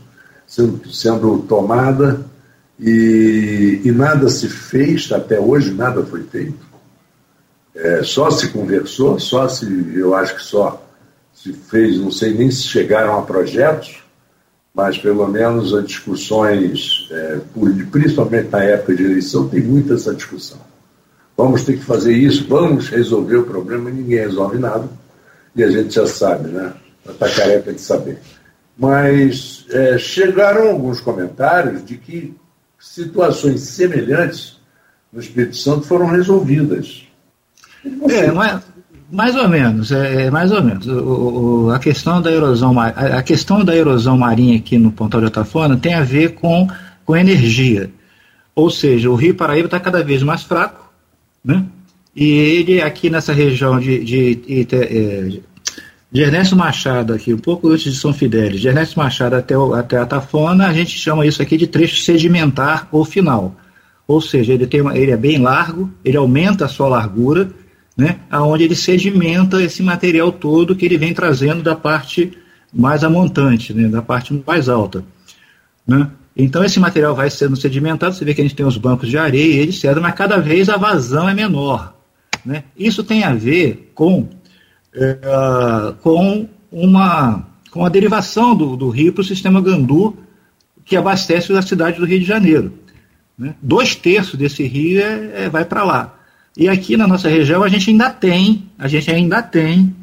sendo, 0.48 0.90
sendo 0.92 1.40
tomada 1.40 2.26
e, 2.80 3.82
e, 3.84 3.92
nada 3.92 4.30
se 4.30 4.48
fez, 4.48 5.12
até 5.12 5.40
hoje 5.40 5.74
nada 5.74 6.06
foi 6.06 6.24
feito. 6.24 6.68
É, 7.76 8.04
só 8.04 8.30
se 8.30 8.50
conversou, 8.50 9.20
só 9.20 9.48
se, 9.48 9.66
eu 9.96 10.14
acho 10.14 10.36
que 10.36 10.44
só 10.44 10.84
se 11.34 11.54
fez, 11.54 12.00
não 12.00 12.12
sei 12.12 12.34
nem 12.34 12.50
se 12.50 12.64
chegaram 12.64 13.18
a 13.18 13.22
projetos, 13.22 14.04
mas 14.74 14.98
pelo 14.98 15.28
menos 15.28 15.74
as 15.74 15.86
discussões, 15.86 17.08
é, 17.12 17.40
principalmente 17.92 18.50
na 18.52 18.64
época 18.64 18.96
de 18.96 19.06
eleição, 19.06 19.48
tem 19.48 19.62
muita 19.62 19.96
essa 19.96 20.14
discussão. 20.14 20.60
Vamos 21.36 21.64
ter 21.64 21.78
que 21.78 21.84
fazer 21.84 22.14
isso, 22.14 22.48
vamos 22.48 22.90
resolver 22.90 23.38
o 23.38 23.46
problema, 23.46 23.90
ninguém 23.90 24.20
resolve 24.20 24.58
nada, 24.58 24.88
e 25.56 25.64
a 25.64 25.70
gente 25.70 25.94
já 25.94 26.06
sabe, 26.06 26.50
né? 26.50 26.74
Está 27.08 27.30
careca 27.30 27.74
de 27.74 27.82
saber. 27.82 28.20
Mas 28.78 29.66
é, 29.72 29.98
chegaram 29.98 30.70
alguns 30.70 31.00
comentários 31.00 31.84
de 31.84 31.98
que 31.98 32.36
situações 32.80 33.62
semelhantes 33.62 34.58
no 35.12 35.20
Espírito 35.20 35.56
Santo 35.56 35.86
foram 35.86 36.08
resolvidas. 36.08 37.08
É, 38.10 38.32
mais, 39.12 39.36
ou 39.36 39.48
menos, 39.48 39.92
é, 39.92 40.26
é, 40.26 40.32
mais 40.32 40.52
ou 40.52 40.62
menos. 40.62 40.86
O, 40.88 41.68
o, 41.68 41.72
a 41.72 41.80
questão 41.80 42.22
da 42.22 42.32
erosão, 42.32 42.80
a, 42.80 42.88
a, 42.88 43.24
questão 43.24 43.64
da 43.64 43.76
erosão 43.76 44.18
marinha 44.18 44.58
aqui 44.58 44.78
no 44.78 44.92
Pontal 44.92 45.22
de 45.22 45.28
Otafona 45.28 45.78
tem 45.78 45.94
a 45.94 46.04
ver 46.04 46.34
com, 46.34 46.68
com 47.06 47.16
energia. 47.16 47.90
Ou 48.54 48.70
seja, 48.70 49.10
o 49.10 49.16
Rio 49.16 49.36
Paraíba 49.36 49.68
está 49.68 49.80
cada 49.80 50.04
vez 50.04 50.24
mais 50.24 50.44
fraco, 50.44 50.92
né? 51.44 51.64
E 52.16 52.26
ele 52.26 52.82
aqui 52.82 53.10
nessa 53.12 53.32
região 53.32 53.80
de, 53.80 54.04
de, 54.04 54.36
de, 54.36 54.66
de, 54.66 55.44
é, 56.12 56.14
de 56.16 56.22
Ernesto 56.22 56.56
Machado, 56.56 57.14
aqui, 57.14 57.34
um 57.34 57.38
pouco 57.38 57.70
antes 57.70 57.94
de 57.94 58.00
São 58.00 58.14
Fidélis, 58.14 58.62
de 58.62 58.68
Ernesto 58.68 58.98
Machado 58.98 59.36
até, 59.36 59.56
até 59.78 59.98
a 59.98 60.06
Tafona, 60.06 60.68
a 60.68 60.74
gente 60.74 60.98
chama 60.98 61.26
isso 61.26 61.42
aqui 61.42 61.58
de 61.58 61.68
trecho 61.68 62.02
sedimentar 62.02 62.88
ou 62.92 63.06
final. 63.06 63.56
Ou 64.08 64.22
seja, 64.22 64.54
ele, 64.54 64.66
tem 64.66 64.82
uma, 64.82 64.98
ele 64.98 65.12
é 65.12 65.18
bem 65.18 65.38
largo, 65.38 65.92
ele 66.04 66.16
aumenta 66.16 66.66
a 66.66 66.70
sua 66.70 66.88
largura, 66.88 67.50
né, 67.96 68.20
aonde 68.30 68.64
ele 68.64 68.76
sedimenta 68.76 69.62
esse 69.62 69.82
material 69.82 70.32
todo 70.32 70.76
que 70.76 70.86
ele 70.86 70.98
vem 70.98 71.14
trazendo 71.14 71.64
da 71.64 71.76
parte 71.76 72.38
mais 72.72 73.04
amontante, 73.04 73.74
né, 73.74 73.88
da 73.88 74.02
parte 74.02 74.42
mais 74.46 74.70
alta. 74.70 75.04
Né? 75.86 76.10
Então 76.36 76.64
esse 76.64 76.80
material 76.80 77.16
vai 77.16 77.30
sendo 77.30 77.56
sedimentado, 77.56 78.14
você 78.14 78.24
vê 78.24 78.34
que 78.34 78.42
a 78.42 78.44
gente 78.44 78.56
tem 78.56 78.66
os 78.66 78.78
bancos 78.78 79.10
de 79.10 79.18
areia, 79.18 79.64
etc., 79.64 79.98
mas 80.00 80.14
cada 80.14 80.38
vez 80.38 80.70
a 80.70 80.78
vazão 80.78 81.28
é 81.28 81.34
menor. 81.34 81.96
Né? 82.46 82.64
Isso 82.78 83.04
tem 83.04 83.24
a 83.24 83.34
ver 83.34 83.92
com, 83.96 84.30
é, 84.98 85.94
com, 86.02 86.48
uma, 86.72 87.48
com 87.72 87.86
a 87.86 87.90
derivação 87.90 88.56
do, 88.56 88.76
do 88.76 88.90
rio 88.90 89.14
para 89.14 89.22
o 89.22 89.26
sistema 89.26 89.62
Gandu, 89.62 90.18
que 90.84 90.96
abastece 90.96 91.54
a 91.54 91.62
cidade 91.62 92.00
do 92.00 92.06
Rio 92.06 92.20
de 92.20 92.26
Janeiro. 92.26 92.74
Né? 93.38 93.54
Dois 93.62 93.96
terços 93.96 94.40
desse 94.40 94.64
rio 94.64 95.00
é, 95.02 95.46
é 95.46 95.50
vai 95.50 95.64
para 95.66 95.84
lá. 95.84 96.16
E 96.58 96.68
aqui 96.68 96.98
na 96.98 97.06
nossa 97.06 97.30
região 97.30 97.64
a 97.64 97.68
gente 97.68 97.92
ainda 97.92 98.10
tem, 98.10 98.64
a 98.80 98.88
gente 98.88 99.12
ainda 99.12 99.44
tem 99.44 99.96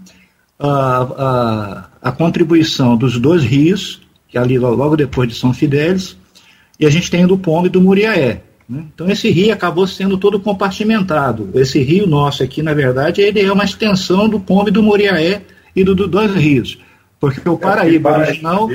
a, 0.58 1.88
a, 2.02 2.08
a 2.10 2.12
contribuição 2.12 2.96
dos 2.96 3.18
dois 3.18 3.42
rios, 3.42 4.00
que 4.28 4.38
é 4.38 4.40
ali 4.40 4.58
logo 4.58 4.96
depois 4.96 5.28
de 5.28 5.34
São 5.34 5.52
Fidélis, 5.52 6.16
e 6.78 6.86
a 6.86 6.90
gente 6.90 7.10
tem 7.10 7.24
o 7.24 7.28
do 7.28 7.38
Pombo 7.38 7.66
e 7.66 7.70
do 7.70 7.80
Muriaé. 7.80 8.42
Né? 8.68 8.84
Então 8.94 9.08
esse 9.10 9.30
rio 9.30 9.52
acabou 9.52 9.86
sendo 9.86 10.16
todo 10.16 10.40
compartimentado. 10.40 11.50
Esse 11.54 11.82
rio 11.82 12.06
nosso 12.06 12.42
aqui, 12.42 12.62
na 12.62 12.74
verdade, 12.74 13.20
ele 13.20 13.40
é 13.40 13.52
uma 13.52 13.64
extensão 13.64 14.28
do 14.28 14.40
Pombo 14.40 14.68
e 14.68 14.72
do 14.72 14.82
Moriaé 14.82 15.42
e 15.74 15.84
do, 15.84 15.94
do 15.94 16.06
dois 16.06 16.34
rios. 16.34 16.78
Porque 17.20 17.46
o 17.48 17.54
é, 17.54 17.56
Paraíba 17.56 18.10
é 18.10 18.18
original. 18.18 18.68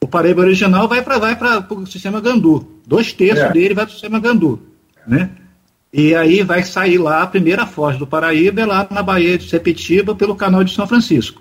O 0.00 0.08
Paraíba 0.08 0.42
original 0.42 0.88
vai 0.88 1.02
para 1.02 1.18
vai 1.18 1.36
o 1.70 1.86
sistema 1.86 2.20
Gandu. 2.20 2.66
Dois 2.86 3.12
terços 3.12 3.44
é. 3.44 3.52
dele 3.52 3.74
vai 3.74 3.86
para 3.86 3.90
o 3.90 3.94
sistema 3.94 4.20
Gandu. 4.20 4.60
Né? 5.06 5.30
E 5.92 6.14
aí 6.14 6.42
vai 6.42 6.62
sair 6.62 6.98
lá 6.98 7.22
a 7.22 7.26
primeira 7.26 7.66
foz 7.66 7.96
do 7.96 8.06
Paraíba, 8.06 8.60
é 8.60 8.66
lá 8.66 8.86
na 8.90 9.02
Baía 9.02 9.38
de 9.38 9.48
Sepetiba, 9.48 10.14
pelo 10.14 10.34
canal 10.34 10.64
de 10.64 10.74
São 10.74 10.86
Francisco. 10.86 11.40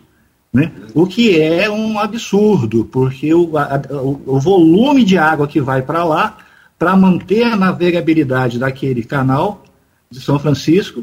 Né? 0.53 0.71
O 0.93 1.07
que 1.07 1.41
é 1.41 1.67
um 1.69 1.97
absurdo, 1.97 2.85
porque 2.85 3.33
o, 3.33 3.57
a, 3.57 3.81
o, 3.89 4.21
o 4.27 4.39
volume 4.39 5.03
de 5.03 5.17
água 5.17 5.47
que 5.47 5.59
vai 5.59 5.81
para 5.81 6.03
lá 6.03 6.37
para 6.83 6.97
manter 6.97 7.43
a 7.43 7.55
navegabilidade 7.55 8.59
daquele 8.59 9.05
canal 9.05 9.63
de 10.11 10.19
São 10.19 10.37
Francisco 10.37 11.01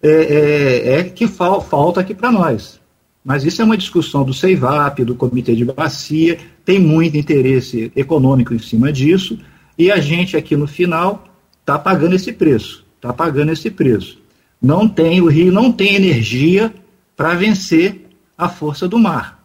é, 0.00 0.10
é, 0.10 0.92
é 0.92 1.02
que 1.02 1.26
fal, 1.26 1.60
falta 1.60 2.02
aqui 2.02 2.14
para 2.14 2.30
nós. 2.30 2.78
Mas 3.24 3.42
isso 3.42 3.60
é 3.60 3.64
uma 3.64 3.76
discussão 3.76 4.22
do 4.22 4.32
CEIVAP, 4.32 5.04
do 5.04 5.16
Comitê 5.16 5.56
de 5.56 5.64
Bacia, 5.64 6.38
tem 6.64 6.78
muito 6.78 7.16
interesse 7.16 7.90
econômico 7.96 8.54
em 8.54 8.60
cima 8.60 8.92
disso, 8.92 9.36
e 9.76 9.90
a 9.90 9.98
gente 9.98 10.36
aqui 10.36 10.54
no 10.54 10.68
final 10.68 11.24
está 11.62 11.76
pagando 11.76 12.14
esse 12.14 12.32
preço. 12.32 12.86
Está 12.94 13.12
pagando 13.12 13.50
esse 13.50 13.72
preço. 13.72 14.20
Não 14.62 14.88
tem, 14.88 15.20
o 15.20 15.26
Rio 15.26 15.50
não 15.50 15.72
tem 15.72 15.96
energia 15.96 16.72
para 17.16 17.34
vencer 17.34 18.06
a 18.38 18.48
força 18.48 18.86
do 18.86 18.96
mar. 18.96 19.42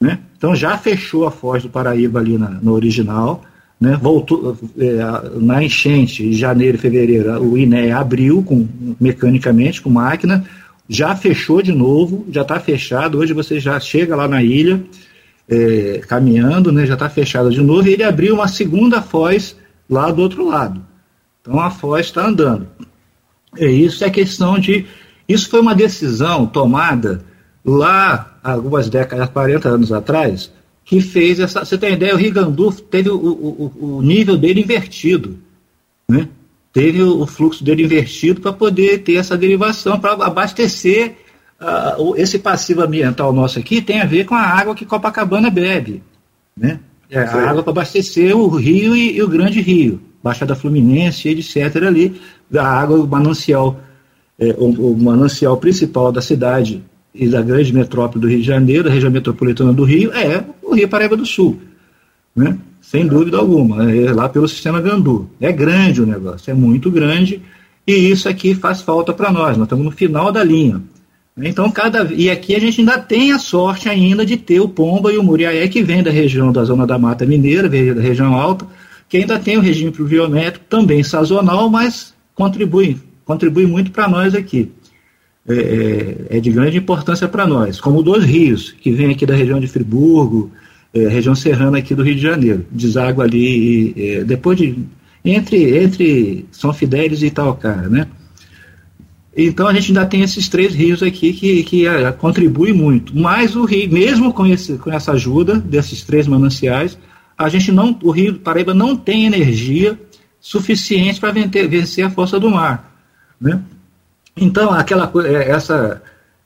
Né? 0.00 0.20
Então 0.36 0.54
já 0.54 0.78
fechou 0.78 1.26
a 1.26 1.30
Foz 1.32 1.64
do 1.64 1.68
Paraíba 1.68 2.20
ali 2.20 2.38
na, 2.38 2.50
no 2.50 2.72
original, 2.72 3.42
né, 3.80 3.98
voltou 4.00 4.56
é, 4.76 5.38
na 5.40 5.62
enchente 5.62 6.24
em 6.24 6.32
janeiro 6.32 6.76
e 6.76 6.80
fevereiro, 6.80 7.40
o 7.42 7.56
INE 7.56 7.92
abriu 7.92 8.42
com, 8.42 8.66
mecanicamente 9.00 9.80
com 9.80 9.90
máquina, 9.90 10.44
já 10.88 11.14
fechou 11.14 11.62
de 11.62 11.72
novo, 11.72 12.26
já 12.30 12.42
está 12.42 12.58
fechado. 12.58 13.18
Hoje 13.18 13.32
você 13.32 13.60
já 13.60 13.78
chega 13.78 14.16
lá 14.16 14.26
na 14.26 14.42
ilha 14.42 14.82
é, 15.48 16.00
caminhando, 16.08 16.72
né, 16.72 16.86
já 16.86 16.94
está 16.94 17.08
fechado 17.08 17.50
de 17.50 17.60
novo. 17.60 17.86
E 17.88 17.92
ele 17.92 18.02
abriu 18.02 18.34
uma 18.34 18.48
segunda 18.48 19.02
foz 19.02 19.54
lá 19.88 20.10
do 20.10 20.22
outro 20.22 20.46
lado. 20.46 20.84
Então 21.40 21.60
a 21.60 21.70
foz 21.70 22.06
está 22.06 22.26
andando. 22.26 22.68
É 23.56 23.66
isso 23.66 24.04
é 24.04 24.10
questão 24.10 24.58
de. 24.58 24.86
Isso 25.28 25.48
foi 25.48 25.60
uma 25.60 25.74
decisão 25.74 26.46
tomada 26.46 27.22
lá 27.64 28.38
algumas 28.42 28.88
décadas, 28.88 29.28
40 29.28 29.68
anos 29.68 29.92
atrás, 29.92 30.50
que 30.88 31.02
fez 31.02 31.38
essa. 31.38 31.66
Você 31.66 31.76
tem 31.76 31.92
ideia, 31.92 32.14
o 32.14 32.18
Rigandu 32.18 32.72
teve 32.72 33.10
o, 33.10 33.16
o, 33.16 33.98
o 33.98 34.02
nível 34.02 34.38
dele 34.38 34.62
invertido. 34.62 35.38
Né? 36.08 36.26
Teve 36.72 37.02
o, 37.02 37.26
fluxo 37.26 37.62
dele 37.62 37.82
invertido 37.82 38.40
para 38.40 38.54
poder 38.54 39.02
ter 39.02 39.16
essa 39.16 39.36
derivação, 39.36 40.00
para 40.00 40.12
abastecer 40.12 41.16
uh, 41.60 42.16
esse 42.16 42.38
passivo 42.38 42.80
ambiental 42.80 43.34
nosso 43.34 43.58
aqui 43.58 43.82
tem 43.82 44.00
a 44.00 44.06
ver 44.06 44.24
com 44.24 44.34
a 44.34 44.40
água 44.40 44.74
que 44.74 44.86
Copacabana 44.86 45.50
bebe. 45.50 46.02
Né? 46.56 46.80
É 47.10 47.18
a 47.20 47.50
água 47.50 47.62
para 47.62 47.72
abastecer 47.72 48.34
o 48.34 48.48
rio 48.48 48.96
e, 48.96 49.16
e, 49.16 49.22
o 49.22 49.28
grande 49.28 49.60
rio, 49.60 50.00
Baixada 50.22 50.54
Fluminense, 50.54 51.28
etc. 51.28 51.84
ali, 51.86 52.18
a 52.54 52.66
água, 52.66 52.98
o 52.98 53.06
manancial, 53.06 53.78
é, 54.38 54.54
o, 54.56 54.92
o 54.92 54.98
manancial 54.98 55.58
principal 55.58 56.10
da 56.10 56.22
cidade 56.22 56.82
e 57.14 57.28
da 57.28 57.42
grande 57.42 57.74
metrópole 57.74 58.20
do 58.20 58.28
Rio 58.28 58.38
de 58.38 58.46
Janeiro, 58.46 58.84
da 58.84 58.90
região 58.90 59.10
metropolitana 59.10 59.72
do 59.72 59.84
Rio, 59.84 60.12
é 60.12 60.44
o 60.70 60.74
Rio 60.74 60.88
Paraíba 60.88 61.16
do 61.16 61.26
Sul. 61.26 61.60
Né? 62.34 62.56
Sem 62.80 63.06
dúvida 63.06 63.36
alguma, 63.36 63.92
é 63.92 64.12
lá 64.12 64.28
pelo 64.28 64.48
sistema 64.48 64.80
Gandu. 64.80 65.28
É 65.40 65.52
grande 65.52 66.00
o 66.00 66.06
negócio, 66.06 66.50
é 66.50 66.54
muito 66.54 66.90
grande, 66.90 67.42
e 67.86 67.92
isso 67.92 68.28
aqui 68.28 68.54
faz 68.54 68.80
falta 68.80 69.12
para 69.12 69.32
nós, 69.32 69.56
nós 69.56 69.66
estamos 69.66 69.84
no 69.84 69.90
final 69.90 70.30
da 70.30 70.42
linha. 70.44 70.80
Então, 71.40 71.70
cada 71.70 72.02
e 72.12 72.28
aqui 72.28 72.54
a 72.54 72.58
gente 72.58 72.80
ainda 72.80 72.98
tem 72.98 73.32
a 73.32 73.38
sorte 73.38 73.88
ainda 73.88 74.26
de 74.26 74.36
ter 74.36 74.60
o 74.60 74.68
Pomba 74.68 75.12
e 75.12 75.18
o 75.18 75.22
Muriaé, 75.22 75.68
que 75.68 75.82
vem 75.82 76.02
da 76.02 76.10
região 76.10 76.50
da 76.50 76.64
zona 76.64 76.86
da 76.86 76.98
Mata 76.98 77.24
Mineira, 77.24 77.68
vem 77.68 77.94
da 77.94 78.02
região 78.02 78.34
alta, 78.34 78.66
que 79.08 79.16
ainda 79.16 79.38
tem 79.38 79.56
o 79.56 79.60
regime 79.60 79.90
pluviométrico, 79.90 80.66
também 80.68 81.02
sazonal, 81.02 81.70
mas 81.70 82.12
contribui, 82.34 82.98
contribui 83.24 83.66
muito 83.66 83.90
para 83.90 84.08
nós 84.08 84.34
aqui. 84.34 84.72
É, 85.48 85.54
é, 85.54 86.36
é, 86.36 86.40
de 86.40 86.50
grande 86.50 86.76
importância 86.76 87.26
para 87.26 87.46
nós, 87.46 87.80
como 87.80 88.02
dois 88.02 88.22
rios, 88.22 88.70
que 88.70 88.92
vêm 88.92 89.10
aqui 89.10 89.24
da 89.24 89.34
região 89.34 89.58
de 89.58 89.66
Friburgo, 89.66 90.52
é, 90.92 91.08
região 91.08 91.34
serrana 91.34 91.78
aqui 91.78 91.94
do 91.94 92.02
Rio 92.02 92.16
de 92.16 92.20
Janeiro, 92.20 92.66
deságua 92.70 93.24
ali, 93.24 93.94
é, 93.96 94.24
depois 94.24 94.58
de, 94.58 94.78
entre, 95.24 95.78
entre 95.78 96.44
São 96.52 96.70
Fidélis 96.74 97.22
e 97.22 97.28
Itaocara, 97.28 97.88
né? 97.88 98.06
Então 99.34 99.66
a 99.66 99.72
gente 99.72 99.88
ainda 99.88 100.04
tem 100.04 100.20
esses 100.20 100.50
três 100.50 100.74
rios 100.74 101.02
aqui 101.02 101.32
que, 101.32 101.62
que 101.62 101.86
é, 101.86 102.12
contribuem 102.12 102.74
muito, 102.74 103.16
mas 103.16 103.56
o 103.56 103.64
rio, 103.64 103.90
mesmo 103.90 104.34
com, 104.34 104.44
esse, 104.44 104.76
com 104.76 104.92
essa 104.92 105.12
ajuda 105.12 105.58
desses 105.58 106.02
três 106.02 106.26
mananciais, 106.26 106.98
a 107.38 107.48
gente 107.48 107.72
não, 107.72 107.98
o 108.02 108.10
Rio 108.10 108.34
Paraíba 108.34 108.74
não 108.74 108.94
tem 108.94 109.24
energia 109.24 109.98
suficiente 110.38 111.18
para 111.18 111.32
vencer 111.32 112.04
a 112.04 112.10
força 112.10 112.38
do 112.38 112.50
mar, 112.50 113.00
né? 113.40 113.62
Então, 114.40 114.70
aquela 114.70 115.10
é, 115.24 115.50
essa, 115.50 116.02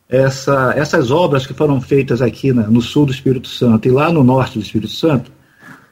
essa, 0.09 0.73
essas 0.77 1.11
obras 1.11 1.47
que 1.47 1.55
foram 1.55 1.81
feitas 1.81 2.21
aqui 2.21 2.53
no 2.53 2.81
sul 2.81 3.07
do 3.07 3.13
Espírito 3.13 3.49
Santo 3.49 3.89
e 3.89 3.91
lá 3.91 4.13
no 4.13 4.23
norte 4.23 4.59
do 4.59 4.65
Espírito 4.65 4.93
Santo, 4.93 5.31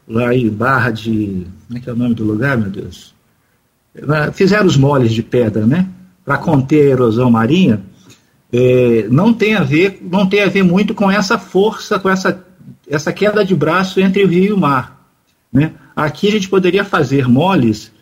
lá 0.06 0.34
em 0.34 0.48
Barra 0.48 0.90
de. 0.90 1.46
Como 1.66 1.78
é 1.78 1.80
que 1.80 1.88
é 1.88 1.92
o 1.92 1.96
nome 1.96 2.14
do 2.14 2.24
lugar, 2.24 2.58
meu 2.58 2.70
Deus? 2.70 3.14
Fizeram 4.34 4.66
os 4.66 4.76
moles 4.76 5.12
de 5.12 5.22
pedra, 5.22 5.66
né? 5.66 5.88
Para 6.24 6.38
conter 6.38 6.88
a 6.88 6.90
erosão 6.90 7.30
marinha. 7.30 7.80
É, 8.52 9.06
não 9.08 9.32
tem 9.32 9.54
a 9.54 9.62
ver 9.62 10.00
não 10.02 10.28
tem 10.28 10.42
a 10.42 10.48
ver 10.48 10.64
muito 10.64 10.92
com 10.92 11.08
essa 11.08 11.38
força 11.38 12.00
com 12.00 12.10
essa 12.10 12.44
essa 12.88 13.12
queda 13.12 13.44
de 13.44 13.54
braço 13.54 14.00
entre 14.00 14.24
o 14.24 14.26
rio 14.26 14.44
e 14.44 14.52
o 14.52 14.58
mar 14.58 15.08
né 15.52 15.74
aqui 15.94 16.26
a 16.26 16.32
gente 16.32 16.48
poderia 16.48 16.84
fazer 16.84 17.28
moles 17.28 17.92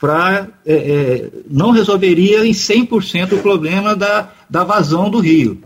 para 0.00 0.48
é, 0.64 0.74
é, 0.74 1.30
não 1.50 1.70
resolveria 1.70 2.46
em 2.46 2.52
100% 2.52 3.32
o 3.32 3.42
problema 3.42 3.96
da, 3.96 4.30
da 4.48 4.64
vazão 4.64 5.10
do 5.10 5.18
rio. 5.18 5.60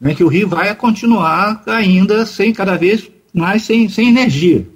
Né, 0.00 0.14
que 0.14 0.22
o 0.22 0.28
rio 0.28 0.48
vai 0.48 0.72
continuar 0.74 1.62
ainda 1.66 2.24
sem 2.24 2.52
cada 2.52 2.76
vez 2.76 3.10
mais 3.32 3.62
sem, 3.62 3.88
sem 3.88 4.08
energia. 4.08 4.66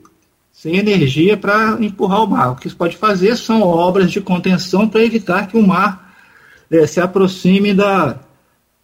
Sem 0.53 0.77
energia 0.77 1.37
para 1.37 1.77
empurrar 1.81 2.23
o 2.23 2.27
mar. 2.29 2.53
O 2.53 2.57
que 2.57 2.69
se 2.69 2.75
pode 2.75 2.97
fazer 2.97 3.37
são 3.37 3.63
obras 3.63 4.11
de 4.11 4.21
contenção 4.21 4.89
para 4.89 5.05
evitar 5.05 5.49
que 5.49 5.57
o 5.57 5.67
mar 5.67 6.15
é, 6.71 6.87
se 6.87 7.01
aproxime 7.01 7.75
da, 7.75 8.21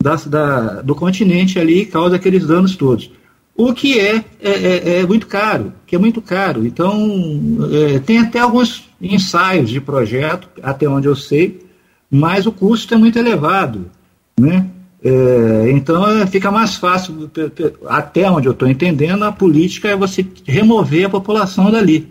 da, 0.03 0.17
da, 0.17 0.83
do 0.83 0.95
continente 0.95 1.59
ali 1.59 1.83
e 1.83 1.87
cause 1.87 2.17
aqueles 2.17 2.47
danos 2.47 2.75
todos 2.77 3.11
o 3.59 3.75
que 3.75 3.99
é, 3.99 4.25
é, 4.41 4.51
é, 4.51 5.01
é, 5.01 5.07
muito 5.07 5.27
caro, 5.27 5.73
que 5.85 5.97
é 5.97 5.99
muito 5.99 6.23
caro. 6.23 6.65
Então, 6.65 7.59
é, 7.73 7.99
tem 7.99 8.19
até 8.19 8.39
alguns 8.39 8.88
ensaios 9.01 9.71
de 9.71 9.81
projeto, 9.81 10.49
até 10.63 10.89
onde 10.89 11.07
eu 11.07 11.17
sei, 11.17 11.61
mas 12.11 12.47
o 12.47 12.53
custo 12.53 12.95
é 12.95 12.97
muito 12.97 13.19
elevado. 13.19 13.91
Né? 14.39 14.67
É, 15.03 15.71
então, 15.71 16.09
é, 16.09 16.27
fica 16.27 16.51
mais 16.51 16.77
fácil, 16.77 17.31
até 17.87 18.29
onde 18.31 18.49
eu 18.49 18.53
estou 18.53 18.69
entendendo, 18.69 19.25
a 19.25 19.33
política 19.33 19.89
é 19.89 19.97
você 19.97 20.27
remover 20.45 21.07
a 21.07 21.11
população 21.11 21.71
dali. 21.71 22.09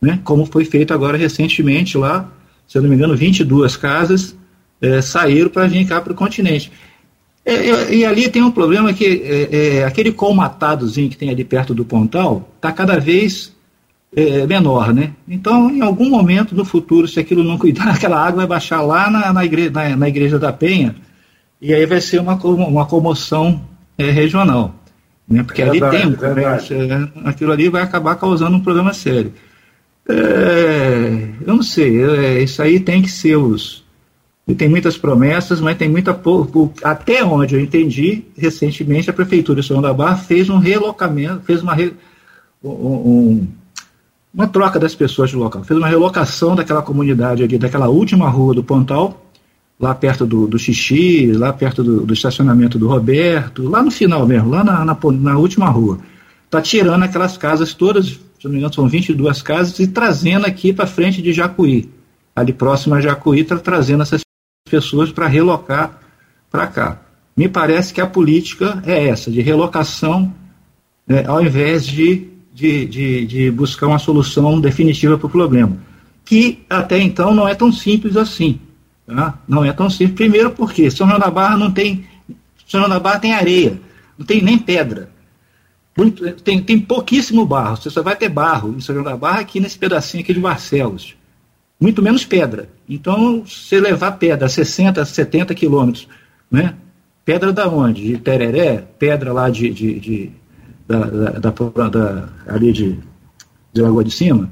né, 0.00 0.20
como 0.24 0.44
foi 0.44 0.64
feito 0.64 0.92
agora 0.92 1.16
recentemente 1.16 1.96
lá, 1.96 2.30
se 2.68 2.76
eu 2.76 2.82
não 2.82 2.90
me 2.90 2.96
engano, 2.96 3.16
22 3.16 3.76
casas 3.76 4.36
é, 4.80 5.00
saíram 5.00 5.48
para 5.48 5.66
vir 5.66 5.86
cá 5.86 6.00
para 6.00 6.12
o 6.12 6.16
continente. 6.16 6.70
É, 7.44 7.54
é, 7.54 7.94
e 7.94 8.04
ali 8.04 8.28
tem 8.28 8.42
um 8.42 8.50
problema 8.50 8.92
que 8.92 9.22
é, 9.24 9.84
aquele 9.84 10.12
colmatadozinho 10.12 11.08
que 11.08 11.16
tem 11.16 11.30
ali 11.30 11.44
perto 11.44 11.72
do 11.72 11.84
Pontal 11.84 12.50
está 12.56 12.72
cada 12.72 12.98
vez 12.98 13.55
é, 14.16 14.46
menor, 14.46 14.94
né? 14.94 15.12
Então, 15.28 15.70
em 15.70 15.82
algum 15.82 16.08
momento 16.08 16.54
no 16.54 16.64
futuro, 16.64 17.06
se 17.06 17.20
aquilo 17.20 17.44
não 17.44 17.58
cuidar, 17.58 17.88
aquela 17.94 18.18
água 18.18 18.38
vai 18.38 18.46
baixar 18.46 18.80
lá 18.80 19.10
na, 19.10 19.32
na, 19.32 19.44
igreja, 19.44 19.70
na, 19.70 19.94
na 19.94 20.08
igreja 20.08 20.38
da 20.38 20.52
Penha 20.52 20.96
e 21.60 21.74
aí 21.74 21.84
vai 21.84 22.00
ser 22.00 22.20
uma, 22.20 22.34
uma 22.34 22.86
comoção 22.86 23.60
é, 23.98 24.10
regional. 24.10 24.74
Né? 25.28 25.42
Porque 25.42 25.62
verdade, 25.62 25.96
ali 25.96 26.02
tem 26.02 26.12
um 26.12 26.16
comércio, 26.16 26.76
aquilo 27.24 27.52
ali 27.52 27.68
vai 27.68 27.82
acabar 27.82 28.14
causando 28.16 28.56
um 28.56 28.60
problema 28.60 28.94
sério. 28.94 29.32
eu 31.46 31.54
não 31.54 31.62
sei, 31.62 32.42
isso 32.42 32.62
aí 32.62 32.80
tem 32.80 33.02
que 33.02 33.10
ser 33.10 33.36
os, 33.36 33.84
e 34.48 34.54
tem 34.54 34.68
muitas 34.68 34.96
promessas, 34.96 35.60
mas 35.60 35.76
tem 35.76 35.88
muita 35.88 36.14
pouco. 36.14 36.72
Até 36.82 37.24
onde 37.24 37.56
eu 37.56 37.60
entendi, 37.60 38.24
recentemente 38.38 39.10
a 39.10 39.12
Prefeitura 39.12 39.60
de 39.60 39.66
São 39.66 39.82
da 39.82 39.92
Barra 39.92 40.16
fez 40.16 40.48
um 40.48 40.58
relocamento, 40.58 41.42
fez 41.44 41.62
uma, 41.62 41.76
um, 42.62 43.48
uma 44.36 44.46
troca 44.46 44.78
das 44.78 44.94
pessoas 44.94 45.32
do 45.32 45.38
local, 45.38 45.64
fez 45.64 45.78
uma 45.78 45.88
relocação 45.88 46.54
daquela 46.54 46.82
comunidade 46.82 47.42
ali, 47.42 47.56
daquela 47.56 47.88
última 47.88 48.28
rua 48.28 48.54
do 48.54 48.62
Pontal, 48.62 49.26
lá 49.80 49.94
perto 49.94 50.26
do, 50.26 50.46
do 50.46 50.58
Xixi, 50.58 51.32
lá 51.32 51.52
perto 51.52 51.82
do, 51.82 52.04
do, 52.04 52.12
estacionamento 52.12 52.78
do 52.78 52.86
Roberto, 52.86 53.68
lá 53.68 53.82
no 53.82 53.90
final 53.90 54.26
mesmo, 54.26 54.50
lá 54.50 54.62
na, 54.62 54.84
na, 54.84 54.96
na 55.12 55.38
última 55.38 55.68
rua. 55.70 55.98
Está 56.44 56.60
tirando 56.60 57.02
aquelas 57.02 57.38
casas 57.38 57.72
todas, 57.72 58.06
se 58.06 58.20
não 58.44 58.52
me 58.52 58.58
engano, 58.58 58.74
são 58.74 58.86
22 58.86 59.40
casas, 59.40 59.78
e 59.78 59.86
trazendo 59.86 60.46
aqui 60.46 60.72
para 60.72 60.86
frente 60.86 61.22
de 61.22 61.32
Jacuí 61.32 61.90
ali 62.36 62.52
próximo 62.52 62.94
a 62.94 63.00
Jacuí, 63.00 63.40
está 63.40 63.56
trazendo 63.56 64.02
essas 64.02 64.20
pessoas 64.70 65.10
para 65.10 65.26
relocar 65.26 65.98
para 66.50 66.66
cá. 66.66 67.00
Me 67.34 67.48
parece 67.48 67.94
que 67.94 68.00
a 68.00 68.06
política 68.06 68.82
é 68.84 69.08
essa, 69.08 69.30
de 69.30 69.40
relocação, 69.40 70.32
né, 71.08 71.24
ao 71.26 71.42
invés 71.42 71.86
de, 71.86 72.28
de, 72.56 72.86
de, 72.86 73.26
de 73.26 73.50
buscar 73.50 73.86
uma 73.86 73.98
solução 73.98 74.60
definitiva 74.60 75.18
para 75.18 75.26
o 75.26 75.30
problema. 75.30 75.76
Que 76.24 76.64
até 76.68 76.98
então 76.98 77.34
não 77.34 77.46
é 77.46 77.54
tão 77.54 77.70
simples 77.70 78.16
assim. 78.16 78.58
Tá? 79.06 79.38
Não 79.46 79.64
é 79.64 79.72
tão 79.72 79.90
simples. 79.90 80.16
Primeiro 80.16 80.50
porque 80.50 80.90
São 80.90 81.06
João 81.06 81.20
da 81.20 81.30
Barra 81.30 81.56
não 81.56 81.70
tem. 81.70 82.06
São 82.66 82.80
João 82.80 82.90
da 82.90 82.98
Barra 82.98 83.20
tem 83.20 83.34
areia, 83.34 83.80
não 84.18 84.24
tem 84.24 84.42
nem 84.42 84.58
pedra. 84.58 85.10
Muito, 85.96 86.32
tem, 86.42 86.62
tem 86.62 86.78
pouquíssimo 86.78 87.46
barro. 87.46 87.76
Você 87.76 87.90
só 87.90 88.02
vai 88.02 88.16
ter 88.16 88.28
barro 88.28 88.74
em 88.76 88.80
São 88.80 88.94
João 88.94 89.04
da 89.04 89.16
Barra 89.16 89.40
aqui 89.40 89.60
nesse 89.60 89.78
pedacinho 89.78 90.22
aqui 90.22 90.34
de 90.34 90.40
Barcelos 90.40 91.14
muito 91.80 92.02
menos 92.02 92.24
pedra. 92.24 92.68
Então, 92.88 93.44
se 93.46 93.78
levar 93.78 94.12
pedra 94.12 94.46
a 94.46 94.48
60, 94.48 95.04
70 95.04 95.54
quilômetros, 95.54 96.08
né? 96.50 96.74
Pedra 97.24 97.52
da 97.52 97.68
onde? 97.68 98.06
De 98.06 98.18
Tereré? 98.18 98.84
Pedra 98.98 99.32
lá 99.32 99.50
de, 99.50 99.70
de, 99.70 99.98
de 99.98 100.30
da, 100.86 100.98
da, 100.98 101.50
da, 101.50 101.88
da, 101.88 102.28
ali 102.46 102.72
de, 102.72 102.98
de 103.72 103.82
Lagoa 103.82 104.04
de 104.04 104.10
Cima? 104.10 104.50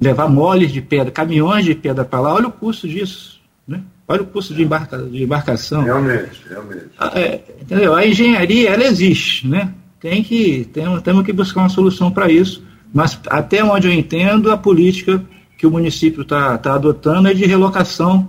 Levar 0.00 0.28
moles 0.28 0.72
de 0.72 0.80
pedra, 0.80 1.10
caminhões 1.10 1.64
de 1.64 1.74
pedra 1.74 2.04
para 2.04 2.20
lá, 2.20 2.34
olha 2.34 2.48
o 2.48 2.52
custo 2.52 2.88
disso, 2.88 3.40
né? 3.66 3.82
Olha 4.08 4.22
o 4.22 4.26
custo 4.26 4.54
de, 4.54 4.62
embarca, 4.62 4.98
de 4.98 5.22
embarcação. 5.22 5.84
Realmente, 5.84 6.42
realmente. 6.48 6.86
A, 6.98 7.06
ah, 7.06 7.20
é, 7.20 7.44
entendeu? 7.60 7.94
a 7.94 8.06
engenharia, 8.06 8.70
ela 8.70 8.84
existe, 8.84 9.46
né? 9.46 9.72
Tem 10.00 10.22
que, 10.22 10.64
tem, 10.72 11.00
temos 11.00 11.24
que 11.24 11.32
buscar 11.32 11.60
uma 11.60 11.68
solução 11.68 12.10
para 12.10 12.30
isso, 12.30 12.64
mas 12.92 13.20
até 13.28 13.62
onde 13.62 13.86
eu 13.86 13.92
entendo, 13.92 14.50
a 14.50 14.56
política 14.56 15.22
que 15.56 15.66
o 15.66 15.70
município 15.70 16.22
está 16.22 16.56
tá 16.56 16.74
adotando 16.74 17.28
é 17.28 17.34
de 17.34 17.44
relocação 17.44 18.28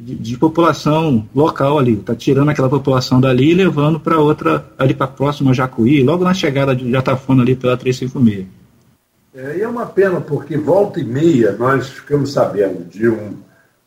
de, 0.00 0.14
de 0.14 0.38
população 0.38 1.28
local 1.34 1.78
ali. 1.78 1.94
Está 1.94 2.14
tirando 2.14 2.48
aquela 2.48 2.68
população 2.68 3.20
dali 3.20 3.50
e 3.50 3.54
levando 3.54 4.00
para 4.00 4.18
outra, 4.18 4.64
ali 4.78 4.94
para 4.94 5.06
próxima 5.06 5.52
Jacuí, 5.52 6.02
logo 6.02 6.24
na 6.24 6.34
chegada 6.34 6.74
de 6.74 6.90
Jatafona 6.90 7.42
ali 7.42 7.54
pela 7.54 7.76
356. 7.76 8.46
É, 9.34 9.58
e 9.58 9.62
é 9.62 9.68
uma 9.68 9.86
pena, 9.86 10.20
porque 10.20 10.56
volta 10.56 10.98
e 10.98 11.04
meia 11.04 11.52
nós 11.52 11.88
ficamos 11.88 12.32
sabendo 12.32 12.84
de 12.88 13.08
um, 13.08 13.36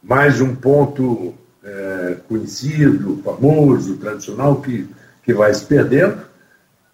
mais 0.02 0.40
um 0.40 0.56
ponto 0.56 1.34
é, 1.64 2.18
conhecido, 2.30 3.20
famoso, 3.24 3.98
tradicional, 3.98 4.62
que, 4.62 4.88
que 5.24 5.34
vai 5.34 5.54
se 5.54 5.66
perdendo 5.66 6.18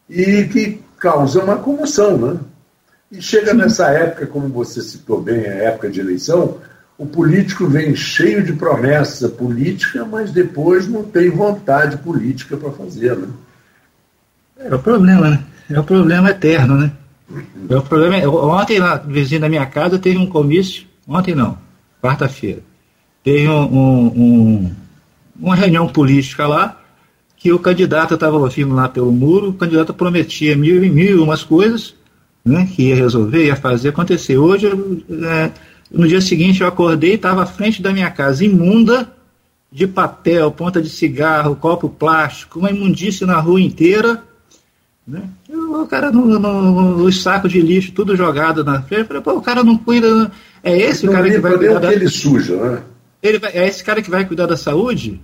e 0.10 0.46
que 0.46 0.82
causa 0.98 1.44
uma 1.44 1.58
comoção, 1.58 2.18
né? 2.18 2.40
E 3.12 3.22
chega 3.22 3.54
nessa 3.54 3.90
época, 3.90 4.28
como 4.28 4.50
você 4.50 4.82
citou 4.82 5.22
bem, 5.22 5.40
a 5.40 5.64
época 5.64 5.90
de 5.90 6.00
eleição, 6.00 6.58
o 7.00 7.06
político 7.06 7.66
vem 7.66 7.96
cheio 7.96 8.44
de 8.44 8.52
promessa 8.52 9.30
política, 9.30 10.04
mas 10.04 10.34
depois 10.34 10.86
não 10.86 11.02
tem 11.02 11.30
vontade 11.30 11.96
política 12.00 12.58
para 12.58 12.72
fazer, 12.72 13.16
né? 13.16 13.30
É 14.60 14.76
o 14.76 14.80
problema, 14.80 15.30
né? 15.30 15.44
É 15.70 15.80
o 15.80 15.84
problema 15.84 16.30
eterno, 16.30 16.76
né? 16.76 16.92
É 17.70 17.78
o 17.78 17.82
problema. 17.82 18.18
Ontem 18.28 18.80
lá, 18.80 18.98
vizinho 18.98 19.40
da 19.40 19.48
minha 19.48 19.66
casa, 19.66 19.98
teve 19.98 20.18
um 20.18 20.26
comício. 20.26 20.84
Ontem 21.08 21.34
não, 21.34 21.58
quarta-feira. 22.02 22.60
Teve 23.24 23.48
um, 23.48 23.64
um, 23.64 24.06
um, 24.08 24.72
uma 25.40 25.56
reunião 25.56 25.88
política 25.88 26.48
lá, 26.48 26.82
que 27.38 27.54
o 27.54 27.60
candidato 27.60 28.16
estava 28.16 28.36
ouvindo 28.36 28.76
lá 28.76 28.90
pelo 28.90 29.12
muro, 29.12 29.52
o 29.52 29.54
candidato 29.54 29.94
prometia 29.94 30.54
mil 30.58 30.84
e 30.84 30.90
mil 30.90 31.24
umas 31.24 31.44
coisas, 31.44 31.96
né, 32.44 32.68
que 32.76 32.90
ia 32.90 32.96
resolver, 32.96 33.46
ia 33.46 33.56
fazer 33.56 33.90
acontecer. 33.90 34.38
Hoje, 34.38 34.68
é, 34.68 35.52
no 35.92 36.08
dia 36.08 36.22
seguinte, 36.22 36.62
eu 36.62 36.68
acordei 36.68 37.12
e 37.12 37.16
estava 37.16 37.44
à 37.44 37.46
frente 37.46 37.82
da 37.82 37.92
minha 37.92 38.12
casa, 38.12 38.46
imunda, 38.46 39.12
de 39.72 39.88
papel, 39.88 40.52
ponta 40.52 40.82
de 40.82 40.90
cigarro, 40.90 41.56
copo 41.56 41.90
plástico, 41.90 42.60
uma 42.60 42.72
imundícia 42.72 43.26
na 43.26 43.40
rua 43.40 43.62
inteira. 43.62 44.24
Né? 45.08 45.24
O 45.50 45.88
cara 45.88 46.12
no, 46.12 46.40
no, 46.40 46.98
no 46.98 47.12
saco 47.12 47.50
de 47.50 47.62
lixo, 47.62 47.92
tudo 47.92 48.16
jogado 48.16 48.64
na 48.64 48.82
frente. 48.82 49.08
Falei, 49.08 49.22
Pô, 49.22 49.34
o 49.34 49.42
cara 49.42 49.64
não 49.64 49.78
cuida. 49.78 50.32
É 50.64 50.78
esse 50.78 51.08
o 51.08 51.12
cara 51.12 51.30
que 51.30 51.40
vai 51.40 51.58
cuidar 51.58 51.80
da. 51.80 51.94
ele 51.94 52.08
suja, 52.08 52.56
né? 52.56 52.84
Ele 53.22 53.40
vai, 53.40 53.52
é 53.52 53.68
esse 53.68 53.84
cara 53.84 54.02
que 54.02 54.10
vai 54.10 54.26
cuidar 54.26 54.46
da 54.46 54.56
saúde? 54.56 55.20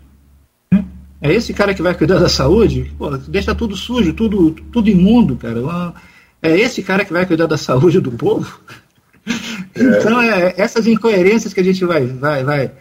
Né? 0.71 0.83
É 1.21 1.33
esse 1.33 1.53
cara 1.53 1.73
que 1.73 1.81
vai 1.81 1.93
cuidar 1.93 2.19
da 2.19 2.29
saúde? 2.29 2.91
Pô, 2.97 3.15
deixa 3.17 3.53
tudo 3.53 3.75
sujo, 3.75 4.13
tudo, 4.13 4.51
tudo 4.71 4.89
imundo, 4.89 5.35
cara. 5.35 5.93
É 6.41 6.57
esse 6.57 6.81
cara 6.81 7.05
que 7.05 7.13
vai 7.13 7.25
cuidar 7.25 7.45
da 7.45 7.57
saúde 7.57 7.99
do 7.99 8.11
povo? 8.11 8.59
É. 9.27 9.99
Então, 9.99 10.21
é, 10.21 10.53
essas 10.57 10.87
incoerências 10.87 11.53
que 11.53 11.59
a 11.59 11.63
gente 11.63 11.83
vai, 11.83 12.05
vai, 12.05 12.43
vai 12.43 12.71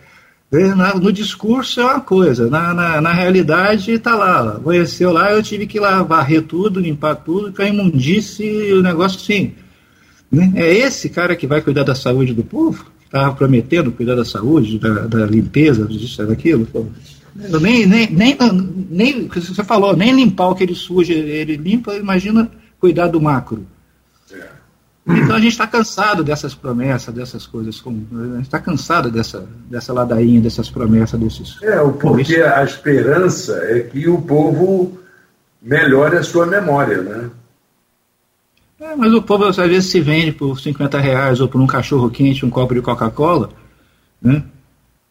no 1.01 1.13
discurso 1.13 1.81
é 1.81 1.85
uma 1.85 2.01
coisa, 2.01 2.49
na, 2.49 2.73
na, 2.73 3.01
na 3.01 3.13
realidade 3.13 3.91
está 3.93 4.15
lá. 4.15 4.61
Conheceu 4.63 5.13
lá, 5.13 5.33
eu 5.33 5.43
tive 5.43 5.67
que 5.67 5.81
lá 5.81 6.03
varrer 6.03 6.43
tudo, 6.43 6.81
limpar 6.81 7.17
tudo, 7.17 7.53
para 7.53 7.69
imundice 7.69 8.73
o 8.73 8.83
negócio 8.83 9.19
assim. 9.21 9.53
Né? 10.31 10.53
É 10.55 10.73
esse 10.73 11.09
cara 11.09 11.35
que 11.35 11.47
vai 11.47 11.61
cuidar 11.61 11.83
da 11.83 11.95
saúde 11.95 12.33
do 12.33 12.45
povo? 12.45 12.87
Estava 13.05 13.35
prometendo 13.35 13.93
cuidar 13.93 14.15
da 14.15 14.25
saúde, 14.25 14.79
da, 14.79 15.07
da 15.07 15.27
limpeza, 15.27 15.87
disso, 15.87 16.25
daquilo. 16.27 16.69
Nem, 17.61 17.87
nem, 17.87 18.11
nem, 18.11 18.37
nem, 18.91 19.29
você 19.29 19.65
falou, 19.65 19.97
nem 19.97 20.15
limpar 20.15 20.49
o 20.49 20.55
que 20.55 20.63
ele 20.63 20.75
suja, 20.75 21.13
ele 21.13 21.57
limpa, 21.57 21.95
imagina 21.95 22.49
cuidar 22.79 23.09
do 23.09 23.21
macro. 23.21 23.67
Então 25.07 25.37
a 25.37 25.41
gente 25.41 25.53
está 25.53 25.67
cansado 25.67 26.25
dessas 26.25 26.55
promessas, 26.55 27.15
dessas 27.15 27.47
coisas. 27.47 27.83
A 27.87 27.91
gente 28.37 28.43
está 28.43 28.59
cansado 28.59 29.11
dessa, 29.11 29.47
dessa 29.69 29.93
ladainha, 29.93 30.41
dessas 30.41 30.71
promessas, 30.71 31.21
desses. 31.21 31.63
É, 31.63 31.77
porque 32.01 32.37
a 32.37 32.65
esperança 32.65 33.55
é 33.65 33.81
que 33.81 34.09
o 34.09 34.23
povo 34.23 34.99
melhore 35.61 36.17
a 36.17 36.23
sua 36.23 36.47
memória, 36.47 37.03
né? 37.03 37.31
É, 38.81 38.97
mas 38.97 39.13
o 39.13 39.23
povo 39.23 39.45
às 39.45 39.57
vezes 39.57 39.91
se 39.91 40.01
vende 40.01 40.33
por 40.33 40.59
50 40.59 40.99
reais 40.99 41.41
ou 41.41 41.49
por 41.49 41.61
um 41.61 41.67
cachorro 41.67 42.11
quente, 42.11 42.45
um 42.45 42.51
copo 42.51 42.75
de 42.75 42.81
Coca-Cola. 42.81 43.51
Né? 44.21 44.43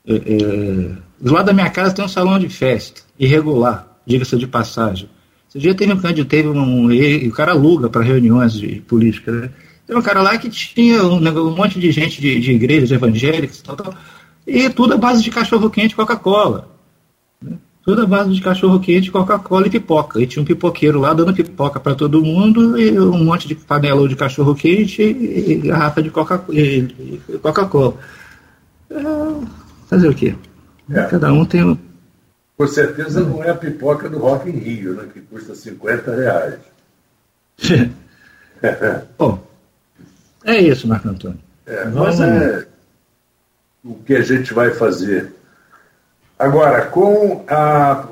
É, 0.06 0.16
é, 0.16 0.92
do 1.20 1.34
lado 1.34 1.46
da 1.46 1.54
minha 1.54 1.70
casa 1.70 1.94
tem 1.94 2.04
um 2.04 2.10
salão 2.10 2.38
de 2.38 2.50
festa, 2.50 3.02
irregular, 3.18 3.88
diga-se 4.06 4.36
de 4.38 4.48
passagem. 4.48 5.10
Esse 5.50 5.60
dia 5.60 5.74
teve 5.76 5.94
um 5.94 6.00
candidato, 6.00 6.30
teve 6.30 6.50
um. 6.50 6.92
E, 6.92 7.28
o 7.28 7.32
cara 7.32 7.52
aluga 7.52 7.88
para 7.90 8.04
reuniões 8.04 8.54
de 8.54 8.82
política, 8.82 9.32
né? 9.32 9.50
Um 9.96 10.02
cara 10.02 10.22
lá 10.22 10.38
que 10.38 10.50
tinha 10.50 11.04
um, 11.04 11.18
um 11.18 11.56
monte 11.56 11.80
de 11.80 11.92
gente 11.92 12.22
de, 12.22 12.40
de 12.40 12.52
igrejas 12.52 12.92
evangélicas 12.92 13.60
e 13.60 13.64
tal, 13.64 13.76
tal, 13.76 13.94
e 14.46 14.70
tudo 14.70 14.94
à 14.94 14.98
base 14.98 15.24
de 15.24 15.32
cachorro-quente 15.32 15.94
e 15.94 15.96
Coca-Cola. 15.96 16.70
Né? 17.42 17.58
Tudo 17.84 18.04
à 18.04 18.06
base 18.06 18.34
de 18.34 18.42
cachorro-quente, 18.42 19.12
Coca-Cola 19.12 19.68
e 19.68 19.70
pipoca. 19.70 20.22
E 20.22 20.28
tinha 20.28 20.42
um 20.42 20.46
pipoqueiro 20.46 21.00
lá 21.00 21.14
dando 21.14 21.34
pipoca 21.34 21.80
para 21.80 21.96
todo 21.96 22.24
mundo, 22.24 22.80
e 22.80 23.00
um 23.00 23.24
monte 23.24 23.48
de 23.48 23.56
panela 23.56 24.08
de 24.08 24.16
cachorro-quente 24.16 25.02
e, 25.02 25.56
garrafa 25.56 26.02
de 26.02 26.10
Coca-Cola. 26.10 27.96
É, 28.90 29.04
fazer 29.90 30.08
o 30.08 30.14
quê? 30.14 30.36
É. 30.90 31.04
Cada 31.04 31.32
um 31.32 31.46
tem 31.46 31.78
com 32.58 32.68
certeza 32.68 33.22
não 33.22 33.44
é 33.44 33.50
a 33.50 33.56
pipoca 33.56 34.10
do 34.10 34.20
Rock 34.20 34.50
in 34.50 34.54
Rio, 34.54 34.94
né, 34.94 35.08
que 35.12 35.22
custa 35.22 35.56
50 35.56 36.16
reais. 36.16 36.60
Bom, 39.18 39.44
é 40.46 40.60
isso, 40.60 40.88
Marco 40.88 41.10
Antônio. 41.10 41.40
É, 41.66 41.86
mas 41.86 42.20
é 42.20 42.68
o 43.84 43.96
que 43.96 44.16
a 44.16 44.22
gente 44.22 44.54
vai 44.54 44.72
fazer. 44.72 45.34
Agora, 46.38 46.86
com 46.88 47.44
a, 47.48 48.08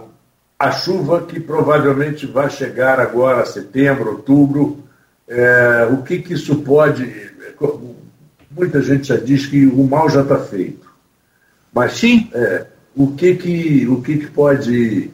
a 0.59 0.71
chuva 0.71 1.21
que 1.25 1.39
provavelmente 1.39 2.25
vai 2.25 2.49
chegar 2.49 2.99
agora, 2.99 3.45
setembro, 3.45 4.11
outubro, 4.11 4.83
é, 5.27 5.87
o 5.91 6.03
que, 6.03 6.19
que 6.19 6.33
isso 6.33 6.57
pode. 6.57 7.31
Muita 8.49 8.81
gente 8.81 9.07
já 9.07 9.17
diz 9.17 9.45
que 9.45 9.65
o 9.65 9.83
mal 9.83 10.09
já 10.09 10.21
está 10.21 10.39
feito. 10.39 10.89
Mas 11.73 11.93
Sim. 11.93 12.29
É, 12.33 12.67
o, 12.95 13.11
que, 13.15 13.35
que, 13.35 13.87
o 13.87 14.01
que, 14.01 14.17
que 14.17 14.27
pode 14.27 15.09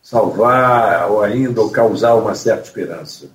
salvar 0.00 1.10
ou 1.10 1.22
ainda 1.22 1.60
ou 1.60 1.70
causar 1.70 2.14
uma 2.14 2.34
certa 2.34 2.62
esperança? 2.62 3.28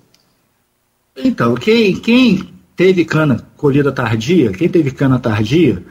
Então, 1.14 1.54
quem, 1.54 2.00
quem 2.00 2.51
teve 2.82 3.04
cana 3.04 3.46
colhida 3.56 3.92
tardia, 3.92 4.50
quem 4.50 4.68
teve 4.68 4.90
cana 4.90 5.16
tardia, 5.16 5.84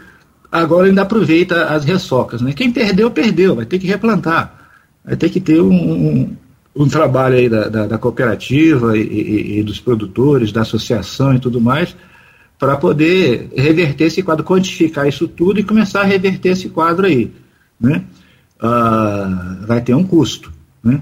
agora 0.51 0.87
ainda 0.87 1.03
aproveita 1.03 1.67
as 1.67 1.85
ressocas. 1.85 2.41
Né? 2.41 2.51
Quem 2.51 2.69
perdeu, 2.69 3.09
perdeu, 3.09 3.55
vai 3.55 3.65
ter 3.65 3.79
que 3.79 3.87
replantar. 3.87 4.69
Vai 5.05 5.15
ter 5.15 5.29
que 5.29 5.39
ter 5.39 5.61
um, 5.61 5.71
um, 5.71 6.35
um 6.75 6.87
trabalho 6.89 7.37
aí 7.37 7.47
da, 7.47 7.69
da, 7.69 7.87
da 7.87 7.97
cooperativa 7.97 8.97
e, 8.97 9.03
e, 9.03 9.59
e, 9.59 9.63
dos 9.63 9.79
produtores, 9.79 10.51
da 10.51 10.63
associação 10.63 11.33
e 11.33 11.39
tudo 11.39 11.61
mais, 11.61 11.95
para 12.59 12.75
poder 12.75 13.49
reverter 13.55 14.07
esse 14.07 14.21
quadro, 14.21 14.43
quantificar 14.43 15.07
isso 15.07 15.29
tudo 15.29 15.61
e 15.61 15.63
começar 15.63 16.01
a 16.01 16.05
reverter 16.05 16.49
esse 16.49 16.67
quadro 16.67 17.05
aí. 17.05 17.31
Né? 17.79 18.03
Ah, 18.59 19.59
vai 19.65 19.79
ter 19.79 19.95
um 19.95 20.03
custo. 20.03 20.51
Né? 20.83 20.99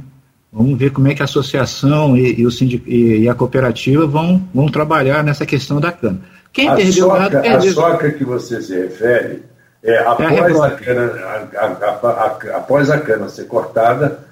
Vamos 0.51 0.77
ver 0.79 0.91
como 0.91 1.07
é 1.07 1.13
que 1.13 1.21
a 1.21 1.25
associação 1.25 2.17
e, 2.17 2.39
e 2.39 2.45
o 2.45 2.51
sindic, 2.51 2.83
e, 2.89 3.23
e, 3.23 3.29
a 3.29 3.35
cooperativa 3.35 4.07
vão, 4.07 4.41
vão 4.53 4.67
trabalhar 4.67 5.23
nessa 5.23 5.45
questão 5.45 5.79
da 5.79 5.91
cana. 5.91 6.21
Quem 6.51 6.67
a 6.67 6.75
perdeu 6.75 7.05
soca, 7.05 7.19
gado, 7.19 7.41
perdeu. 7.41 7.71
A 7.71 7.73
soca 7.73 8.11
que 8.11 8.25
você 8.25 8.61
se 8.61 8.75
refere 8.75 9.43
é, 9.83 9.93
é 9.93 10.07
após, 10.07 10.59
a, 10.59 10.67
a 10.67 10.71
cana, 10.71 11.13
a, 11.55 12.57
após 12.57 12.89
a 12.89 12.99
cana 12.99 13.29
ser 13.29 13.45
cortada, 13.45 14.27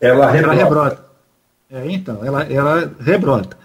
ela 0.00 0.28
rebrota. 0.30 0.54
Ela 0.54 0.64
rebrota. 0.64 1.04
É, 1.70 1.90
então, 1.90 2.24
ela, 2.24 2.42
ela 2.44 2.92
rebrota. 3.00 3.56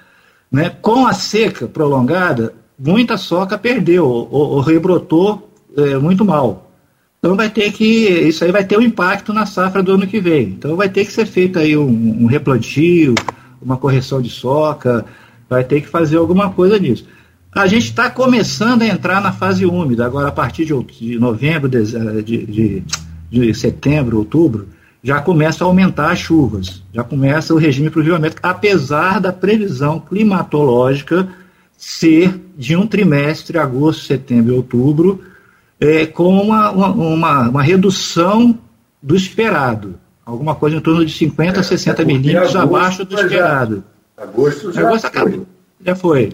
Né? 0.52 0.72
Com 0.82 1.08
a 1.08 1.14
seca 1.14 1.68
prolongada, 1.68 2.54
muita 2.78 3.18
soca 3.18 3.58
perdeu 3.58 4.06
ou, 4.06 4.32
ou 4.32 4.60
rebrotou 4.60 5.52
é, 5.76 5.98
muito 5.98 6.24
mal. 6.24 6.63
Então 7.24 7.38
vai 7.38 7.50
ter 7.50 7.72
que, 7.72 7.86
isso 7.86 8.44
aí 8.44 8.52
vai 8.52 8.66
ter 8.66 8.78
um 8.78 8.82
impacto 8.82 9.32
na 9.32 9.46
safra 9.46 9.82
do 9.82 9.94
ano 9.94 10.06
que 10.06 10.20
vem. 10.20 10.50
Então 10.50 10.76
vai 10.76 10.90
ter 10.90 11.06
que 11.06 11.14
ser 11.14 11.26
feito 11.26 11.58
aí 11.58 11.78
um, 11.78 12.24
um 12.24 12.26
replantio, 12.26 13.16
uma 13.62 13.78
correção 13.78 14.22
de 14.22 14.30
soca, 14.30 15.06
vai 15.50 15.64
ter 15.64 15.80
que 15.80 15.88
fazer 15.88 16.18
alguma 16.18 16.50
coisa 16.50 16.78
nisso. 16.78 17.08
A 17.56 17.66
gente 17.66 17.86
está 17.86 18.10
começando 18.10 18.82
a 18.82 18.88
entrar 18.88 19.22
na 19.22 19.32
fase 19.32 19.66
úmida, 19.66 20.06
agora 20.06 20.28
a 20.28 20.32
partir 20.34 20.66
de, 20.66 20.74
de 20.84 21.18
novembro, 21.18 21.70
de, 21.70 22.24
de, 22.24 22.84
de, 23.32 23.54
setembro, 23.54 24.18
outubro, 24.18 24.68
já 25.02 25.22
começa 25.22 25.64
a 25.64 25.68
aumentar 25.68 26.12
as 26.12 26.20
chuvas, 26.20 26.84
já 26.94 27.06
começa 27.06 27.54
o 27.54 27.58
regime 27.58 27.90
pluviométrico, 27.90 28.46
apesar 28.46 29.22
da 29.22 29.32
previsão 29.32 29.98
climatológica 29.98 31.30
ser 31.78 32.38
de 32.58 32.76
um 32.76 32.86
trimestre, 32.86 33.58
agosto, 33.58 34.04
setembro 34.04 34.52
e 34.54 34.58
outubro, 34.58 35.22
é, 35.84 36.06
com 36.06 36.42
uma, 36.42 36.72
uma, 36.72 37.50
uma, 37.50 37.62
redução 37.62 38.58
do 39.02 39.18
esperado. 39.18 40.00
Alguma 40.26 40.56
coisa 40.56 40.78
em 40.78 40.80
torno 40.80 41.06
de 41.06 41.12
50 41.12 41.58
a 41.58 41.60
é, 41.60 41.64
60 41.64 42.02
é 42.02 42.06
milímetros 42.06 42.56
abaixo 42.56 43.04
do 43.04 43.20
esperado. 43.20 43.84
Já, 44.18 44.24
agosto 44.24 44.72
já 44.72 44.88
agosto 44.88 45.02
foi. 45.02 45.10
Acabou, 45.10 45.48
já 45.86 45.96
foi. 45.96 46.34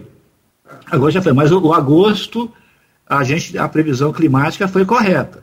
Agosto 0.88 1.14
já 1.14 1.22
foi. 1.22 1.32
Mas 1.32 1.50
o, 1.50 1.60
o, 1.60 1.74
agosto, 1.74 2.48
a, 3.08 3.24
gente, 3.24 3.58
a 3.58 3.68
previsão 3.68 4.12
climática 4.12 4.68
foi 4.68 4.84
correta. 4.84 5.42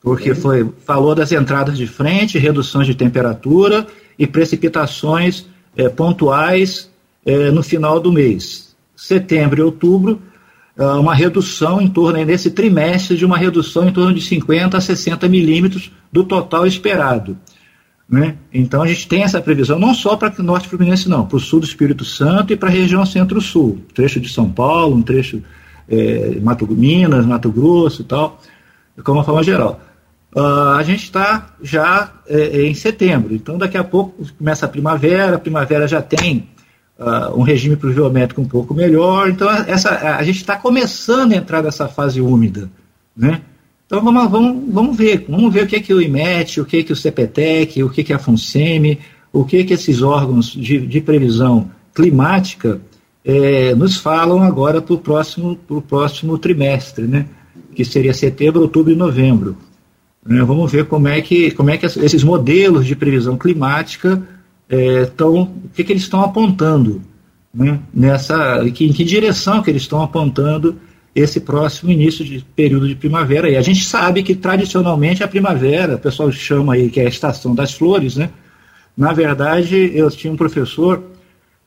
Porque 0.00 0.34
foi, 0.34 0.68
falou 0.84 1.14
das 1.14 1.30
entradas 1.30 1.78
de 1.78 1.86
frente, 1.86 2.38
reduções 2.38 2.88
de 2.88 2.94
temperatura 2.94 3.86
e 4.18 4.26
precipitações 4.26 5.46
é, 5.76 5.88
pontuais 5.88 6.90
é, 7.24 7.52
no 7.52 7.62
final 7.62 8.00
do 8.00 8.12
mês. 8.12 8.74
Setembro 8.96 9.60
e 9.60 9.62
outubro 9.62 10.20
uma 10.76 11.14
redução 11.14 11.80
em 11.80 11.88
torno, 11.88 12.24
nesse 12.24 12.50
trimestre, 12.50 13.16
de 13.16 13.24
uma 13.24 13.38
redução 13.38 13.88
em 13.88 13.92
torno 13.92 14.12
de 14.12 14.20
50 14.20 14.76
a 14.76 14.80
60 14.80 15.28
milímetros 15.28 15.92
do 16.10 16.24
total 16.24 16.66
esperado. 16.66 17.38
Né? 18.08 18.36
Então 18.52 18.82
a 18.82 18.86
gente 18.86 19.08
tem 19.08 19.22
essa 19.22 19.40
previsão 19.40 19.78
não 19.78 19.94
só 19.94 20.16
para 20.16 20.32
o 20.38 20.42
norte 20.42 20.68
fluminense, 20.68 21.08
não, 21.08 21.26
para 21.26 21.36
o 21.36 21.40
sul 21.40 21.60
do 21.60 21.66
Espírito 21.66 22.04
Santo 22.04 22.52
e 22.52 22.56
para 22.56 22.68
a 22.68 22.72
região 22.72 23.04
centro-sul, 23.06 23.80
trecho 23.94 24.20
de 24.20 24.28
São 24.28 24.50
Paulo, 24.50 24.96
um 24.96 25.02
trecho 25.02 25.42
é, 25.88 26.38
Mato 26.42 26.66
Minas, 26.66 27.24
Mato 27.24 27.50
Grosso 27.50 28.02
e 28.02 28.04
tal, 28.04 28.40
como 29.02 29.18
uma 29.18 29.24
forma 29.24 29.42
geral. 29.42 29.80
Uh, 30.34 30.74
a 30.76 30.82
gente 30.82 31.04
está 31.04 31.54
já 31.62 32.12
é, 32.26 32.66
em 32.66 32.74
setembro, 32.74 33.34
então 33.34 33.56
daqui 33.56 33.78
a 33.78 33.84
pouco 33.84 34.26
começa 34.36 34.66
a 34.66 34.68
primavera, 34.68 35.36
a 35.36 35.38
primavera 35.38 35.86
já 35.86 36.02
tem 36.02 36.48
uh, 36.98 37.38
um 37.38 37.42
regime 37.42 37.76
pluviométrico 37.76 38.40
um 38.40 38.48
pouco 38.48 38.74
melhor. 38.74 39.28
Então, 39.28 39.50
essa, 39.50 40.16
a 40.16 40.22
gente 40.22 40.36
está 40.36 40.56
começando 40.56 41.32
a 41.32 41.36
entrar 41.36 41.62
nessa 41.62 41.88
fase 41.88 42.20
úmida. 42.20 42.70
Né? 43.16 43.40
Então, 43.86 44.02
vamos, 44.02 44.30
vamos, 44.30 44.72
vamos 44.72 44.96
ver. 44.96 45.26
Vamos 45.28 45.52
ver 45.52 45.64
o 45.64 45.66
que 45.66 45.76
é 45.76 45.80
que 45.80 45.94
o 45.94 46.00
IMET, 46.00 46.60
o 46.60 46.64
que 46.64 46.78
é 46.78 46.82
que 46.82 46.92
o 46.92 46.96
CPTEC, 46.96 47.82
o 47.82 47.90
que 47.90 48.00
é 48.00 48.04
que 48.04 48.12
a 48.12 48.18
FUNSEMI, 48.18 48.98
o 49.32 49.44
que 49.44 49.58
é 49.58 49.64
que 49.64 49.74
esses 49.74 50.02
órgãos 50.02 50.46
de, 50.46 50.86
de 50.86 51.00
previsão 51.00 51.70
climática 51.94 52.80
é, 53.24 53.74
nos 53.74 53.96
falam 53.96 54.42
agora 54.42 54.82
para 54.82 54.94
o 54.94 54.98
próximo, 54.98 55.56
próximo 55.88 56.38
trimestre, 56.38 57.06
né? 57.06 57.26
que 57.74 57.84
seria 57.84 58.14
setembro, 58.14 58.62
outubro 58.62 58.92
e 58.92 58.96
novembro. 58.96 59.56
Né? 60.24 60.42
Vamos 60.42 60.70
ver 60.70 60.86
como 60.86 61.08
é 61.08 61.20
que, 61.20 61.50
como 61.50 61.70
é 61.70 61.76
que 61.76 61.86
esses 61.86 62.22
modelos 62.22 62.86
de 62.86 62.94
previsão 62.94 63.36
climática 63.36 64.22
estão, 64.68 65.36
é, 65.36 65.66
o 65.66 65.68
que, 65.74 65.84
que 65.84 65.92
eles 65.92 66.02
estão 66.02 66.22
apontando, 66.22 67.02
né, 67.52 67.80
nessa, 67.92 68.64
que, 68.70 68.86
em 68.86 68.92
que 68.92 69.04
direção 69.04 69.62
que 69.62 69.70
eles 69.70 69.82
estão 69.82 70.02
apontando 70.02 70.78
esse 71.14 71.40
próximo 71.40 71.92
início 71.92 72.24
de 72.24 72.44
período 72.56 72.88
de 72.88 72.96
primavera. 72.96 73.48
E 73.48 73.56
a 73.56 73.62
gente 73.62 73.84
sabe 73.84 74.22
que 74.22 74.34
tradicionalmente 74.34 75.22
a 75.22 75.28
primavera, 75.28 75.94
o 75.94 75.98
pessoal 75.98 76.30
chama 76.32 76.74
aí 76.74 76.90
que 76.90 77.00
é 77.00 77.06
a 77.06 77.08
estação 77.08 77.54
das 77.54 77.72
flores, 77.72 78.16
né? 78.16 78.30
Na 78.96 79.12
verdade, 79.12 79.92
eu 79.94 80.10
tinha 80.10 80.32
um 80.32 80.36
professor 80.36 81.04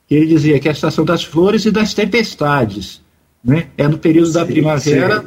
que 0.06 0.14
ele 0.14 0.26
dizia 0.26 0.58
que 0.58 0.68
é 0.68 0.70
a 0.70 0.74
estação 0.74 1.04
das 1.04 1.24
flores 1.24 1.64
e 1.64 1.70
das 1.70 1.94
tempestades, 1.94 3.00
né? 3.42 3.68
É 3.78 3.88
no 3.88 3.98
período 3.98 4.28
sim, 4.28 4.34
da 4.34 4.44
primavera 4.44 5.20
sim. 5.20 5.26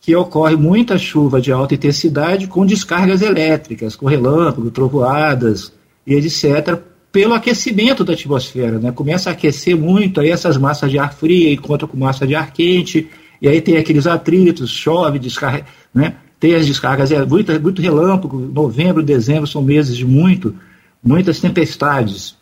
que 0.00 0.16
ocorre 0.16 0.56
muita 0.56 0.98
chuva 0.98 1.40
de 1.40 1.52
alta 1.52 1.74
intensidade 1.74 2.48
com 2.48 2.66
descargas 2.66 3.22
elétricas, 3.22 3.94
com 3.94 4.06
relâmpagos, 4.06 4.72
trovoadas 4.72 5.72
e 6.04 6.14
etc 6.14 6.82
pelo 7.14 7.32
aquecimento 7.32 8.02
da 8.02 8.12
atmosfera, 8.12 8.76
né? 8.80 8.90
Começa 8.90 9.30
a 9.30 9.34
aquecer 9.34 9.76
muito, 9.76 10.20
aí 10.20 10.30
essas 10.30 10.56
massas 10.56 10.90
de 10.90 10.98
ar 10.98 11.14
frio 11.14 11.52
encontram 11.52 11.86
com 11.86 11.96
massa 11.96 12.26
de 12.26 12.34
ar 12.34 12.52
quente, 12.52 13.08
e 13.40 13.46
aí 13.46 13.60
tem 13.60 13.76
aqueles 13.76 14.04
atritos, 14.08 14.68
chove, 14.68 15.20
descarga, 15.20 15.64
né? 15.94 16.16
Tem 16.40 16.56
as 16.56 16.66
descargas, 16.66 17.12
é 17.12 17.24
muito, 17.24 17.52
muito 17.62 17.80
relâmpago, 17.80 18.40
novembro, 18.40 19.00
dezembro 19.00 19.46
são 19.46 19.62
meses 19.62 19.96
de 19.96 20.04
muito, 20.04 20.56
muitas 21.00 21.40
tempestades 21.40 22.34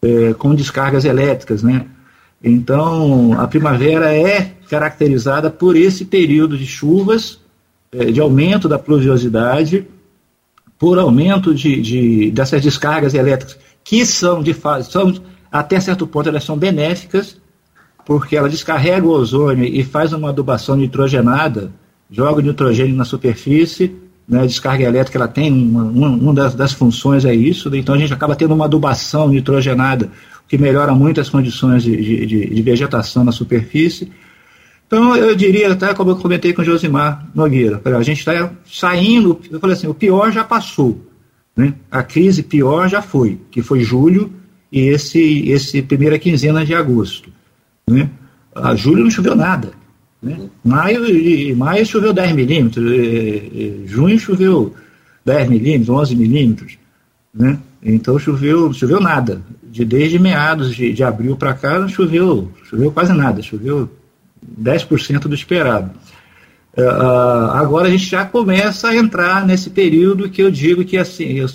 é, 0.00 0.32
com 0.32 0.54
descargas 0.54 1.04
elétricas, 1.04 1.62
né? 1.62 1.84
Então, 2.42 3.38
a 3.38 3.46
primavera 3.46 4.14
é 4.14 4.52
caracterizada 4.70 5.50
por 5.50 5.76
esse 5.76 6.02
período 6.06 6.56
de 6.56 6.64
chuvas, 6.64 7.40
é, 7.92 8.06
de 8.06 8.22
aumento 8.22 8.70
da 8.70 8.78
pluviosidade, 8.78 9.86
por 10.78 10.98
aumento 10.98 11.54
de, 11.54 11.82
de, 11.82 12.30
dessas 12.30 12.62
descargas 12.62 13.12
elétricas 13.12 13.62
que 13.84 14.04
são 14.06 14.42
de 14.42 14.54
fase, 14.54 14.90
são, 14.90 15.14
até 15.52 15.78
certo 15.78 16.06
ponto 16.06 16.28
elas 16.28 16.42
são 16.42 16.56
benéficas, 16.56 17.36
porque 18.06 18.36
ela 18.36 18.48
descarrega 18.48 19.06
o 19.06 19.10
ozônio 19.10 19.64
e 19.64 19.84
faz 19.84 20.12
uma 20.12 20.30
adubação 20.30 20.76
nitrogenada, 20.76 21.70
joga 22.10 22.38
o 22.38 22.42
nitrogênio 22.42 22.96
na 22.96 23.04
superfície, 23.04 23.94
né, 24.26 24.40
a 24.42 24.46
descarga 24.46 24.84
elétrica 24.84 25.18
ela 25.18 25.28
tem 25.28 25.52
uma, 25.52 25.84
uma, 25.84 26.08
uma 26.08 26.34
das, 26.34 26.54
das, 26.54 26.72
funções 26.72 27.24
é 27.26 27.34
isso, 27.34 27.68
né, 27.68 27.78
então 27.78 27.94
a 27.94 27.98
gente 27.98 28.12
acaba 28.12 28.34
tendo 28.34 28.54
uma 28.54 28.64
adubação 28.64 29.28
nitrogenada, 29.28 30.10
o 30.44 30.48
que 30.48 30.56
melhora 30.56 30.94
muito 30.94 31.20
as 31.20 31.28
condições 31.28 31.82
de, 31.82 32.26
de, 32.26 32.46
de 32.50 32.62
vegetação 32.62 33.24
na 33.24 33.32
superfície. 33.32 34.10
Então 34.86 35.16
eu 35.16 35.34
diria, 35.34 35.72
até 35.72 35.92
como 35.94 36.10
eu 36.10 36.16
comentei 36.16 36.52
com 36.52 36.62
o 36.62 36.64
Josimar 36.64 37.26
Nogueira, 37.34 37.80
a 37.84 38.02
gente 38.02 38.18
está 38.18 38.50
saindo, 38.66 39.40
eu 39.50 39.58
falei 39.58 39.74
assim, 39.74 39.86
o 39.86 39.94
pior 39.94 40.30
já 40.30 40.44
passou. 40.44 41.13
Né? 41.56 41.74
A 41.90 42.02
crise 42.02 42.42
pior 42.42 42.88
já 42.88 43.00
foi, 43.00 43.38
que 43.50 43.62
foi 43.62 43.80
julho 43.80 44.32
e 44.70 44.80
esse, 44.88 45.48
esse 45.48 45.82
primeira 45.82 46.18
quinzena 46.18 46.64
de 46.64 46.74
agosto. 46.74 47.30
Né? 47.86 48.10
A 48.54 48.74
julho 48.74 49.04
não 49.04 49.10
choveu 49.10 49.36
nada. 49.36 49.72
Né? 50.20 50.48
Maio, 50.64 51.06
e, 51.06 51.54
maio 51.54 51.86
choveu 51.86 52.12
10 52.12 52.32
milímetros, 52.32 52.84
junho 53.86 54.18
choveu 54.18 54.74
10 55.24 55.48
milímetros, 55.48 55.88
11 55.88 56.16
milímetros. 56.16 56.78
Né? 57.32 57.58
Então 57.82 58.18
choveu, 58.18 58.72
choveu 58.72 59.00
nada. 59.00 59.42
De, 59.62 59.84
desde 59.84 60.18
meados 60.18 60.74
de, 60.74 60.92
de 60.92 61.02
abril 61.02 61.36
para 61.36 61.52
cá 61.52 61.78
não 61.78 61.88
choveu, 61.88 62.50
choveu 62.64 62.92
quase 62.92 63.12
nada, 63.12 63.42
choveu 63.42 63.90
10% 64.60 65.20
do 65.20 65.34
esperado. 65.34 65.90
Uh, 66.76 67.50
agora 67.52 67.86
a 67.86 67.90
gente 67.90 68.06
já 68.06 68.24
começa 68.24 68.88
a 68.88 68.96
entrar 68.96 69.46
nesse 69.46 69.70
período 69.70 70.28
que 70.28 70.42
eu 70.42 70.50
digo 70.50 70.84
que 70.84 70.96
assim, 70.96 71.34
eu 71.34 71.46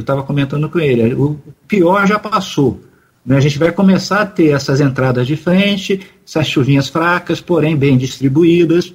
estava 0.00 0.24
comentando 0.24 0.68
com 0.68 0.80
ele, 0.80 1.14
o 1.14 1.38
pior 1.68 2.06
já 2.08 2.18
passou. 2.18 2.80
Né? 3.24 3.36
A 3.36 3.40
gente 3.40 3.56
vai 3.56 3.70
começar 3.70 4.22
a 4.22 4.26
ter 4.26 4.48
essas 4.48 4.80
entradas 4.80 5.28
de 5.28 5.36
frente, 5.36 6.00
essas 6.26 6.48
chuvinhas 6.48 6.88
fracas, 6.88 7.40
porém 7.40 7.76
bem 7.76 7.96
distribuídas, 7.96 8.92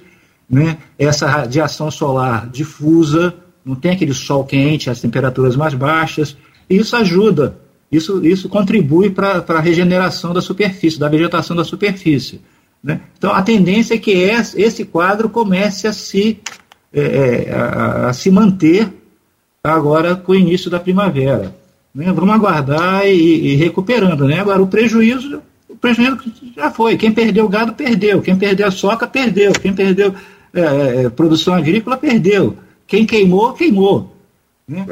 né? 0.49 0.77
essa 0.97 1.25
radiação 1.27 1.89
solar 1.89 2.49
difusa, 2.49 3.33
não 3.63 3.75
tem 3.75 3.91
aquele 3.91 4.13
sol 4.13 4.43
quente, 4.43 4.89
as 4.89 4.99
temperaturas 4.99 5.55
mais 5.55 5.73
baixas, 5.73 6.35
e 6.69 6.75
isso 6.75 6.93
ajuda, 6.97 7.57
isso, 7.89 8.25
isso 8.25 8.49
contribui 8.49 9.09
para 9.09 9.45
a 9.47 9.59
regeneração 9.61 10.33
da 10.33 10.41
superfície, 10.41 10.99
da 10.99 11.07
vegetação 11.07 11.55
da 11.55 11.63
superfície. 11.63 12.41
Né? 12.83 13.01
Então, 13.17 13.31
a 13.33 13.41
tendência 13.41 13.95
é 13.95 13.97
que 13.97 14.11
esse 14.11 14.85
quadro 14.85 15.29
comece 15.29 15.87
a 15.87 15.93
se, 15.93 16.39
é, 16.93 17.01
é, 17.01 17.53
a, 17.53 18.09
a, 18.09 18.13
se 18.13 18.31
manter 18.31 18.89
agora 19.63 20.15
com 20.15 20.31
o 20.31 20.35
início 20.35 20.69
da 20.69 20.79
primavera. 20.79 21.53
Né? 21.93 22.11
Vamos 22.11 22.33
aguardar 22.33 23.05
e, 23.05 23.53
e, 23.53 23.55
recuperando. 23.55 24.27
Né? 24.27 24.39
Agora, 24.39 24.61
o 24.61 24.67
prejuízo, 24.67 25.41
o 25.67 25.75
prejuízo 25.75 26.17
já 26.55 26.71
foi. 26.71 26.97
Quem 26.97 27.11
perdeu 27.11 27.45
o 27.45 27.49
gado, 27.49 27.73
perdeu. 27.73 28.21
Quem 28.21 28.37
perdeu 28.37 28.67
a 28.67 28.71
soca, 28.71 29.05
perdeu. 29.05 29.51
Quem 29.53 29.73
perdeu 29.73 30.15
é, 30.53 30.61
é, 30.61 31.03
é 31.03 31.09
produção 31.09 31.53
agrícola, 31.53 31.97
perdeu. 31.97 32.57
Quem 32.87 33.05
queimou, 33.05 33.53
queimou. 33.53 34.15
Né? 34.67 34.85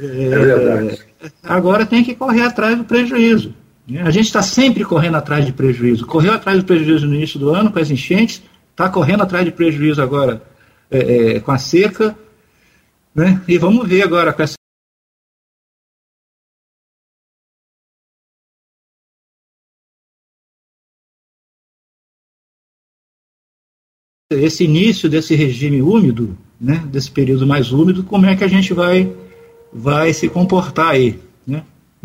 É, 0.00 0.04
é 0.04 0.38
verdade. 0.38 0.98
agora 1.42 1.84
tem 1.84 2.02
que 2.02 2.14
correr 2.14 2.42
atrás 2.42 2.76
do 2.76 2.84
prejuízo. 2.84 3.52
Né? 3.88 4.02
A 4.02 4.10
gente 4.10 4.26
está 4.26 4.42
sempre 4.42 4.84
correndo 4.84 5.16
atrás 5.16 5.46
de 5.46 5.52
prejuízo. 5.52 6.06
Correu 6.06 6.32
atrás 6.32 6.58
de 6.58 6.64
prejuízo 6.64 7.06
no 7.06 7.14
início 7.14 7.40
do 7.40 7.50
ano 7.50 7.72
com 7.72 7.78
as 7.78 7.90
enchentes, 7.90 8.42
está 8.70 8.88
correndo 8.90 9.22
atrás 9.22 9.44
de 9.44 9.50
prejuízo 9.50 10.02
agora 10.02 10.42
é, 10.90 11.36
é, 11.36 11.40
com 11.40 11.50
a 11.50 11.58
seca. 11.58 12.16
Né? 13.14 13.42
E 13.48 13.56
vamos 13.56 13.88
ver 13.88 14.02
agora 14.02 14.32
com 14.32 14.42
essa. 14.42 14.58
Esse 24.30 24.64
início 24.64 25.08
desse 25.08 25.34
regime 25.34 25.80
úmido, 25.80 26.36
né, 26.60 26.84
desse 26.92 27.10
período 27.10 27.46
mais 27.46 27.72
úmido, 27.72 28.04
como 28.04 28.26
é 28.26 28.36
que 28.36 28.44
a 28.44 28.48
gente 28.48 28.74
vai, 28.74 29.10
vai 29.72 30.12
se 30.12 30.28
comportar 30.28 30.90
aí? 30.90 31.18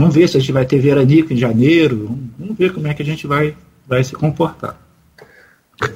Vamos 0.04 0.16
ver 0.16 0.28
se 0.28 0.36
a 0.36 0.39
gente 0.41 0.51
vai 0.51 0.66
ter 0.66 0.80
veranico 0.80 1.32
em 1.32 1.38
janeiro, 1.38 2.20
vamos 2.38 2.58
ver 2.58 2.74
como 2.74 2.86
é 2.89 2.93
que 2.93 3.01
a 3.01 3.06
gente 3.06 3.26
vai, 3.26 3.56
vai 3.88 4.04
se 4.04 4.12
comportar. 4.12 4.78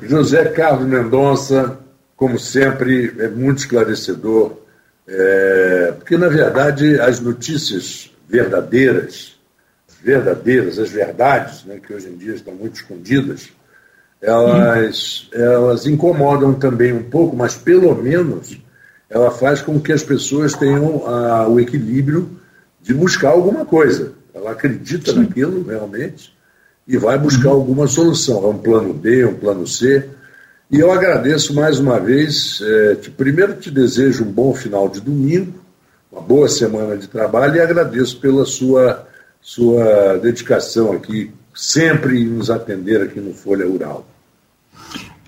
José 0.01 0.45
Carlos 0.45 0.87
Mendonça, 0.87 1.77
como 2.15 2.39
sempre, 2.39 3.13
é 3.19 3.27
muito 3.27 3.57
esclarecedor, 3.57 4.53
é, 5.05 5.93
porque, 5.97 6.15
na 6.15 6.29
verdade, 6.29 6.97
as 7.01 7.19
notícias 7.19 8.09
verdadeiras, 8.29 9.35
verdadeiras, 10.01 10.79
as 10.79 10.89
verdades, 10.89 11.65
né, 11.65 11.77
que 11.85 11.93
hoje 11.93 12.07
em 12.07 12.15
dia 12.15 12.33
estão 12.33 12.53
muito 12.53 12.75
escondidas, 12.75 13.49
elas, 14.21 15.29
hum. 15.33 15.37
elas 15.37 15.85
incomodam 15.85 16.53
também 16.53 16.93
um 16.93 17.03
pouco, 17.03 17.35
mas 17.35 17.57
pelo 17.57 17.93
menos 17.93 18.57
ela 19.09 19.31
faz 19.31 19.61
com 19.61 19.77
que 19.81 19.91
as 19.91 20.01
pessoas 20.01 20.53
tenham 20.53 21.05
a, 21.05 21.45
o 21.49 21.59
equilíbrio 21.59 22.36
de 22.87 22.93
buscar 22.93 23.31
alguma 23.31 23.65
coisa. 23.65 24.13
Ela 24.33 24.51
acredita 24.51 25.11
Sim. 25.11 25.19
naquilo 25.19 25.63
realmente 25.67 26.33
e 26.87 26.97
vai 26.97 27.17
buscar 27.17 27.49
uhum. 27.49 27.55
alguma 27.55 27.85
solução. 27.85 28.45
É 28.45 28.47
um 28.47 28.57
plano 28.57 28.93
B, 28.93 29.25
um 29.25 29.35
plano 29.35 29.67
C. 29.67 30.07
E 30.71 30.79
eu 30.79 30.89
agradeço 30.91 31.53
mais 31.53 31.79
uma 31.79 31.99
vez. 31.99 32.61
É, 32.61 32.95
te, 32.95 33.11
primeiro 33.11 33.55
te 33.55 33.69
desejo 33.69 34.23
um 34.23 34.31
bom 34.31 34.53
final 34.53 34.87
de 34.87 35.01
domingo, 35.01 35.53
uma 36.09 36.21
boa 36.21 36.47
semana 36.47 36.95
de 36.95 37.07
trabalho 37.07 37.57
e 37.57 37.59
agradeço 37.59 38.21
pela 38.21 38.45
sua, 38.45 39.05
sua 39.41 40.17
dedicação 40.17 40.93
aqui, 40.93 41.31
sempre 41.53 42.21
em 42.21 42.25
nos 42.25 42.49
atender 42.49 43.01
aqui 43.01 43.19
no 43.19 43.33
Folha 43.33 43.67
Rural. 43.67 44.07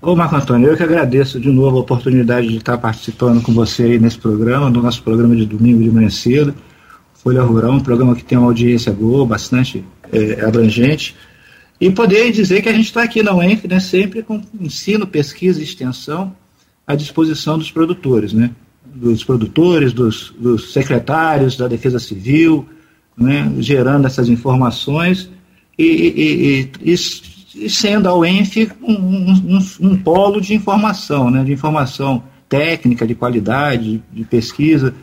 Ô 0.02 0.16
Marco 0.16 0.38
Antônio, 0.38 0.70
eu 0.70 0.78
que 0.78 0.84
agradeço 0.84 1.42
de 1.42 1.52
novo 1.52 1.76
a 1.76 1.82
oportunidade 1.82 2.48
de 2.48 2.56
estar 2.56 2.78
participando 2.78 3.42
com 3.42 3.54
você 3.54 3.84
aí 3.84 4.00
nesse 4.00 4.18
programa, 4.18 4.70
no 4.70 4.82
nosso 4.82 5.04
programa 5.04 5.36
de 5.36 5.46
domingo 5.46 5.84
de 5.84 5.92
manhã 5.92 6.10
cedo. 6.10 6.56
Folha 7.22 7.44
Rural, 7.44 7.74
um 7.74 7.80
programa 7.82 8.16
que 8.16 8.24
tem 8.24 8.38
uma 8.38 8.48
audiência 8.48 8.94
boa, 8.94 9.26
bastante 9.26 9.84
é, 10.12 10.42
abrangente, 10.42 11.16
e 11.80 11.92
poder 11.92 12.32
dizer 12.32 12.62
que 12.62 12.70
a 12.70 12.74
gente 12.74 12.86
está 12.86 13.04
aqui 13.04 13.22
na 13.22 13.36
UENF 13.36 13.68
né, 13.68 13.80
sempre 13.80 14.24
com 14.24 14.42
ensino, 14.60 15.06
pesquisa 15.06 15.60
e 15.60 15.64
extensão 15.64 16.34
à 16.88 16.96
disposição 16.96 17.58
dos 17.58 17.72
produtores, 17.72 18.32
né, 18.32 18.52
dos 18.86 19.24
produtores, 19.24 19.92
dos, 19.92 20.34
dos 20.40 20.72
secretários 20.72 21.58
da 21.58 21.68
Defesa 21.68 22.00
Civil, 22.00 22.66
né, 23.18 23.52
gerando 23.60 24.08
essas 24.08 24.30
informações 24.30 25.30
e, 25.78 25.84
e, 25.84 26.92
e, 26.92 26.94
e 27.66 27.70
sendo 27.70 28.08
a 28.08 28.16
UENF 28.16 28.72
um, 28.82 28.94
um, 28.94 29.60
um, 29.82 29.98
polo 29.98 30.40
de 30.40 30.54
informação, 30.54 31.30
né, 31.30 31.44
de 31.44 31.52
informação 31.52 32.24
técnica, 32.48 33.06
de 33.06 33.14
qualidade, 33.14 34.02
de 34.12 34.24
pesquisa, 34.24 34.94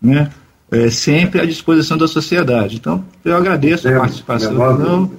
né, 0.00 0.28
é, 0.72 0.88
sempre 0.88 1.40
à 1.40 1.44
disposição 1.44 1.98
da 1.98 2.08
sociedade. 2.08 2.76
Então, 2.76 3.04
eu 3.22 3.36
agradeço 3.36 3.86
a 3.86 3.92
participação. 3.92 4.78
Não, 4.78 5.10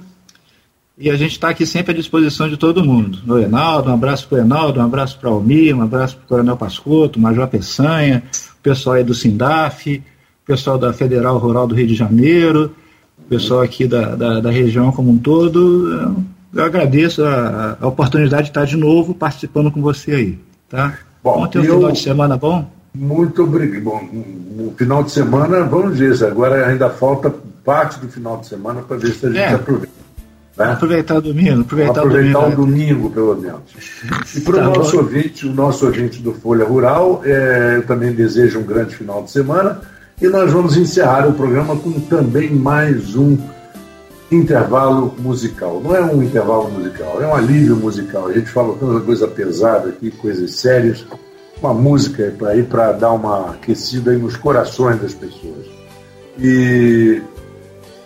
e 0.98 1.10
a 1.10 1.16
gente 1.16 1.32
está 1.32 1.48
aqui 1.48 1.64
sempre 1.64 1.92
à 1.92 1.94
disposição 1.94 2.48
de 2.48 2.56
todo 2.56 2.84
mundo. 2.84 3.18
O 3.26 3.38
Enaldo, 3.38 3.90
um 3.90 3.94
abraço 3.94 4.28
para 4.28 4.38
o 4.38 4.40
Enaldo, 4.40 4.80
um 4.80 4.84
abraço 4.84 5.18
para 5.18 5.30
o 5.30 5.34
Almir, 5.34 5.76
um 5.76 5.82
abraço 5.82 6.16
para 6.16 6.24
o 6.24 6.28
Coronel 6.28 6.56
Pascoto, 6.56 7.18
o 7.18 7.22
Major 7.22 7.46
Peçanha, 7.46 8.22
o 8.58 8.62
pessoal 8.62 8.96
aí 8.96 9.04
do 9.04 9.14
Sindaf, 9.14 9.96
o 9.96 10.46
pessoal 10.46 10.76
da 10.76 10.92
Federal 10.92 11.38
Rural 11.38 11.66
do 11.66 11.74
Rio 11.74 11.86
de 11.86 11.94
Janeiro, 11.94 12.74
o 13.18 13.22
pessoal 13.22 13.62
aqui 13.62 13.86
da, 13.86 14.14
da, 14.14 14.40
da 14.40 14.50
região 14.50 14.90
como 14.92 15.10
um 15.10 15.18
todo. 15.18 16.16
Eu 16.52 16.64
agradeço 16.64 17.24
a, 17.24 17.76
a, 17.80 17.86
oportunidade 17.86 18.44
de 18.44 18.50
estar 18.50 18.64
de 18.64 18.76
novo 18.76 19.14
participando 19.14 19.70
com 19.70 19.80
você 19.80 20.12
aí. 20.12 20.38
Tá? 20.68 20.98
Bom, 21.22 21.42
Ontem 21.42 21.58
um 21.58 21.64
final 21.64 21.92
de 21.92 22.00
semana 22.00 22.36
bom? 22.36 22.70
Muito 22.94 23.42
obrigado. 23.42 23.82
Bom, 23.82 24.08
no 24.56 24.70
final 24.72 25.02
de 25.02 25.10
semana, 25.10 25.64
vamos 25.64 25.98
ver, 25.98 26.24
agora 26.24 26.66
ainda 26.66 26.88
falta 26.88 27.34
parte 27.64 27.98
do 27.98 28.08
final 28.08 28.38
de 28.38 28.46
semana 28.46 28.82
para 28.82 28.96
ver 28.96 29.12
se 29.12 29.26
a 29.26 29.28
gente 29.30 29.38
é. 29.40 29.54
aproveita. 29.54 30.04
Né? 30.56 30.72
Aproveitar 30.72 31.16
o 31.16 31.20
domingo, 31.20 31.62
aproveitar, 31.62 32.00
aproveitar 32.00 32.38
o 32.38 32.50
domingo, 32.50 32.62
o 32.62 32.66
domingo, 32.66 33.10
pelo 33.10 33.36
menos. 33.36 33.62
E 34.36 34.40
para 34.40 34.54
o 34.54 34.58
tá 34.58 34.78
nosso 34.78 34.96
bom. 34.96 35.02
ouvinte, 35.02 35.46
o 35.48 35.52
nosso 35.52 35.86
ouvinte 35.86 36.22
do 36.22 36.32
Folha 36.32 36.64
Rural, 36.64 37.22
é, 37.24 37.74
eu 37.76 37.86
também 37.86 38.12
desejo 38.12 38.60
um 38.60 38.62
grande 38.62 38.94
final 38.94 39.24
de 39.24 39.32
semana. 39.32 39.80
E 40.22 40.28
nós 40.28 40.52
vamos 40.52 40.76
encerrar 40.76 41.28
o 41.28 41.32
programa 41.32 41.74
com 41.74 41.90
também 42.02 42.50
mais 42.54 43.16
um 43.16 43.36
intervalo 44.30 45.12
musical. 45.18 45.80
Não 45.82 45.96
é 45.96 46.00
um 46.00 46.22
intervalo 46.22 46.70
musical, 46.70 47.20
é 47.20 47.26
um 47.26 47.34
alívio 47.34 47.74
musical. 47.74 48.28
A 48.28 48.32
gente 48.32 48.48
fala 48.48 48.76
tanta 48.78 49.00
coisa 49.00 49.26
pesada 49.26 49.88
aqui, 49.88 50.12
coisas 50.12 50.54
sérias 50.54 51.04
uma 51.60 51.72
música 51.72 52.34
aí 52.48 52.62
para 52.62 52.92
dar 52.92 53.12
uma 53.12 53.52
aquecida 53.52 54.12
nos 54.12 54.36
corações 54.36 55.00
das 55.00 55.14
pessoas. 55.14 55.66
E 56.38 57.22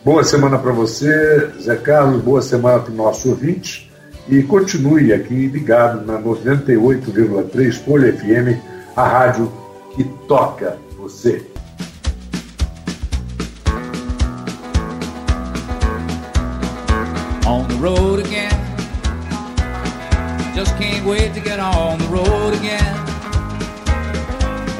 boa 0.04 0.22
semana 0.22 0.58
para 0.58 0.72
você, 0.72 1.50
Zé 1.60 1.76
Carlos, 1.76 2.22
boa 2.22 2.42
semana 2.42 2.80
para 2.80 2.92
o 2.92 2.96
nosso 2.96 3.30
ouvinte. 3.30 3.90
E 4.28 4.42
continue 4.42 5.12
aqui 5.12 5.46
ligado 5.46 6.04
na 6.04 6.20
98,3 6.20 7.72
Folha 7.82 8.12
FM, 8.12 8.60
a 8.94 9.08
rádio 9.08 9.50
que 9.96 10.04
toca 10.28 10.76
você. 10.98 11.42
On 17.46 17.66
the 17.66 17.76
road 17.80 18.20
again. 18.20 18.50
Just 20.54 20.76
can't 20.76 21.06
wait 21.06 21.32
to 21.32 21.40
get 21.40 21.58
on 21.58 21.96
the 21.96 22.06
road 22.08 22.52
again. 22.54 23.07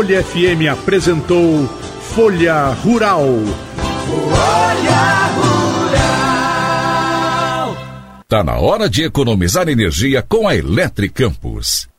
Folha 0.00 0.24
FM 0.24 0.64
apresentou 0.72 1.68
Folha 2.14 2.68
Rural. 2.70 3.22
Folha 4.06 5.26
Rural. 5.36 6.96
Tá 8.26 8.42
na 8.42 8.56
hora 8.56 8.88
de 8.88 9.02
economizar 9.02 9.68
energia 9.68 10.22
com 10.22 10.48
a 10.48 10.56
Eletre 10.56 11.10
Campus. 11.10 11.89